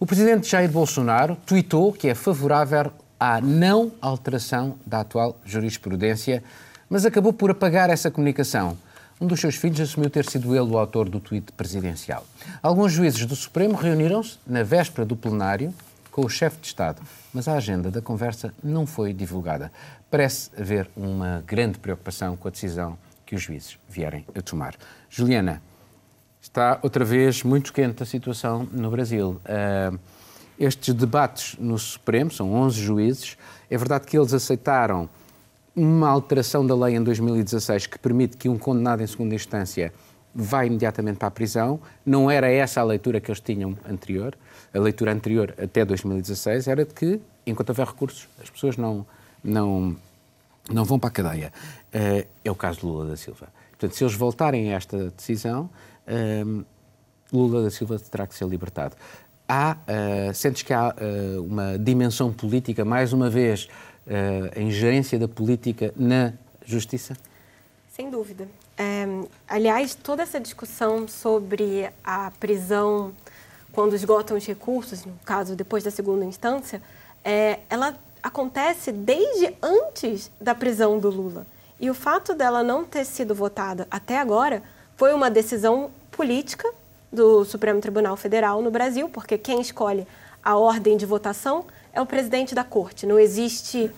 O 0.00 0.06
presidente 0.06 0.48
Jair 0.48 0.70
Bolsonaro 0.70 1.36
tweetou 1.44 1.92
que 1.92 2.08
é 2.08 2.14
favorável 2.14 2.90
à 3.20 3.42
não 3.42 3.92
alteração 4.00 4.78
da 4.86 5.00
atual 5.00 5.38
jurisprudência, 5.44 6.42
mas 6.88 7.04
acabou 7.04 7.34
por 7.34 7.50
apagar 7.50 7.90
essa 7.90 8.10
comunicação. 8.10 8.74
Um 9.24 9.26
dos 9.26 9.40
seus 9.40 9.56
filhos 9.56 9.80
assumiu 9.80 10.10
ter 10.10 10.26
sido 10.26 10.54
ele 10.54 10.70
o 10.70 10.76
autor 10.76 11.08
do 11.08 11.18
tweet 11.18 11.50
presidencial. 11.52 12.26
Alguns 12.62 12.92
juízes 12.92 13.24
do 13.24 13.34
Supremo 13.34 13.74
reuniram-se 13.74 14.36
na 14.46 14.62
véspera 14.62 15.06
do 15.06 15.16
plenário 15.16 15.72
com 16.10 16.26
o 16.26 16.28
chefe 16.28 16.58
de 16.60 16.66
Estado, 16.66 17.00
mas 17.32 17.48
a 17.48 17.54
agenda 17.54 17.90
da 17.90 18.02
conversa 18.02 18.52
não 18.62 18.84
foi 18.86 19.14
divulgada. 19.14 19.72
Parece 20.10 20.50
haver 20.60 20.90
uma 20.94 21.42
grande 21.46 21.78
preocupação 21.78 22.36
com 22.36 22.48
a 22.48 22.50
decisão 22.50 22.98
que 23.24 23.34
os 23.34 23.40
juízes 23.40 23.78
vierem 23.88 24.26
a 24.36 24.42
tomar. 24.42 24.74
Juliana, 25.08 25.62
está 26.42 26.78
outra 26.82 27.02
vez 27.02 27.42
muito 27.42 27.72
quente 27.72 28.02
a 28.02 28.06
situação 28.06 28.68
no 28.70 28.90
Brasil. 28.90 29.40
Uh, 29.46 29.98
estes 30.58 30.92
debates 30.92 31.56
no 31.58 31.78
Supremo, 31.78 32.30
são 32.30 32.52
11 32.52 32.78
juízes, 32.78 33.38
é 33.70 33.78
verdade 33.78 34.06
que 34.06 34.18
eles 34.18 34.34
aceitaram 34.34 35.08
uma 35.76 36.08
alteração 36.08 36.66
da 36.66 36.74
lei 36.74 36.96
em 36.96 37.02
2016 37.02 37.86
que 37.86 37.98
permite 37.98 38.36
que 38.36 38.48
um 38.48 38.58
condenado 38.58 39.02
em 39.02 39.06
segunda 39.06 39.34
instância 39.34 39.92
vai 40.34 40.66
imediatamente 40.66 41.18
para 41.18 41.28
a 41.28 41.30
prisão. 41.30 41.80
Não 42.04 42.30
era 42.30 42.50
essa 42.50 42.80
a 42.80 42.84
leitura 42.84 43.20
que 43.20 43.30
eles 43.30 43.40
tinham 43.40 43.76
anterior. 43.88 44.36
A 44.72 44.78
leitura 44.78 45.12
anterior, 45.12 45.54
até 45.62 45.84
2016, 45.84 46.66
era 46.66 46.84
de 46.84 46.92
que, 46.92 47.20
enquanto 47.46 47.70
houver 47.70 47.86
recursos, 47.86 48.28
as 48.42 48.50
pessoas 48.50 48.76
não, 48.76 49.06
não, 49.42 49.96
não 50.70 50.84
vão 50.84 50.98
para 50.98 51.08
a 51.08 51.12
cadeia. 51.12 51.52
Uh, 51.94 52.26
é 52.44 52.50
o 52.50 52.54
caso 52.54 52.80
de 52.80 52.86
Lula 52.86 53.06
da 53.06 53.16
Silva. 53.16 53.48
Portanto, 53.70 53.96
se 53.96 54.02
eles 54.02 54.14
voltarem 54.14 54.72
a 54.72 54.76
esta 54.76 55.12
decisão, 55.16 55.70
uh, 56.08 56.64
Lula 57.32 57.62
da 57.62 57.70
Silva 57.70 57.98
terá 57.98 58.26
que 58.26 58.34
ser 58.34 58.46
libertado. 58.46 58.96
Há, 59.48 59.76
uh, 59.76 60.34
sentes 60.34 60.62
que 60.62 60.72
há 60.72 60.94
uma 61.44 61.78
dimensão 61.78 62.32
política, 62.32 62.84
mais 62.84 63.12
uma 63.12 63.28
vez, 63.28 63.68
a 64.56 64.60
ingerência 64.60 65.18
da 65.18 65.28
política 65.28 65.92
na 65.96 66.32
justiça? 66.64 67.16
Sem 67.88 68.10
dúvida. 68.10 68.48
É, 68.76 69.06
aliás, 69.46 69.94
toda 69.94 70.22
essa 70.22 70.40
discussão 70.40 71.06
sobre 71.06 71.88
a 72.02 72.32
prisão 72.40 73.12
quando 73.72 73.94
esgotam 73.94 74.36
os 74.36 74.46
recursos, 74.46 75.04
no 75.04 75.18
caso 75.24 75.56
depois 75.56 75.82
da 75.82 75.90
segunda 75.90 76.24
instância, 76.24 76.80
é, 77.24 77.60
ela 77.68 77.96
acontece 78.22 78.92
desde 78.92 79.54
antes 79.62 80.30
da 80.40 80.54
prisão 80.54 80.98
do 80.98 81.10
Lula. 81.10 81.46
E 81.80 81.90
o 81.90 81.94
fato 81.94 82.34
dela 82.34 82.62
não 82.62 82.84
ter 82.84 83.04
sido 83.04 83.34
votada 83.34 83.86
até 83.90 84.18
agora 84.18 84.62
foi 84.96 85.12
uma 85.12 85.30
decisão 85.30 85.90
política 86.10 86.72
do 87.12 87.44
Supremo 87.44 87.80
Tribunal 87.80 88.16
Federal 88.16 88.62
no 88.62 88.70
Brasil, 88.70 89.08
porque 89.08 89.36
quem 89.36 89.60
escolhe 89.60 90.06
a 90.42 90.56
ordem 90.56 90.96
de 90.96 91.04
votação 91.04 91.64
é 91.94 92.00
o 92.00 92.06
presidente 92.06 92.54
da 92.54 92.64
corte. 92.64 93.06
Não 93.06 93.18
existe 93.18 93.90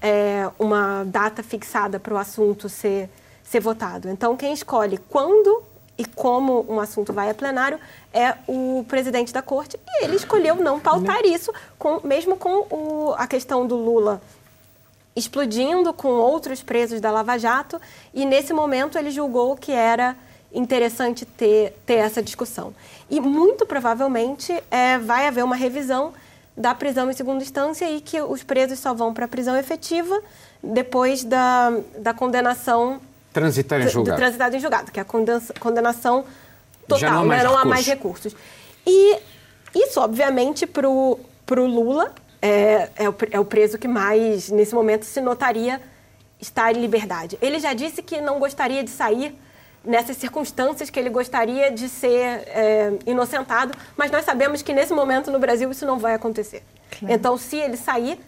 é, 0.00 0.50
uma 0.58 1.04
data 1.04 1.42
fixada 1.42 2.00
para 2.00 2.14
o 2.14 2.18
assunto 2.18 2.68
ser 2.68 3.08
ser 3.52 3.60
votado. 3.60 4.08
Então, 4.08 4.34
quem 4.34 4.54
escolhe 4.54 4.96
quando 5.10 5.62
e 5.98 6.06
como 6.06 6.64
um 6.70 6.80
assunto 6.80 7.12
vai 7.12 7.28
a 7.28 7.34
plenário 7.34 7.78
é 8.12 8.34
o 8.48 8.82
presidente 8.88 9.30
da 9.30 9.42
corte 9.42 9.78
e 9.86 10.04
ele 10.04 10.16
escolheu 10.16 10.56
não 10.56 10.80
pautar 10.80 11.22
isso, 11.26 11.52
com, 11.78 12.00
mesmo 12.02 12.36
com 12.36 12.66
o, 12.70 13.14
a 13.18 13.26
questão 13.26 13.66
do 13.66 13.76
Lula 13.76 14.22
explodindo 15.14 15.92
com 15.92 16.08
outros 16.08 16.62
presos 16.62 16.98
da 16.98 17.10
Lava 17.10 17.38
Jato 17.38 17.78
e 18.14 18.24
nesse 18.24 18.54
momento 18.54 18.96
ele 18.96 19.10
julgou 19.10 19.54
que 19.54 19.70
era 19.70 20.16
interessante 20.50 21.26
ter, 21.26 21.74
ter 21.84 21.96
essa 21.96 22.22
discussão. 22.22 22.74
E 23.10 23.20
muito 23.20 23.66
provavelmente 23.66 24.52
é, 24.70 24.98
vai 24.98 25.26
haver 25.26 25.44
uma 25.44 25.56
revisão 25.56 26.14
da 26.56 26.74
prisão 26.74 27.10
em 27.10 27.14
segunda 27.14 27.42
instância 27.42 27.90
e 27.90 28.00
que 28.00 28.20
os 28.20 28.42
presos 28.42 28.78
só 28.78 28.92
vão 28.92 29.14
para 29.14 29.24
a 29.24 29.28
prisão 29.28 29.56
efetiva 29.56 30.20
depois 30.62 31.24
da, 31.24 31.72
da 31.98 32.12
condenação 32.14 33.00
Transitar 33.32 33.80
em 33.80 33.88
julgado. 33.88 34.18
Transitado 34.18 34.56
em 34.56 34.60
julgado, 34.60 34.92
que 34.92 35.00
é 35.00 35.02
a 35.02 35.06
condenação 35.58 36.24
total, 36.86 37.10
não, 37.10 37.26
né? 37.26 37.42
não 37.42 37.56
há 37.56 37.64
mais 37.64 37.86
recursos. 37.86 38.36
E 38.86 39.16
isso, 39.74 40.00
obviamente, 40.00 40.66
para 40.66 40.88
o 40.88 41.18
Lula, 41.50 42.12
é, 42.42 42.90
é, 42.96 43.08
o, 43.08 43.14
é 43.30 43.40
o 43.40 43.44
preso 43.44 43.78
que 43.78 43.88
mais, 43.88 44.50
nesse 44.50 44.74
momento, 44.74 45.04
se 45.04 45.20
notaria 45.20 45.80
estar 46.38 46.76
em 46.76 46.80
liberdade. 46.80 47.38
Ele 47.40 47.58
já 47.58 47.72
disse 47.72 48.02
que 48.02 48.20
não 48.20 48.38
gostaria 48.38 48.84
de 48.84 48.90
sair 48.90 49.34
nessas 49.84 50.16
circunstâncias, 50.16 50.90
que 50.90 50.98
ele 50.98 51.10
gostaria 51.10 51.70
de 51.70 51.88
ser 51.88 52.42
é, 52.46 52.92
inocentado, 53.06 53.76
mas 53.96 54.10
nós 54.10 54.24
sabemos 54.24 54.62
que 54.62 54.72
nesse 54.72 54.92
momento 54.92 55.30
no 55.30 55.38
Brasil 55.38 55.70
isso 55.70 55.84
não 55.84 55.98
vai 55.98 56.14
acontecer. 56.14 56.62
Claro. 56.98 57.14
Então, 57.14 57.36
se 57.36 57.56
ele 57.56 57.76
sair, 57.76 58.18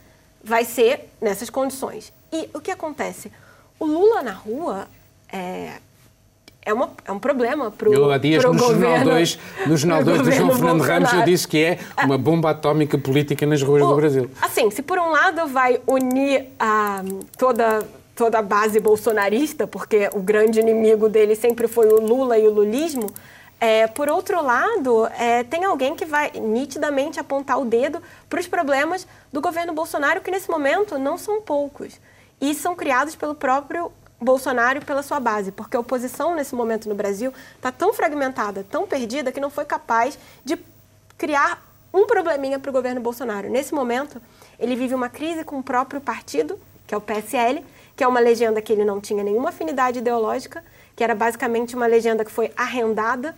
vai 0.43 0.65
ser 0.65 1.09
nessas 1.21 1.49
condições. 1.49 2.13
E 2.33 2.49
o 2.53 2.61
que 2.61 2.71
acontece? 2.71 3.31
O 3.79 3.87
Lula 3.87 4.23
na 4.23 4.33
rua 4.33 4.89
é, 5.33 5.75
é, 6.65 6.73
uma, 6.73 6.91
é 7.05 7.13
um 7.13 7.19
problema 7.19 7.71
para 7.71 7.89
o 7.89 7.95
Eu 7.95 8.11
há 8.11 8.19
dias 8.19 8.43
no 8.45 8.57
Jornal 8.59 9.05
2, 9.05 9.39
no 9.67 9.77
Jornal 9.77 10.05
2 10.05 10.23
do 10.23 10.33
João 10.33 10.53
Fernando 10.53 10.81
Ramos 10.83 11.13
eu 11.13 11.23
disse 11.23 11.47
que 11.47 11.59
é 11.59 11.79
uma 12.03 12.17
bomba 12.17 12.51
atómica 12.51 12.97
política 12.99 13.47
nas 13.47 13.63
ruas 13.63 13.83
o, 13.83 13.89
do 13.89 13.97
Brasil. 13.97 14.31
Assim, 14.41 14.71
se 14.71 14.83
por 14.83 14.99
um 14.99 15.11
lado 15.11 15.47
vai 15.47 15.81
unir 15.87 16.47
a, 16.59 17.03
toda, 17.39 17.87
toda 18.15 18.39
a 18.39 18.43
base 18.43 18.79
bolsonarista, 18.81 19.67
porque 19.67 20.09
o 20.15 20.21
grande 20.21 20.61
inimigo 20.61 21.09
dele 21.09 21.35
sempre 21.35 21.67
foi 21.67 21.89
o 21.89 22.01
Lula 22.01 22.39
e 22.39 22.47
o 22.47 22.53
lulismo, 22.53 23.13
é, 23.61 23.87
por 23.87 24.09
outro 24.09 24.43
lado, 24.43 25.07
é, 25.19 25.43
tem 25.45 25.65
alguém 25.65 25.95
que 25.95 26.05
vai 26.05 26.31
nitidamente 26.33 27.19
apontar 27.19 27.59
o 27.59 27.65
dedo 27.65 28.03
para 28.29 28.41
os 28.41 28.47
problemas 28.47 29.07
do 29.33 29.41
governo 29.41 29.73
Bolsonaro, 29.73 30.21
que 30.21 30.31
nesse 30.31 30.51
momento 30.51 30.99
não 30.99 31.17
são 31.17 31.41
poucos 31.41 31.99
e 32.41 32.55
são 32.55 32.75
criados 32.75 33.17
pelo 33.17 33.35
próprio 33.35 33.91
Bolsonaro 34.21 34.79
e 34.79 34.85
pela 34.85 35.03
sua 35.03 35.19
base, 35.19 35.51
porque 35.51 35.77
a 35.77 35.81
oposição 35.81 36.35
nesse 36.35 36.55
momento 36.55 36.89
no 36.89 36.95
Brasil 36.95 37.33
está 37.57 37.73
tão 37.73 37.93
fragmentada, 37.93 38.67
tão 38.71 38.87
perdida, 38.87 39.33
que 39.33 39.41
não 39.41 39.51
foi 39.51 39.65
capaz 39.65 40.19
de 40.45 40.59
criar 41.17 41.63
um 41.93 42.07
probleminha 42.07 42.59
para 42.59 42.71
o 42.71 42.73
governo 42.73 43.01
Bolsonaro. 43.01 43.49
Nesse 43.49 43.73
momento, 43.73 44.21
ele 44.59 44.75
vive 44.77 44.95
uma 44.95 45.09
crise 45.09 45.45
com 45.45 45.59
o 45.59 45.63
próprio 45.63 46.01
partido, 46.01 46.59
que 46.87 46.95
é 46.95 46.99
o 46.99 47.01
PSL, 47.01 47.65
que 47.97 48.03
é 48.03 48.09
uma 48.09 48.21
legenda 48.21 48.61
que 48.61 48.73
ele 48.73 48.85
não 48.85 49.01
tinha 49.01 49.23
nenhuma 49.23 49.51
afinidade 49.51 49.99
ideológica, 49.99 50.65
que 50.97 51.03
era 51.03 51.15
basicamente 51.15 51.75
uma 51.77 51.87
legenda 51.87 52.25
que 52.25 52.31
foi 52.31 52.53
arrendada 52.57 53.37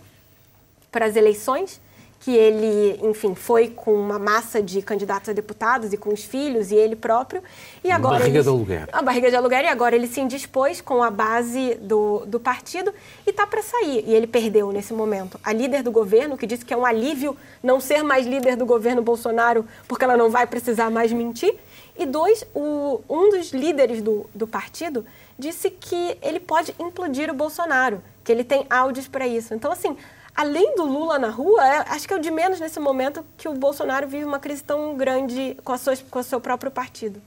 para 0.91 1.05
as 1.05 1.15
eleições 1.15 1.79
que 2.19 2.35
ele, 2.35 2.99
enfim, 3.07 3.35
foi 3.35 3.67
com 3.69 3.93
uma 3.93 4.17
massa 4.17 4.61
de 4.61 4.81
candidatos 4.81 5.29
a 5.29 5.33
deputados 5.33 5.93
e 5.93 5.97
com 5.97 6.11
os 6.11 6.23
filhos 6.23 6.71
e 6.71 6.75
ele 6.75 6.95
próprio. 6.95 7.43
E 7.83 7.91
agora 7.91 8.19
barriga 8.19 8.37
ele, 8.37 8.43
de 8.43 8.49
aluguer. 8.49 8.89
A 8.91 9.01
barriga 9.01 9.29
de 9.29 9.35
aluguer 9.35 9.63
e 9.65 9.67
agora 9.67 9.95
ele 9.95 10.07
se 10.07 10.19
indispôs 10.19 10.81
com 10.81 11.03
a 11.03 11.11
base 11.11 11.75
do, 11.75 12.25
do 12.25 12.39
partido 12.39 12.91
e 13.25 13.29
está 13.29 13.45
para 13.45 13.61
sair. 13.61 14.03
E 14.07 14.13
ele 14.13 14.25
perdeu 14.25 14.71
nesse 14.71 14.93
momento. 14.93 15.39
A 15.43 15.53
líder 15.53 15.83
do 15.83 15.91
governo, 15.91 16.37
que 16.37 16.47
disse 16.47 16.65
que 16.65 16.73
é 16.73 16.77
um 16.77 16.85
alívio 16.85 17.37
não 17.61 17.79
ser 17.79 18.03
mais 18.03 18.25
líder 18.25 18.55
do 18.55 18.65
governo 18.65 19.01
Bolsonaro 19.01 19.65
porque 19.87 20.03
ela 20.03 20.17
não 20.17 20.29
vai 20.29 20.47
precisar 20.47 20.89
mais 20.89 21.13
mentir. 21.13 21.55
E 21.97 22.05
dois, 22.05 22.45
o, 22.53 23.01
um 23.09 23.31
dos 23.31 23.51
líderes 23.51 24.01
do, 24.01 24.29
do 24.33 24.47
partido 24.47 25.05
disse 25.37 25.69
que 25.69 26.17
ele 26.21 26.39
pode 26.39 26.75
implodir 26.79 27.29
o 27.29 27.33
Bolsonaro, 27.33 28.01
que 28.23 28.31
ele 28.31 28.43
tem 28.43 28.65
áudios 28.69 29.07
para 29.07 29.27
isso. 29.27 29.53
Então, 29.53 29.71
assim, 29.71 29.97
além 30.35 30.75
do 30.75 30.85
Lula 30.85 31.17
na 31.17 31.29
rua, 31.29 31.65
é, 31.65 31.77
acho 31.89 32.07
que 32.07 32.13
é 32.13 32.17
o 32.17 32.21
de 32.21 32.29
menos 32.29 32.59
nesse 32.59 32.79
momento 32.79 33.25
que 33.35 33.47
o 33.49 33.53
Bolsonaro 33.53 34.07
vive 34.07 34.25
uma 34.25 34.39
crise 34.39 34.63
tão 34.63 34.95
grande 34.95 35.57
com, 35.63 35.73
a 35.73 35.77
sua, 35.77 35.97
com 35.97 36.19
o 36.19 36.23
seu 36.23 36.39
próprio 36.39 36.69
partido. 36.69 37.19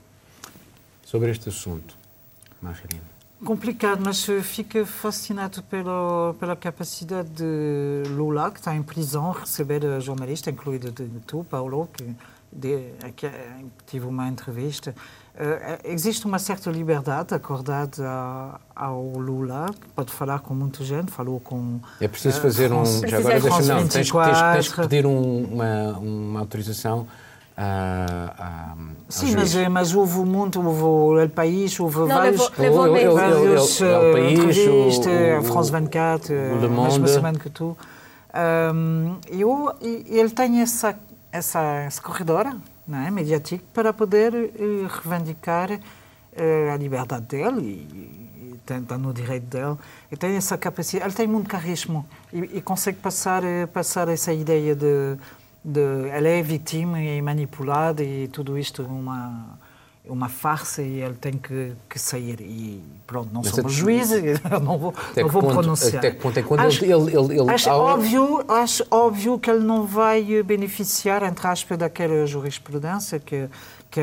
Sobre 1.03 1.29
este 1.29 1.49
assunto, 1.49 1.97
Marcelina. 2.61 3.11
Complicado, 3.43 4.03
mas 4.05 4.23
fico 4.43 4.85
fascinado 4.85 5.63
pela, 5.63 6.35
pela 6.39 6.55
capacidade 6.55 7.27
de 7.29 8.03
Lula, 8.09 8.51
que 8.51 8.59
está 8.59 8.75
em 8.75 8.83
prisão, 8.83 9.31
receber 9.31 9.81
jornalistas, 9.99 10.53
incluído 10.53 10.93
tu, 11.25 11.43
Paulo, 11.43 11.89
que, 11.91 12.15
de, 12.51 12.91
que 13.15 13.29
tive 13.85 14.05
uma 14.05 14.27
entrevista. 14.27 14.93
Uh, 15.33 15.79
existe 15.85 16.25
uma 16.25 16.37
certa 16.37 16.69
liberdade 16.69 17.33
acordada 17.33 18.59
ao 18.75 19.01
Lula, 19.01 19.67
pode 19.95 20.11
falar 20.11 20.39
com 20.39 20.53
muita 20.53 20.83
gente, 20.83 21.09
falou 21.09 21.39
com. 21.39 21.79
É 22.01 22.07
preciso 22.07 22.39
uh, 22.39 22.41
fazer 22.41 22.71
um. 22.71 22.85
Já 22.85 23.17
agora 23.17 23.39
deixa 23.39 23.61
não, 23.61 23.87
tens, 23.87 24.11
tens, 24.11 24.41
tens 24.53 24.73
que 24.73 24.81
pedir 24.81 25.05
um, 25.05 25.43
uma, 25.45 25.97
uma 25.99 26.39
autorização. 26.41 27.07
A, 27.55 28.33
a, 28.37 28.75
Sim, 29.07 29.35
mas, 29.35 29.53
mas 29.69 29.93
houve 29.93 30.19
muito, 30.19 30.61
houve 30.61 30.83
o 30.83 31.19
El 31.19 31.29
País, 31.29 31.79
houve 31.79 31.99
não, 31.99 32.07
vários, 32.07 32.51
levou, 32.57 32.85
levou 32.85 33.15
vários 33.15 33.81
el, 33.81 33.87
el, 33.87 34.05
el, 34.05 34.13
País, 34.13 34.57
o, 34.67 35.37
a 35.37 35.43
France 35.43 35.71
24, 35.71 36.33
o 36.33 36.59
Le 36.59 36.67
Monde. 36.67 36.99
mesma 36.99 37.07
semana 37.07 37.39
que 37.39 37.49
tu. 37.49 37.77
Um, 38.33 39.17
eu, 39.29 39.73
ele 39.81 40.29
tem 40.29 40.61
essa, 40.61 40.97
essa, 41.31 41.61
essa 41.61 42.01
não 42.87 42.99
é? 42.99 43.11
mediático 43.11 43.63
para 43.73 43.93
poder 43.93 44.33
uh, 44.33 44.87
reivindicar 44.87 45.71
uh, 45.71 46.73
a 46.73 46.77
liberdade 46.77 47.25
dele 47.25 47.61
e, 47.61 48.53
e 48.53 48.59
está 48.81 48.97
no 48.97 49.13
direito 49.13 49.45
dele. 49.45 49.77
E 50.11 50.17
tem 50.17 50.35
essa 50.35 50.57
capacidade, 50.57 51.05
ele 51.05 51.15
tem 51.15 51.27
muito 51.27 51.47
carisma 51.47 52.05
e, 52.33 52.57
e 52.57 52.61
consegue 52.61 52.99
passar, 52.99 53.43
uh, 53.43 53.67
passar 53.71 54.07
essa 54.09 54.33
ideia 54.33 54.75
de, 54.75 55.17
de 55.63 56.09
ela 56.09 56.27
é 56.27 56.41
vítima 56.41 57.01
e 57.01 57.21
manipulada 57.21 58.03
e 58.03 58.27
tudo 58.27 58.57
isto 58.57 58.83
uma 58.83 59.57
uma 60.05 60.27
farsa 60.27 60.81
e 60.81 61.01
ele 61.01 61.13
tem 61.13 61.33
que, 61.33 61.73
que 61.89 61.99
sair. 61.99 62.41
E 62.41 62.83
pronto, 63.05 63.31
não 63.33 63.41
Mas 63.43 63.53
somos 63.53 63.73
juízes, 63.73 64.39
não 64.63 64.77
vou, 64.77 64.93
não 65.15 65.27
vou 65.29 65.41
ponto, 65.41 65.53
pronunciar. 65.53 65.97
Até 65.97 66.11
que 66.11 66.21
ponto 66.21 66.37
é 66.37 66.43
quando 66.43 66.61
acho, 66.61 66.83
ele, 66.83 66.93
ele, 66.93 67.39
ele, 67.39 67.51
acho, 67.51 67.69
óbvio, 67.69 68.43
acho 68.47 68.85
óbvio 68.89 69.39
que 69.39 69.49
ele 69.49 69.63
não 69.63 69.85
vai 69.85 70.43
beneficiar, 70.43 71.23
entre 71.23 71.47
aspas, 71.47 71.77
daquela 71.77 72.25
jurisprudência 72.25 73.19
que, 73.19 73.47
que, 73.89 74.01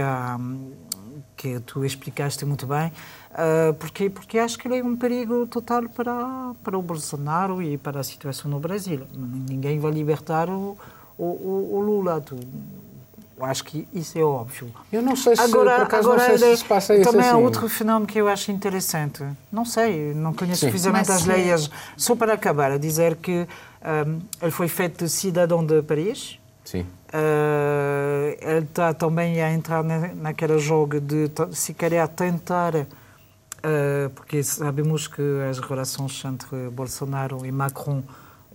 que 1.37 1.61
tu 1.61 1.85
explicaste 1.85 2.45
muito 2.45 2.67
bem. 2.67 2.93
Uh, 3.31 3.75
porque, 3.75 4.09
porque 4.09 4.39
acho 4.39 4.59
que 4.59 4.67
ele 4.67 4.79
é 4.79 4.83
um 4.83 4.97
perigo 4.97 5.47
total 5.47 5.89
para, 5.89 6.55
para 6.65 6.79
o 6.79 6.83
Bolsonaro 6.83 7.63
e 7.63 7.77
para 7.77 8.01
a 8.01 8.05
situação 8.05 8.51
no 8.51 8.59
Brasil. 8.59 9.07
Ninguém 9.15 9.79
vai 9.79 9.93
libertar 9.93 10.49
o, 10.49 10.77
o, 11.17 11.77
o 11.77 11.81
Lula. 11.81 12.21
Tu, 12.21 12.37
acho 13.41 13.65
que 13.65 13.87
isso 13.93 14.19
é 14.19 14.23
óbvio. 14.23 14.71
Eu 14.93 15.03
não 15.03 15.17
sei 15.17 15.37
se, 15.37 15.43
agora, 15.43 15.77
por 15.77 15.83
acaso, 15.85 16.11
agora, 16.11 16.29
não 16.29 16.39
sei 16.39 16.51
se 16.51 16.57
se 16.59 16.65
passa 16.65 16.95
isso 16.95 17.11
Também 17.11 17.27
assim. 17.27 17.37
há 17.37 17.39
outro 17.39 17.69
fenómeno 17.69 18.07
que 18.07 18.19
eu 18.19 18.29
acho 18.29 18.51
interessante. 18.51 19.25
Não 19.51 19.65
sei, 19.65 20.15
não 20.15 20.33
conheço 20.35 20.67
suficientemente 20.67 21.11
as 21.11 21.25
leis. 21.25 21.71
Só 21.97 22.15
para 22.15 22.35
acabar, 22.35 22.73
a 22.73 22.79
dizer 22.79 23.17
que 23.17 23.47
um, 24.07 24.21
ele 24.43 24.51
foi 24.51 24.69
feito 24.69 25.09
cidadão 25.09 25.65
de 25.65 25.83
Paris. 25.83 26.39
Sim. 26.65 26.81
Uh, 27.09 28.37
ele 28.41 28.65
está 28.67 28.93
também 28.93 29.41
a 29.41 29.53
entrar 29.53 29.83
na, 29.83 30.09
naquele 30.09 30.59
jogo 30.59 31.01
de 31.01 31.31
se 31.53 31.73
querer 31.73 32.07
tentar, 32.09 32.75
uh, 32.75 34.11
porque 34.15 34.43
sabemos 34.43 35.09
que 35.09 35.23
as 35.49 35.59
relações 35.59 36.23
entre 36.25 36.69
Bolsonaro 36.71 37.47
e 37.47 37.53
Macron 37.53 38.03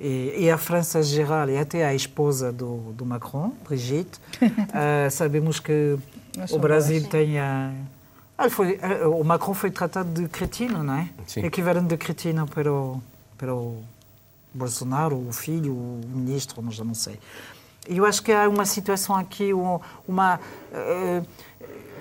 e, 0.04 0.44
e, 0.44 0.52
a 0.52 0.58
França 0.58 1.00
em 1.00 1.04
geral, 1.04 1.50
e 1.50 1.58
até 1.58 1.86
a 1.86 1.96
esposa 1.96 2.52
do, 2.52 2.92
do 2.92 3.06
Macron, 3.06 3.54
Brigitte, 3.68 4.20
uh, 4.44 5.10
sabemos 5.10 5.60
que 5.60 5.98
o 6.52 6.60
Brasil 6.60 7.08
tem 7.08 7.40
a. 7.40 7.72
Ah, 8.38 8.50
foi, 8.50 8.80
o 9.06 9.24
Macron 9.24 9.54
foi 9.54 9.72
tratado 9.72 10.10
de 10.10 10.28
cretino, 10.28 10.84
não 10.84 10.96
é? 10.96 11.10
Sim. 11.26 11.46
Equivalente 11.46 11.88
de 11.88 11.98
cretino 11.98 12.46
para 12.48 12.72
o, 12.72 13.02
para 13.38 13.56
o 13.56 13.82
Bolsonaro, 14.54 15.16
o 15.16 15.32
filho, 15.32 15.74
o 15.74 16.02
ministro, 16.06 16.62
mas 16.62 16.76
já 16.76 16.84
não 16.84 16.96
sei. 16.96 17.18
Eu 17.88 18.06
acho 18.06 18.22
que 18.22 18.32
há 18.32 18.50
uma 18.50 18.66
situação 18.66 19.16
aqui, 19.16 19.54
uma. 19.54 20.40
Uh, 20.72 21.26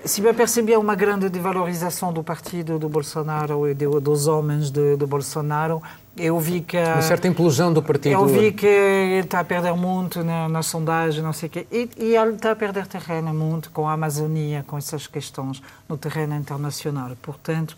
se 0.05 0.21
me 0.21 0.33
perceber 0.33 0.77
uma 0.77 0.95
grande 0.95 1.29
desvalorização 1.29 2.11
do 2.11 2.23
partido 2.23 2.77
do 2.77 2.89
Bolsonaro 2.89 3.67
e 3.67 3.73
dos 3.73 4.27
homens 4.27 4.69
de, 4.69 4.97
de 4.97 5.05
Bolsonaro, 5.05 5.81
eu 6.17 6.39
vi 6.39 6.61
que... 6.61 6.77
Uma 6.77 7.01
certa 7.01 7.27
implosão 7.27 7.73
do 7.73 7.81
partido. 7.81 8.13
Eu 8.13 8.25
vi 8.25 8.51
que 8.51 8.65
ele 8.65 9.25
está 9.25 9.39
a 9.39 9.43
perder 9.43 9.73
muito 9.73 10.23
na, 10.23 10.49
na 10.49 10.61
sondagem, 10.61 11.23
não 11.23 11.33
sei 11.33 11.47
o 11.47 11.49
quê. 11.49 11.67
E, 11.71 11.89
e, 11.97 12.15
ele 12.15 12.33
está 12.33 12.51
a 12.51 12.55
perder 12.55 12.85
terreno 12.87 13.33
muito 13.33 13.71
com 13.71 13.87
a 13.87 13.93
Amazônia, 13.93 14.63
com 14.67 14.77
essas 14.77 15.07
questões 15.07 15.61
no 15.87 15.97
terreno 15.97 16.35
internacional. 16.35 17.11
Portanto, 17.21 17.75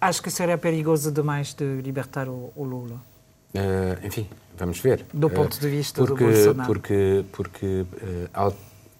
acho 0.00 0.22
que 0.22 0.30
seria 0.30 0.56
perigoso 0.56 1.10
demais 1.10 1.52
de 1.52 1.82
libertar 1.82 2.28
o, 2.28 2.52
o 2.54 2.64
Lula. 2.64 2.96
Uh, 3.54 4.06
enfim, 4.06 4.28
vamos 4.56 4.78
ver. 4.80 5.04
Do 5.12 5.28
ponto 5.28 5.58
de 5.58 5.68
vista 5.68 6.04
porque, 6.04 6.24
do 6.24 6.30
Bolsonaro. 6.30 6.66
Porque, 6.66 7.24
porque 7.32 7.66
uh, 7.66 8.54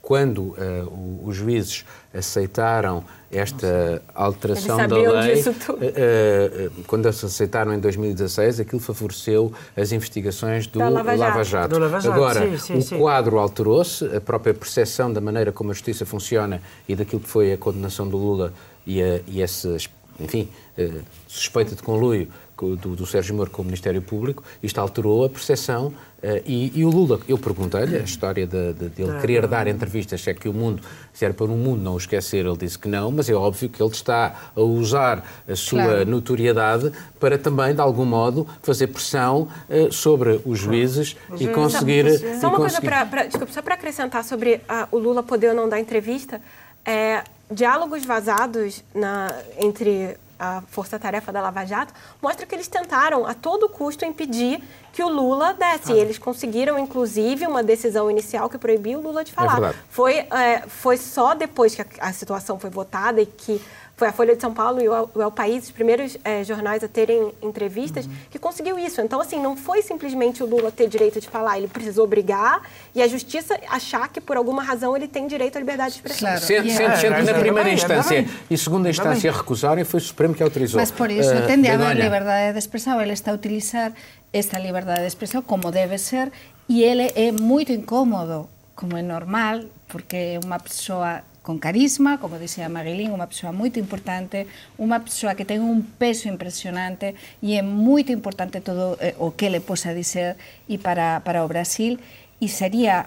quando 0.07 0.39
uh, 0.39 1.21
os 1.25 1.35
juízes 1.35 1.85
aceitaram 2.15 3.03
esta 3.29 4.01
alteração 4.15 4.77
da 4.87 4.97
lei, 4.97 5.43
uh, 5.43 5.51
uh, 5.51 6.85
quando 6.87 7.13
se 7.13 7.27
aceitaram 7.27 7.75
em 7.75 7.81
2016, 7.81 8.61
aquilo 8.61 8.81
favoreceu 8.81 9.53
as 9.77 9.91
investigações 9.91 10.69
do 10.69 10.79
Lava 10.79 11.17
Jato. 11.17 11.19
Lava 11.19 11.45
Jato. 11.45 11.75
Do 11.75 11.81
Lava 11.81 12.01
Jato. 12.01 12.15
Agora, 12.15 12.41
sim, 12.41 12.57
sim, 12.57 12.75
o 12.75 12.83
sim. 12.83 12.99
quadro 12.99 13.37
alterou-se, 13.37 14.05
a 14.15 14.21
própria 14.21 14.55
percepção 14.55 15.13
da 15.13 15.21
maneira 15.21 15.51
como 15.51 15.73
a 15.73 15.75
justiça 15.75 16.07
funciona 16.07 16.63
e 16.89 16.95
daquilo 16.95 17.21
que 17.21 17.29
foi 17.29 17.53
a 17.53 17.59
condenação 17.59 18.07
do 18.07 18.17
Lula 18.17 18.53
e, 18.87 19.03
a, 19.03 19.19
e 19.27 19.43
essa, 19.43 19.77
enfim, 20.21 20.49
suspeita 21.27 21.75
de 21.75 21.83
conluio 21.83 22.29
do, 22.57 22.97
do 22.97 23.07
Sérgio 23.07 23.35
Moro 23.35 23.51
com 23.51 23.63
o 23.63 23.65
Ministério 23.65 24.01
Público, 24.01 24.43
isto 24.63 24.79
alterou 24.79 25.25
a 25.25 25.29
percepção 25.29 25.93
Uh, 26.17 26.41
e, 26.47 26.73
e, 26.81 26.85
o 26.85 26.89
Lula, 26.89 27.21
eu 27.29 27.37
perguntei-lhe 27.37 27.95
a 27.95 28.01
história 28.01 28.47
de, 28.47 28.73
de, 28.73 28.89
de, 28.89 29.03
ele 29.03 29.21
querer 29.21 29.47
dar 29.47 29.69
entrevistas, 29.69 30.23
se 30.23 30.31
é 30.31 30.35
que 30.35 30.49
o 30.49 30.53
mundo, 30.53 30.83
se 31.13 31.27
era 31.27 31.35
para 31.35 31.45
o 31.45 31.49
mundo 31.51 31.83
não 31.83 31.93
o 31.93 31.99
esquecer, 31.99 32.47
ele 32.47 32.57
disse 32.57 32.79
que 32.79 32.89
não, 32.89 33.11
mas 33.11 33.29
é 33.29 33.35
óbvio 33.35 33.69
que 33.69 33.83
ele 33.83 33.93
está 33.93 34.35
a 34.57 34.61
usar 34.61 35.23
a 35.47 35.55
sua 35.55 35.85
claro. 35.85 36.07
notoriedade 36.07 36.91
para 37.21 37.37
também, 37.37 37.75
de 37.75 37.83
algum 37.83 38.07
modo, 38.07 38.45
fazer 38.63 38.87
pressão 38.87 39.47
uh, 39.69 39.93
sobre 39.93 40.41
os 40.47 40.59
juízes 40.59 41.15
claro. 41.29 41.43
e 41.43 41.49
conseguir. 41.49 42.19
Só, 42.19 42.41
só 42.41 42.49
uma 42.49 42.57
coisa 42.57 42.81
para. 42.81 43.27
Desculpa, 43.27 43.53
só 43.53 43.61
para 43.61 43.75
acrescentar 43.75 44.25
sobre 44.25 44.55
uh, 44.55 44.89
o 44.91 44.99
Lula 44.99 45.23
poder 45.23 45.51
ou 45.51 45.55
não 45.55 45.69
dar 45.69 45.79
entrevista. 45.79 46.41
É, 46.83 47.25
diálogos 47.51 48.07
vazados 48.07 48.83
na, 48.95 49.33
entre 49.59 50.17
a 50.39 50.63
força-tarefa 50.69 51.33
da 51.33 51.41
Lava 51.41 51.65
Jato, 51.65 51.93
mostra 52.21 52.47
que 52.47 52.55
eles 52.55 52.69
tentaram 52.69 53.27
a 53.27 53.35
todo 53.35 53.69
custo 53.69 54.05
impedir 54.05 54.63
que 54.93 55.03
o 55.03 55.09
Lula 55.09 55.55
desse. 55.55 55.93
Ah. 55.93 55.97
Eles 55.97 56.19
conseguiram, 56.19 56.79
inclusive, 56.79 57.47
uma 57.47 57.63
decisão 57.63 58.11
inicial 58.11 58.49
que 58.49 58.59
proibiu 58.59 58.99
o 58.99 59.03
Lula 59.03 59.25
de 59.25 59.33
falar. 59.33 59.71
É 59.71 59.75
foi, 59.89 60.15
é, 60.19 60.65
foi 60.67 60.97
só 60.97 61.35
depois 61.35 61.75
que 61.75 61.83
a, 61.83 61.87
a 62.01 62.13
situação 62.13 62.59
foi 62.59 62.71
votada 62.71 63.21
e 63.21 63.27
que 63.27 63.61
foi 63.97 64.09
a 64.09 64.13
Folha 64.13 64.37
de 64.37 64.43
São 64.43 64.53
Paulo 64.53 64.81
e 64.81 64.89
o 64.89 65.23
El 65.23 65.31
País, 65.31 65.65
os 65.65 65.71
primeiros 65.71 66.19
é, 66.23 66.45
jornais 66.45 66.85
a 66.85 66.89
terem 66.89 67.33
entrevistas, 67.43 68.05
uhum. 68.05 68.13
que 68.31 68.39
conseguiu 68.39 68.79
isso. 68.79 69.01
Então, 69.01 69.19
assim, 69.21 69.41
não 69.41 69.57
foi 69.57 69.81
simplesmente 69.81 70.43
o 70.43 70.47
Lula 70.47 70.71
ter 70.71 70.87
direito 70.87 71.19
de 71.19 71.29
falar, 71.29 71.57
ele 71.57 71.67
precisou 71.67 72.07
brigar 72.07 72.61
e 72.95 73.03
a 73.03 73.09
justiça 73.09 73.59
achar 73.69 74.09
que, 74.09 74.21
por 74.21 74.37
alguma 74.37 74.63
razão, 74.63 74.95
ele 74.95 75.09
tem 75.09 75.27
direito 75.27 75.57
à 75.57 75.61
liberdade 75.61 75.95
de 75.95 75.97
expressão. 75.97 76.29
Claro. 76.29 76.45
Sendo, 76.45 76.69
yeah. 76.69 76.97
sendo 76.97 77.23
na 77.25 77.39
primeira 77.39 77.71
instância 77.71 78.29
e 78.51 78.59
segunda 78.59 78.91
instância 78.91 79.33
recusarem, 79.33 79.83
foi 79.83 79.99
o 79.99 80.03
Supremo 80.03 80.35
que 80.35 80.43
autorizou. 80.43 80.79
Mas 80.79 80.91
por 80.91 81.11
isso 81.11 81.35
uh, 81.35 81.47
tem 81.47 81.63
de 81.63 81.69
haver 81.69 81.97
liberdade 81.97 82.53
de 82.53 82.59
expressão. 82.59 83.01
Ele 83.01 83.15
está 83.15 83.31
a 83.31 83.35
utilizar 83.35 83.93
esta 84.31 84.59
liberdade 84.59 85.01
de 85.01 85.07
expressão 85.07 85.41
como 85.41 85.71
deve 85.71 85.97
ser 85.97 86.31
e 86.69 86.83
ele 86.83 87.11
é 87.15 87.33
muito 87.33 87.73
incómodo, 87.73 88.49
como 88.75 88.97
é 88.97 89.03
normal, 89.03 89.61
porque 89.89 90.17
é 90.17 90.41
uma 90.45 90.59
pessoa 90.59 91.23
con 91.47 91.63
carisma, 91.63 92.19
como 92.19 92.43
dixía 92.43 92.67
Maguilín, 92.67 93.15
unha 93.15 93.31
persoa 93.31 93.55
moito 93.55 93.79
importante, 93.79 94.51
unha 94.83 94.99
persoa 94.99 95.39
que 95.39 95.47
ten 95.47 95.63
un 95.63 95.87
peso 95.87 96.27
impresionante 96.27 97.15
e 97.39 97.55
é 97.55 97.63
moito 97.63 98.11
importante 98.11 98.59
todo 98.59 98.99
eh, 98.99 99.15
o 99.23 99.39
que 99.39 99.47
le 99.47 99.63
posa 99.63 99.95
dizer 99.95 100.35
e 100.67 100.83
para, 100.83 101.23
para 101.23 101.47
o 101.47 101.49
Brasil. 101.49 102.03
E 102.43 102.51
sería 102.51 103.07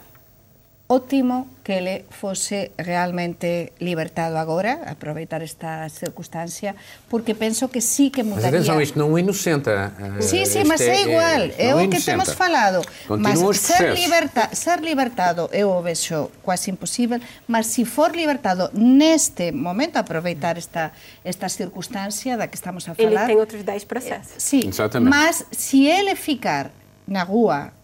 ótimo 0.92 1.48
que 1.64 1.74
ele 1.74 2.06
fose 2.10 2.72
realmente 2.76 3.74
libertado 3.80 4.38
agora, 4.38 4.82
aproveitar 4.90 5.44
esta 5.44 5.88
circunstancia, 5.88 6.76
porque 7.08 7.36
penso 7.36 7.70
que 7.70 7.80
sí 7.80 8.10
que 8.10 8.24
mudaría. 8.24 8.58
Mas 8.58 8.66
atenção, 8.66 8.82
isto 8.82 8.98
não 8.98 9.14
o 9.14 9.20
inocenta. 9.20 9.94
Sí, 10.20 10.48
sí, 10.48 10.64
mas 10.66 10.82
é, 10.82 10.90
é 10.90 11.02
igual, 11.04 11.42
é, 11.42 11.68
é 11.70 11.76
o 11.76 11.88
que 11.88 12.02
temos 12.02 12.34
falado. 12.34 12.82
Continuam 13.08 13.46
mas 13.46 13.58
ser, 13.60 13.94
liberta, 13.94 14.50
ser 14.52 14.82
libertado 14.82 15.48
eu 15.54 15.70
o 15.70 15.80
vexo 15.84 16.32
quase 16.42 16.72
imposible, 16.72 17.22
mas 17.48 17.68
se 17.68 17.86
for 17.86 18.16
libertado 18.16 18.72
neste 18.74 19.52
momento, 19.52 19.98
aproveitar 19.98 20.58
esta, 20.58 20.92
esta 21.24 21.48
circunstancia 21.50 22.36
da 22.36 22.48
que 22.48 22.56
estamos 22.56 22.90
a 22.90 22.96
falar... 22.96 23.12
Ele 23.12 23.26
tem 23.28 23.38
outros 23.38 23.62
10 23.62 23.86
processos. 23.86 24.38
Eh, 24.38 24.40
sí, 24.40 24.62
Exatamente. 24.66 25.10
mas 25.16 25.46
se 25.52 25.86
ele 25.86 26.16
ficar 26.16 26.72
na 27.06 27.22
rua 27.22 27.78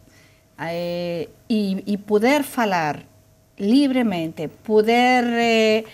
eh, 0.60 1.30
y, 1.48 1.84
y, 1.86 1.98
poder 1.98 2.44
falar 2.44 3.04
libremente, 3.58 4.48
poder 4.50 5.26
eh, 5.26 5.86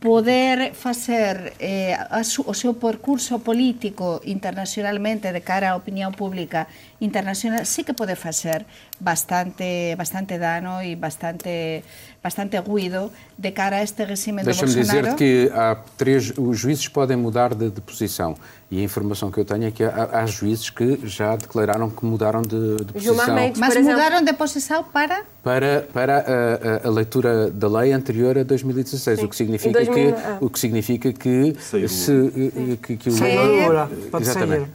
poder 0.00 0.74
facer 0.74 1.54
eh, 1.58 1.94
a 1.94 2.22
su, 2.24 2.42
o 2.42 2.54
seu 2.54 2.76
percurso 2.76 3.40
político 3.40 4.20
internacionalmente 4.24 5.32
de 5.32 5.40
cara 5.40 5.72
á 5.72 5.76
opinión 5.76 6.12
pública 6.12 6.68
internacional 7.00 7.64
sí 7.64 7.84
que 7.84 7.96
pode 7.96 8.16
facer 8.16 8.66
bastante 9.00 9.94
bastante 9.96 10.38
dano 10.38 10.82
e 10.82 10.96
bastante 10.96 11.82
bastante 12.22 12.58
ruído 12.58 13.12
de 13.38 13.52
cara 13.52 13.76
a 13.76 13.82
este 13.82 14.04
regime 14.04 14.42
do 14.42 14.46
Bolsonaro. 14.46 14.74
Deixa-me 14.74 15.02
dizer 15.02 15.14
que 15.14 15.50
há 15.54 15.76
três, 15.96 16.32
os 16.36 16.58
juízes 16.58 16.88
podem 16.88 17.16
mudar 17.16 17.54
de, 17.54 17.70
de, 17.70 17.80
posição 17.80 18.34
e 18.68 18.80
a 18.80 18.82
informação 18.82 19.30
que 19.30 19.38
eu 19.38 19.44
tenho 19.44 19.64
é 19.64 19.70
que 19.70 19.84
há, 19.84 20.08
há 20.12 20.26
juízes 20.26 20.70
que 20.70 20.98
já 21.04 21.36
declararam 21.36 21.88
que 21.88 22.04
mudaram 22.04 22.42
de, 22.42 22.76
de 22.84 22.92
posição. 22.92 23.36
Mas 23.56 23.76
mudaram 23.76 24.24
de 24.24 24.32
posição 24.32 24.82
para? 24.82 25.22
Para, 25.42 25.86
para 25.92 26.16
a, 26.18 26.86
a, 26.86 26.88
a, 26.88 26.90
leitura 26.90 27.48
da 27.48 27.68
lei 27.68 27.92
anterior 27.92 28.36
a 28.36 28.42
2016, 28.42 29.22
o 29.22 29.28
que 29.28 29.36
significa 29.36 29.84
2000, 29.84 29.94
que 29.94 30.20
ah. 30.20 30.38
o 30.40 30.50
que 30.50 30.58
significa 30.58 31.12
que 31.12 31.56
Saiu. 31.60 31.88
se 31.88 32.12
eh, 32.12 32.76
que, 32.82 32.96
que 32.96 33.08
o 33.08 33.12
Lula, 33.12 33.88
exatamente. 34.20 34.70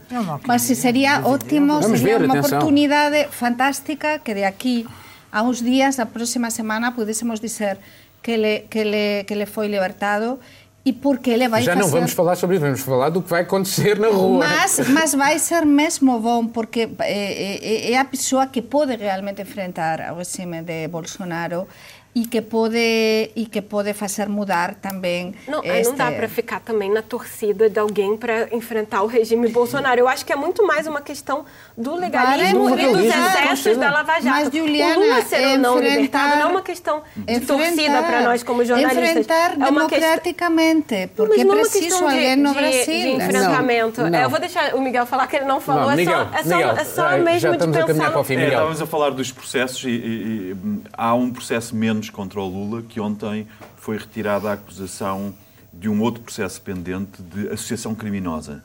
Mas 0.46 0.62
se 0.62 0.74
seria 0.74 1.20
ótimo, 1.26 1.80
Vamos 1.80 2.00
seria 2.00 2.18
ver, 2.18 2.24
uma 2.24 2.38
atenção. 2.38 2.58
oportunidade 2.60 3.28
fantástica 3.30 4.11
que 4.20 4.34
de 4.34 4.44
aquí 4.44 4.86
a 5.30 5.42
uns 5.42 5.62
días, 5.62 5.98
a 5.98 6.06
próxima 6.06 6.50
semana, 6.50 6.92
pudéssemos 6.92 7.40
dizer 7.40 7.78
que 8.22 8.32
ele, 8.32 8.60
que 8.70 8.78
ele, 8.78 9.24
que 9.24 9.32
ele 9.34 9.46
foi 9.46 9.66
libertado 9.68 10.38
e 10.84 10.92
porque 10.92 11.30
ele 11.30 11.48
vai 11.48 11.62
Já 11.62 11.74
fazer... 11.74 11.84
não 11.84 11.90
vamos 11.90 12.12
falar 12.12 12.36
sobre 12.36 12.56
isso, 12.56 12.64
vamos 12.64 12.80
falar 12.80 13.08
do 13.08 13.22
que 13.22 13.30
vai 13.30 13.42
acontecer 13.42 13.98
na 13.98 14.08
rua. 14.08 14.44
Mas, 14.46 14.88
mas 14.88 15.14
vai 15.14 15.38
ser 15.38 15.64
mesmo 15.64 16.18
bom, 16.18 16.46
porque 16.46 16.88
é, 17.00 17.90
é, 17.90 17.92
é 17.92 17.98
a 17.98 18.04
pessoa 18.04 18.46
que 18.48 18.60
pode 18.60 18.96
realmente 18.96 19.40
enfrentar 19.40 20.12
o 20.12 20.16
regime 20.16 20.60
de 20.62 20.88
Bolsonaro 20.88 21.68
e 22.14 22.26
que 22.26 22.42
pode 22.42 23.30
e 23.34 23.46
que 23.46 23.62
pode 23.62 23.94
fazer 23.94 24.28
mudar 24.28 24.74
também 24.74 25.34
não, 25.48 25.64
este... 25.64 25.90
não 25.90 25.96
dá 25.96 26.12
para 26.12 26.28
ficar 26.28 26.60
também 26.60 26.90
na 26.90 27.00
torcida 27.00 27.70
de 27.70 27.78
alguém 27.78 28.18
para 28.18 28.54
enfrentar 28.54 29.02
o 29.02 29.06
regime 29.06 29.48
Bolsonaro. 29.48 29.98
Eu 29.98 30.08
acho 30.08 30.24
que 30.24 30.32
é 30.32 30.36
muito 30.36 30.66
mais 30.66 30.86
uma 30.86 31.00
questão 31.00 31.46
do 31.76 31.94
legalismo 31.94 32.78
e 32.78 32.86
dos 32.86 33.04
excessos 33.06 33.76
da 33.78 33.90
Lava 33.90 34.20
Jato. 34.20 34.26
Mas, 34.26 34.52
Juliana, 34.52 34.98
o 34.98 35.00
Lula 35.00 35.22
ser 35.22 35.46
ou 35.52 35.58
não 35.58 35.78
libertado 35.78 36.36
não 36.36 36.42
é 36.42 36.46
uma 36.46 36.62
questão 36.62 37.02
de 37.16 37.40
torcida 37.40 38.02
para 38.02 38.20
nós 38.22 38.42
como 38.42 38.62
jornalistas. 38.62 39.08
enfrentar 39.08 39.52
é 39.52 39.56
uma 39.56 39.66
democraticamente 39.86 40.88
questão... 40.88 41.26
porque 41.26 41.40
é 41.40 41.44
preciso 41.46 42.04
alguém 42.04 42.36
no 42.36 42.52
Brasil 42.52 42.84
de, 42.84 43.08
enfrentamento. 43.08 44.02
Não, 44.02 44.10
não. 44.10 44.18
eu 44.18 44.28
vou 44.28 44.38
deixar 44.38 44.74
o 44.74 44.82
Miguel 44.82 45.06
falar 45.06 45.26
que 45.26 45.36
ele 45.36 45.46
não 45.46 45.60
falou. 45.60 45.88
Não, 45.88 45.96
Miguel, 45.96 46.28
é 46.34 46.42
só, 46.42 46.56
Miguel, 46.56 46.70
é 46.76 46.84
só, 46.84 47.08
é 47.08 47.10
só 47.10 47.18
mesmo 47.18 47.40
já 47.40 47.52
estamos 47.52 47.76
de 47.76 47.80
pensar 47.80 47.84
a 47.84 47.86
caminhar 47.86 48.10
para 48.10 48.20
o 48.20 48.24
fim, 48.24 48.36
Miguel. 48.36 48.50
É, 48.50 48.52
estávamos 48.52 48.82
a 48.82 48.86
falar 48.86 49.10
dos 49.10 49.32
processos 49.32 49.82
e, 49.84 49.88
e, 49.88 49.92
e 49.92 50.56
há 50.92 51.14
um 51.14 51.30
processo 51.32 51.74
menos 51.74 52.01
contra 52.10 52.40
o 52.40 52.48
Lula 52.48 52.82
que 52.82 53.00
ontem 53.00 53.46
foi 53.76 53.98
retirada 53.98 54.50
a 54.50 54.54
acusação 54.54 55.34
de 55.72 55.88
um 55.88 56.00
outro 56.02 56.22
processo 56.22 56.60
pendente 56.60 57.22
de 57.22 57.48
associação 57.48 57.94
criminosa. 57.94 58.62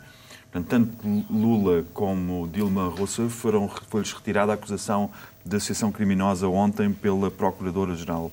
Portanto, 0.51 0.69
tanto 0.69 1.25
Lula 1.31 1.85
como 1.93 2.47
Dilma 2.47 2.89
Rousseff 2.89 3.29
foram 3.29 3.69
foi-lhes 3.89 4.11
retirada 4.11 4.51
a 4.51 4.55
acusação 4.55 5.11
de 5.45 5.55
associação 5.55 5.91
criminosa 5.91 6.47
ontem 6.47 6.91
pela 6.91 7.29
Procuradora-Geral, 7.29 8.31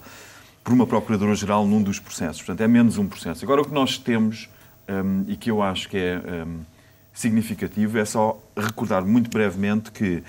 por 0.63 0.73
uma 0.73 0.87
Procuradora-Geral 0.87 1.67
num 1.67 1.83
dos 1.83 1.99
processos. 1.99 2.39
Portanto, 2.39 2.63
é 2.63 2.69
menos 2.69 2.99
um 2.99 3.07
processo. 3.07 3.45
Agora, 3.45 3.63
o 3.63 3.65
que 3.65 3.75
nós 3.75 3.99
temos, 3.99 4.49
um, 4.89 5.25
e 5.29 5.37
que 5.37 5.51
eu 5.51 5.63
acho 5.63 5.89
que 5.89 5.97
é 5.97 6.21
um, 6.47 6.61
significativo, 7.13 7.99
é 7.99 8.05
só 8.05 8.41
recordar 8.57 9.05
muito 9.05 9.31
brevemente 9.31 9.91
que 9.91 10.23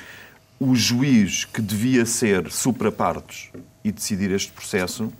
o 0.59 0.75
juiz 0.75 1.45
que 1.45 1.61
devia 1.61 2.05
ser 2.05 2.51
supra-partes 2.51 3.51
e 3.85 3.91
decidir 3.91 4.31
este 4.31 4.51
processo, 4.51 5.13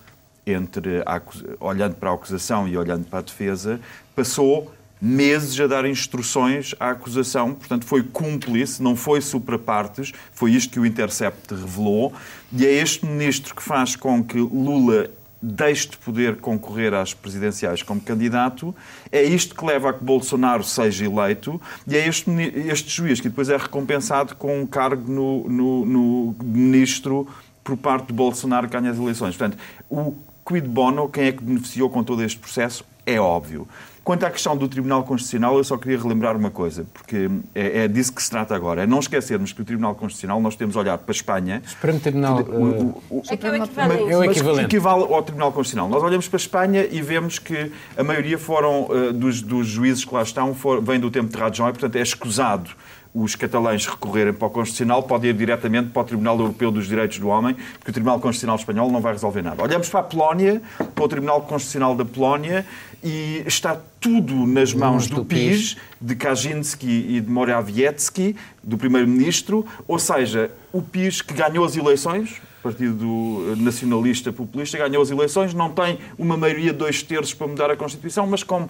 entre 0.45 1.03
a, 1.05 1.21
olhando 1.59 1.95
para 1.95 2.09
a 2.09 2.13
acusação 2.15 2.67
e 2.67 2.75
olhando 2.75 3.05
para 3.05 3.19
a 3.19 3.21
defesa, 3.21 3.79
passou 4.15 4.73
meses 4.99 5.59
a 5.59 5.67
dar 5.67 5.85
instruções 5.85 6.73
à 6.79 6.89
acusação, 6.89 7.53
portanto 7.53 7.85
foi 7.85 8.01
cúmplice, 8.01 8.81
não 8.81 8.95
foi 8.95 9.21
supra-partes, 9.21 10.11
foi 10.33 10.51
isto 10.51 10.73
que 10.73 10.79
o 10.79 10.85
Intercept 10.85 11.53
revelou, 11.53 12.11
e 12.51 12.65
é 12.65 12.71
este 12.71 13.05
ministro 13.05 13.53
que 13.53 13.61
faz 13.61 13.95
com 13.95 14.23
que 14.23 14.39
Lula 14.39 15.11
deixe 15.39 15.89
de 15.89 15.97
poder 15.97 16.37
concorrer 16.37 16.91
às 16.93 17.13
presidenciais 17.13 17.83
como 17.83 18.01
candidato, 18.01 18.75
é 19.11 19.21
isto 19.21 19.53
que 19.53 19.63
leva 19.63 19.91
a 19.91 19.93
que 19.93 20.03
Bolsonaro 20.03 20.63
seja 20.63 21.05
eleito, 21.05 21.61
e 21.87 21.95
é 21.95 22.07
este, 22.07 22.31
este 22.67 22.89
juiz 22.89 23.21
que 23.21 23.29
depois 23.29 23.49
é 23.49 23.57
recompensado 23.57 24.35
com 24.35 24.61
um 24.61 24.65
cargo 24.65 25.11
no, 25.11 25.47
no, 25.47 25.85
no 25.85 26.35
ministro 26.43 27.27
por 27.65 27.75
parte 27.75 28.07
de 28.07 28.13
Bolsonaro 28.13 28.67
que 28.67 28.79
ganha 28.79 28.91
as 28.91 28.97
eleições. 28.97 29.35
Portanto, 29.35 29.57
o 29.89 30.13
quid 30.47 30.67
bono, 30.67 31.09
quem 31.09 31.25
é 31.25 31.31
que 31.31 31.43
beneficiou 31.43 31.89
com 31.89 32.03
todo 32.03 32.23
este 32.23 32.39
processo, 32.39 32.85
é 33.05 33.19
óbvio. 33.19 33.67
Quanto 34.03 34.23
à 34.23 34.29
questão 34.29 34.55
do 34.55 34.67
Tribunal 34.67 35.03
Constitucional, 35.03 35.57
eu 35.57 35.63
só 35.63 35.77
queria 35.77 35.97
relembrar 35.97 36.37
uma 36.37 36.51
coisa, 36.51 36.85
porque 36.93 37.27
é, 37.55 37.85
é 37.85 37.87
disso 37.87 38.13
que 38.13 38.21
se 38.21 38.29
trata 38.29 38.55
agora. 38.55 38.83
É 38.83 38.85
não 38.85 38.99
esquecermos 38.99 39.51
que 39.51 39.63
o 39.63 39.65
Tribunal 39.65 39.95
Constitucional, 39.95 40.39
nós 40.39 40.55
temos 40.55 40.75
olhado 40.75 40.99
para 40.99 41.11
a 41.11 41.15
Espanha. 41.15 41.63
Supremo 41.65 41.99
Tribunal. 41.99 42.41
O, 42.41 42.63
o, 42.63 43.03
o, 43.09 43.23
é 43.27 43.35
que 43.35 43.47
é 43.47 43.49
o 43.49 43.55
equivalente. 43.55 44.11
É 44.11 44.17
o 44.17 44.23
equivalente. 44.23 44.65
equivale 44.65 45.11
ao 45.11 45.23
Tribunal 45.23 45.51
Constitucional. 45.51 45.89
Nós 45.89 46.03
olhamos 46.03 46.27
para 46.27 46.37
a 46.37 46.39
Espanha 46.39 46.87
e 46.91 47.01
vemos 47.01 47.39
que 47.39 47.71
a 47.97 48.03
maioria 48.03 48.37
foram, 48.37 48.83
uh, 48.83 49.11
dos, 49.11 49.41
dos, 49.41 49.65
juízes 49.65 50.05
que 50.05 50.13
lá 50.13 50.21
estão, 50.21 50.53
for, 50.53 50.83
vem 50.83 50.99
do 50.99 51.09
tempo 51.09 51.31
de 51.31 51.37
Rajoy, 51.39 51.71
portanto 51.71 51.95
é 51.95 52.01
escusado 52.03 52.69
os 53.15 53.33
catalães 53.33 53.87
recorrerem 53.87 54.33
para 54.33 54.47
o 54.47 54.51
Constitucional, 54.51 55.01
pode 55.03 55.25
ir 55.25 55.33
diretamente 55.33 55.89
para 55.89 56.01
o 56.01 56.05
Tribunal 56.05 56.37
Europeu 56.37 56.69
dos 56.69 56.85
Direitos 56.85 57.17
do 57.17 57.29
Homem, 57.29 57.55
porque 57.79 57.89
o 57.89 57.93
Tribunal 57.93 58.19
Constitucional 58.19 58.57
Espanhol 58.57 58.91
não 58.91 58.99
vai 58.99 59.13
resolver 59.13 59.41
nada. 59.41 59.63
Olhamos 59.63 59.87
para 59.87 60.01
a 60.01 60.03
Polónia, 60.03 60.61
para 60.93 61.03
o 61.03 61.07
Tribunal 61.07 61.41
Constitucional 61.43 61.95
da 61.95 62.03
Polónia, 62.03 62.65
e 63.01 63.41
está 63.47 63.79
tudo 64.01 64.45
nas 64.45 64.73
mãos 64.73 65.07
do, 65.07 65.17
do 65.17 65.25
PIS, 65.25 65.77
de 66.01 66.13
Kaczynski 66.13 67.05
e 67.09 67.21
de 67.21 67.31
Morawiecki, 67.31 68.35
do 68.61 68.77
Primeiro-Ministro, 68.77 69.65
ou 69.87 69.97
seja, 69.97 70.51
o 70.73 70.81
PIS 70.81 71.21
que 71.21 71.33
ganhou 71.33 71.63
as 71.63 71.77
eleições, 71.77 72.41
Partido 72.61 73.55
Nacionalista 73.57 74.33
Populista, 74.33 74.77
ganhou 74.77 75.01
as 75.01 75.11
eleições, 75.11 75.53
não 75.53 75.69
tem 75.69 75.99
uma 76.17 76.35
maioria 76.35 76.73
de 76.73 76.79
dois 76.79 77.03
terços 77.03 77.33
para 77.33 77.47
mudar 77.47 77.69
a 77.69 77.77
Constituição, 77.77 78.25
mas 78.25 78.41
como 78.41 78.67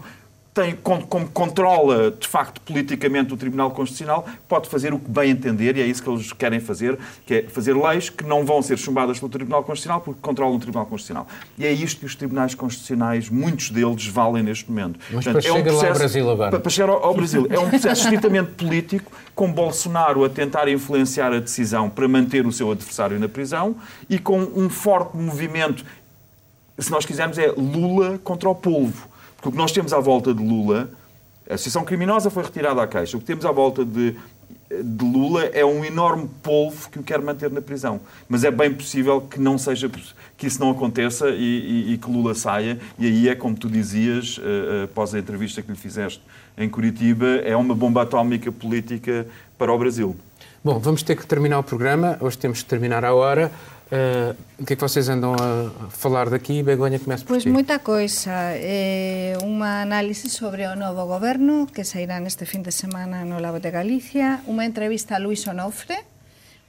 tem, 0.56 0.74
como 0.74 1.06
controla 1.06 2.12
de 2.12 2.26
facto 2.26 2.62
politicamente 2.62 3.34
o 3.34 3.38
Tribunal 3.38 3.72
Constitucional, 3.72 4.26
pode 4.48 4.70
fazer 4.70 4.94
o 4.94 5.00
que 5.00 5.12
bem 5.12 5.32
entender, 5.32 5.76
e 5.76 5.82
é 5.82 5.86
isso 5.86 6.02
que 6.02 6.10
eles 6.10 6.32
querem 6.32 6.62
fazer, 6.62 6.98
que 7.26 7.34
é 7.34 7.42
fazer 7.44 7.76
leis 7.76 8.10
que 8.10 8.24
não 8.24 8.46
vão 8.46 8.62
ser 8.62 8.78
chumbadas 8.78 9.20
pelo 9.20 9.30
Tribunal 9.30 9.64
Constitucional 9.66 10.00
porque 10.00 10.22
controlam 10.22 10.56
o 10.56 10.60
Tribunal 10.60 10.86
Constitucional. 10.86 11.28
E 11.58 11.66
é 11.66 11.74
isto 11.74 12.00
que 12.00 12.06
os 12.06 12.16
tribunais 12.16 12.56
constitucionais, 12.56 13.30
muitos 13.30 13.70
deles, 13.70 14.08
valem 14.08 14.44
neste 14.44 14.72
momento. 14.72 14.98
Mas 15.12 15.26
Portanto, 15.26 15.44
para 15.44 15.52
é 15.52 15.60
um 15.60 15.62
processo, 15.62 15.86
ao 15.88 15.94
Brasil 15.94 16.32
agora. 16.32 16.52
Para, 16.52 16.60
para 16.62 16.72
chegar 16.72 16.90
ao, 16.90 17.04
ao 17.04 17.14
Brasil. 17.14 17.48
É 17.50 17.60
um 17.60 17.70
processo 17.70 18.04
estritamente 18.04 18.52
político, 18.52 19.12
com 19.36 19.52
Bolsonaro 19.52 20.24
a 20.24 20.30
tentar 20.30 20.70
influenciar 20.70 21.34
a 21.34 21.40
decisão 21.40 21.90
para 21.90 22.08
manter 22.08 22.48
o 22.48 22.52
seu 22.54 22.72
adversário 22.72 23.20
na 23.20 23.28
prisão 23.28 23.76
e 24.10 24.18
com 24.18 24.40
um 24.40 24.70
forte 24.70 25.18
movimento, 25.18 25.84
se 26.80 26.90
nós 26.90 27.06
quisermos, 27.06 27.38
é 27.38 27.48
Lula 27.58 28.18
contra 28.24 28.48
o 28.48 28.56
polvo 28.56 29.15
o 29.50 29.52
que 29.52 29.58
nós 29.58 29.72
temos 29.72 29.94
à 29.94 30.00
volta 30.00 30.34
de 30.34 30.44
Lula, 30.44 30.90
a 31.50 31.54
associação 31.54 31.84
criminosa 31.84 32.30
foi 32.30 32.44
retirada 32.44 32.82
à 32.82 32.88
queixa. 32.88 33.18
O 33.18 33.20
que 33.20 33.26
temos 33.26 33.46
à 33.46 33.52
volta 33.52 33.86
de, 33.86 34.16
de 34.70 35.06
Lula 35.06 35.46
é 35.46 35.64
um 35.64 35.86
enorme 35.86 36.30
polvo 36.42 36.90
que 36.90 37.00
o 37.00 37.04
quer 37.04 37.22
manter 37.22 37.52
na 37.52 37.62
prisão. 37.62 38.02
Mas 38.28 38.44
é 38.44 38.50
bem 38.50 38.74
possível 38.74 39.22
que 39.22 39.40
não 39.40 39.58
seja 39.58 39.90
que 40.38 40.48
isso 40.48 40.60
não 40.60 40.72
aconteça 40.72 41.30
e, 41.30 41.34
e, 41.34 41.94
e 41.94 41.98
que 41.98 42.10
Lula 42.10 42.34
saia. 42.34 42.80
E 42.98 43.06
aí 43.06 43.30
é 43.30 43.36
como 43.36 43.56
tu 43.56 43.70
dizias, 43.70 44.38
uh, 44.38 44.86
após 44.86 45.14
a 45.14 45.20
entrevista 45.20 45.62
que 45.62 45.72
lhe 45.72 45.78
fizeste 45.78 46.22
em 46.58 46.68
Curitiba, 46.68 47.28
é 47.44 47.56
uma 47.56 47.76
bomba 47.76 48.02
atómica 48.02 48.52
política 48.52 49.28
para 49.58 49.72
o 49.72 49.78
Brasil. 49.78 50.16
Bom, 50.64 50.80
vamos 50.80 51.04
ter 51.04 51.16
que 51.16 51.28
terminar 51.28 51.60
o 51.60 51.64
programa. 51.64 52.18
Hoje 52.20 52.40
temos 52.40 52.64
que 52.64 52.68
terminar 52.68 53.06
a 53.06 53.14
hora. 53.14 53.52
Uh, 53.86 54.34
o 54.58 54.66
que 54.66 54.74
é 54.74 54.76
que 54.76 54.82
vocês 54.82 55.10
andam 55.10 55.36
a 55.38 55.90
falar 55.92 56.30
daqui? 56.30 56.64
Begonha, 56.64 56.98
começa 56.98 57.24
por 57.24 57.38
Pois 57.38 57.44
ti. 57.44 57.50
moita 57.50 57.78
coisa. 57.78 58.58
Eh, 58.58 59.38
unha 59.46 59.86
análise 59.86 60.26
sobre 60.34 60.66
o 60.66 60.74
novo 60.74 61.06
goberno 61.06 61.70
que 61.70 61.86
sairá 61.86 62.18
neste 62.18 62.50
fin 62.50 62.66
de 62.66 62.74
semana 62.74 63.22
no 63.30 63.38
Lago 63.38 63.62
de 63.62 63.70
Galicia. 63.70 64.42
Unha 64.50 64.66
entrevista 64.66 65.16
a 65.16 65.22
Luis 65.22 65.46
Onofre, 65.46 66.02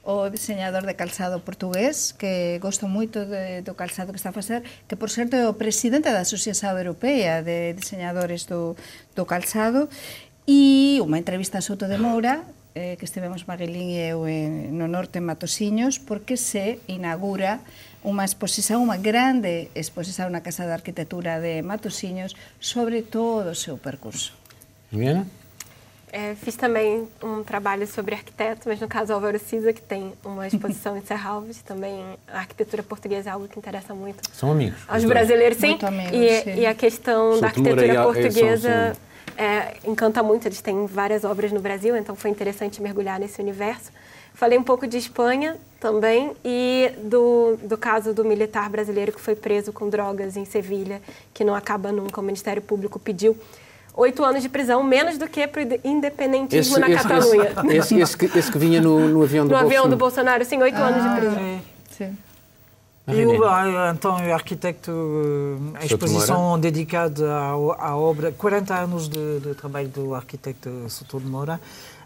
o 0.05 0.29
diseñador 0.29 0.85
de 0.85 0.93
calzado 0.93 1.41
portugués, 1.41 2.13
que 2.13 2.61
gosto 2.61 2.85
moito 2.85 3.25
de, 3.25 3.65
do 3.65 3.73
calzado 3.73 4.13
que 4.13 4.21
está 4.21 4.29
a 4.29 4.37
facer, 4.37 4.61
que, 4.85 4.95
por 4.95 5.09
certo, 5.09 5.41
é 5.41 5.49
o 5.49 5.57
presidente 5.57 6.13
da 6.13 6.21
Asociación 6.21 6.77
Europea 6.77 7.41
de 7.41 7.73
Diseñadores 7.73 8.45
do, 8.45 8.77
do 9.17 9.25
Calzado, 9.25 9.89
e 10.45 11.01
unha 11.01 11.17
entrevista 11.17 11.59
a 11.59 11.65
Soto 11.65 11.89
de 11.89 11.97
Moura, 11.97 12.45
eh, 12.77 12.97
que 13.01 13.09
estivemos 13.09 13.49
Marilín 13.49 13.97
e 13.97 14.13
eu 14.13 14.29
en, 14.29 14.77
no 14.77 14.85
norte 14.85 15.17
en 15.17 15.25
Matosiños, 15.25 15.97
porque 15.97 16.37
se 16.37 16.77
inaugura 16.85 17.65
unha 18.05 18.29
exposición, 18.29 18.85
unha 18.85 19.01
grande 19.01 19.73
exposición 19.73 20.29
na 20.29 20.45
Casa 20.45 20.69
de 20.69 20.77
Arquitectura 20.77 21.41
de 21.41 21.65
Matosiños 21.65 22.37
sobre 22.61 23.01
todo 23.01 23.57
o 23.57 23.57
seu 23.57 23.81
percurso. 23.81 24.37
Juliana? 24.93 25.25
É, 26.13 26.37
fiz 26.37 26.55
também 26.55 27.09
um 27.21 27.43
trabalho 27.43 27.87
sobre 27.87 28.15
arquiteto, 28.15 28.69
mas 28.69 28.79
no 28.79 28.87
caso 28.87 29.13
Álvaro 29.13 29.39
Cisa, 29.39 29.73
que 29.73 29.83
tem 29.83 30.13
uma 30.25 30.47
exposição 30.47 30.97
em 30.97 31.03
Serralves, 31.03 31.61
também 31.63 32.05
a 32.29 32.39
arquitetura 32.39 32.83
portuguesa 32.83 33.31
é 33.31 33.33
algo 33.33 33.49
que 33.49 33.59
interessa 33.59 33.93
muito. 33.93 34.23
São 34.33 34.53
amigos. 34.53 34.79
Aos 34.87 35.05
brasileiros, 35.05 35.59
sim. 35.59 35.77
Amigos, 35.83 36.13
e, 36.13 36.43
sim. 36.43 36.61
e, 36.61 36.67
a 36.67 36.75
questão 36.75 37.41
da 37.41 37.49
arquitetura 37.49 38.05
portuguesa 38.05 38.71
é, 38.71 39.06
encanta 39.85 40.23
muito, 40.23 40.47
eles 40.47 40.61
têm 40.61 40.87
várias 40.87 41.25
obras 41.25 41.53
no 41.53 41.61
Brasil, 41.61 41.97
então 41.97 42.15
foi 42.17 42.31
interessante 42.31 42.81
mergulhar 42.81 43.19
nesse 43.19 43.41
universo. 43.41 43.91
Falei 44.35 44.59
um 44.59 44.63
pouco 44.63 44.87
de 44.87 44.99
Espanha 44.99 45.57
também 45.81 46.33
e 46.45 46.91
do, 47.05 47.57
do 47.63 47.79
caso 47.79 48.13
do 48.13 48.23
militar 48.23 48.69
brasileiro 48.69 49.11
que 49.13 49.21
foi 49.21 49.35
preso 49.35 49.73
com 49.73 49.89
drogas 49.89 50.37
em 50.37 50.45
Sevilha, 50.45 51.01
que 51.33 51.43
não 51.43 51.55
acaba 51.55 51.91
nunca. 51.91 52.21
O 52.21 52.25
Ministério 52.25 52.61
Público 52.61 52.99
pediu 52.99 53.37
oito 53.95 54.23
anos 54.23 54.43
de 54.43 54.49
prisão, 54.51 54.83
menos 54.83 55.17
do 55.17 55.27
que 55.27 55.47
para 55.47 55.63
o 55.63 55.81
independentismo 55.83 56.75
esse, 56.75 56.81
na 56.81 56.91
esse, 56.91 57.03
Catalunha. 57.03 57.53
Esse, 57.79 57.99
esse, 57.99 58.17
que, 58.19 58.39
esse, 58.39 58.53
que, 58.53 58.59
vinha 58.59 58.81
no, 58.81 59.09
no 59.09 59.23
avião 59.23 59.47
do 59.49 59.49
No 59.49 59.55
Bolsonaro. 59.55 59.67
avião 59.67 59.89
do 59.89 59.97
Bolsonaro, 59.97 60.45
sim, 60.45 60.63
oito 60.63 60.77
ah, 60.77 60.87
anos 60.87 61.03
de 61.03 61.17
prisão. 61.19 61.43
É. 61.43 61.59
Sim. 61.91 62.19
E 63.09 63.25
o, 63.25 63.91
então, 63.93 64.17
o 64.17 64.35
arquiteto, 64.35 64.91
a 65.75 65.85
exposição 65.85 66.59
dedicada 66.59 67.33
à, 67.33 67.51
à, 67.51 67.97
obra, 67.97 68.33
40 68.33 68.75
anos 68.75 69.09
de, 69.09 69.41
de 69.41 69.55
trabalho 69.55 69.89
do 69.89 70.13
arquiteto 70.13 70.69
Souto 70.89 71.21
de 71.21 71.27
Moura, 71.27 71.61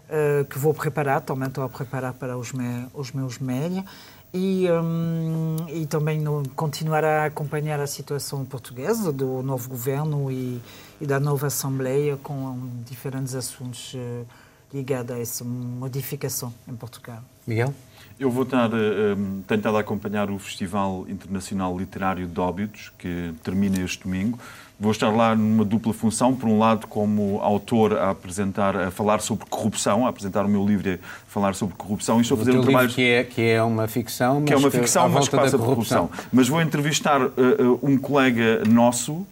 uh, 0.07 0.45
que 0.45 0.59
vou 0.59 0.75
preparar, 0.75 1.21
também 1.21 1.47
estou 1.47 1.63
a 1.63 1.69
preparar 1.69 2.13
para 2.13 2.37
os, 2.37 2.51
me, 2.51 2.85
os 2.93 3.11
meus 3.13 3.39
médios, 3.39 3.83
e, 4.31 4.67
um, 4.71 5.55
e 5.69 5.87
também 5.87 6.19
no, 6.19 6.47
continuar 6.49 7.03
a 7.03 7.25
acompanhar 7.25 7.79
a 7.79 7.87
situação 7.87 8.45
portuguesa, 8.45 9.11
do 9.11 9.41
novo 9.41 9.69
governo 9.69 10.31
e, 10.31 10.61
e 11.01 11.05
da 11.07 11.19
nova 11.19 11.47
Assembleia, 11.47 12.15
com 12.21 12.59
diferentes 12.85 13.33
assuntos 13.33 13.95
uh, 13.95 14.25
ligados 14.71 15.15
a 15.15 15.19
essa 15.19 15.43
modificação 15.43 16.53
em 16.67 16.75
Portugal. 16.75 17.23
Miguel? 17.47 17.73
Eu 18.21 18.29
vou 18.29 18.43
estar 18.43 18.69
um, 18.71 19.41
tentado 19.47 19.77
acompanhar 19.77 20.29
o 20.29 20.37
Festival 20.37 21.07
Internacional 21.09 21.75
Literário 21.75 22.27
de 22.27 22.39
Óbidos, 22.39 22.91
que 22.99 23.33
termina 23.43 23.83
este 23.83 24.03
domingo. 24.03 24.37
Vou 24.79 24.91
estar 24.91 25.09
lá 25.09 25.35
numa 25.35 25.65
dupla 25.65 25.91
função, 25.91 26.35
por 26.35 26.47
um 26.47 26.59
lado 26.59 26.85
como 26.85 27.39
autor 27.41 27.97
a 27.97 28.11
apresentar, 28.11 28.77
a 28.77 28.91
falar 28.91 29.21
sobre 29.21 29.47
corrupção, 29.49 30.05
a 30.05 30.09
apresentar 30.09 30.45
o 30.45 30.47
meu 30.47 30.63
livro 30.63 30.87
e 30.87 30.93
a 30.93 30.99
falar 31.27 31.55
sobre 31.55 31.75
corrupção 31.75 32.19
e 32.19 32.21
estou 32.21 32.35
a 32.35 32.39
fazer 32.39 32.51
um 32.51 32.61
trabalho 32.61 32.89
que 32.89 33.01
é 33.01 33.23
que 33.23 33.41
é 33.41 33.63
uma 33.63 33.87
ficção, 33.87 34.35
mas 34.35 34.45
que 34.45 34.53
é 34.53 34.57
uma 34.57 34.69
ficção, 34.69 35.09
mas 35.09 35.27
que 35.27 35.35
passa 35.35 35.57
por 35.57 35.65
corrupção. 35.65 36.07
Mas 36.31 36.47
vou 36.47 36.61
entrevistar 36.61 37.23
uh, 37.25 37.79
um 37.81 37.97
colega 37.97 38.61
nosso, 38.69 39.13
uh, 39.13 39.27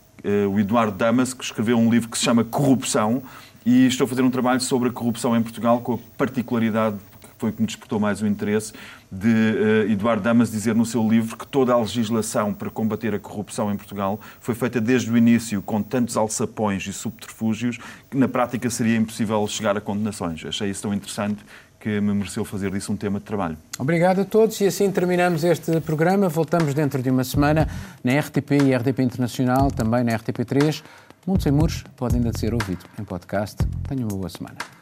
o 0.52 0.60
Eduardo 0.60 0.98
Damas, 0.98 1.32
que 1.32 1.44
escreveu 1.44 1.78
um 1.78 1.92
livro 1.92 2.10
que 2.10 2.18
se 2.18 2.24
chama 2.24 2.44
Corrupção 2.44 3.22
e 3.64 3.86
estou 3.86 4.06
a 4.06 4.08
fazer 4.08 4.24
um 4.24 4.32
trabalho 4.32 4.62
sobre 4.62 4.90
a 4.90 4.92
corrupção 4.92 5.38
em 5.38 5.44
Portugal 5.44 5.80
com 5.80 5.94
a 5.94 5.98
particularidade 6.18 6.98
foi 7.40 7.50
o 7.50 7.54
que 7.54 7.62
me 7.62 7.66
despertou 7.66 8.00
mais 8.00 8.22
o 8.22 8.28
interesse, 8.28 8.74
de 9.12 9.28
uh, 9.28 9.92
Eduardo 9.92 10.22
Damas 10.22 10.52
dizer 10.52 10.76
no 10.76 10.86
seu 10.86 11.08
livro 11.08 11.36
que 11.36 11.48
toda 11.48 11.74
a 11.74 11.80
legislação 11.80 12.54
para 12.54 12.70
combater 12.70 13.16
a 13.16 13.20
corrupção 13.20 13.72
em 13.72 13.78
Portugal 13.78 14.20
foi 14.40 14.54
feita 14.54 14.80
desde 14.80 15.10
o 15.10 15.18
início 15.18 15.62
com 15.62 15.82
tantos 15.82 16.16
alçapões 16.16 16.86
e 16.86 16.94
subterfúgios 16.94 17.80
que 18.10 18.18
na 18.18 18.28
prática 18.28 18.70
seria 18.70 18.98
impossível 18.98 19.48
chegar 19.48 19.76
a 19.78 19.82
condenações. 19.82 20.46
Achei 20.46 20.70
isso 20.70 20.84
tão 20.84 20.94
interessante 20.94 21.44
que 21.80 22.02
me 22.02 22.14
mereceu 22.14 22.44
fazer 22.44 22.72
disso 22.72 22.92
um 22.92 22.98
tema 22.98 23.20
de 23.20 23.26
trabalho. 23.26 23.58
Obrigado 23.80 24.20
a 24.20 24.26
todos 24.26 24.60
e 24.60 24.68
assim 24.68 24.92
terminamos 24.92 25.46
este 25.46 25.80
programa. 25.80 26.28
Voltamos 26.28 26.74
dentro 26.74 27.02
de 27.02 27.10
uma 27.10 27.24
semana 27.24 27.68
na 28.04 28.20
RTP 28.20 28.52
e 28.66 28.76
RTP 28.76 29.00
Internacional, 29.00 29.72
também 29.72 30.04
na 30.04 30.12
RTP3. 30.12 30.84
Mundo 31.26 31.42
Sem 31.42 31.52
Muros 31.52 31.84
pode 31.96 32.18
ainda 32.18 32.38
ser 32.38 32.54
ouvido 32.54 32.86
em 33.00 33.04
podcast. 33.04 33.58
Tenham 33.88 34.10
uma 34.10 34.18
boa 34.18 34.30
semana. 34.30 34.79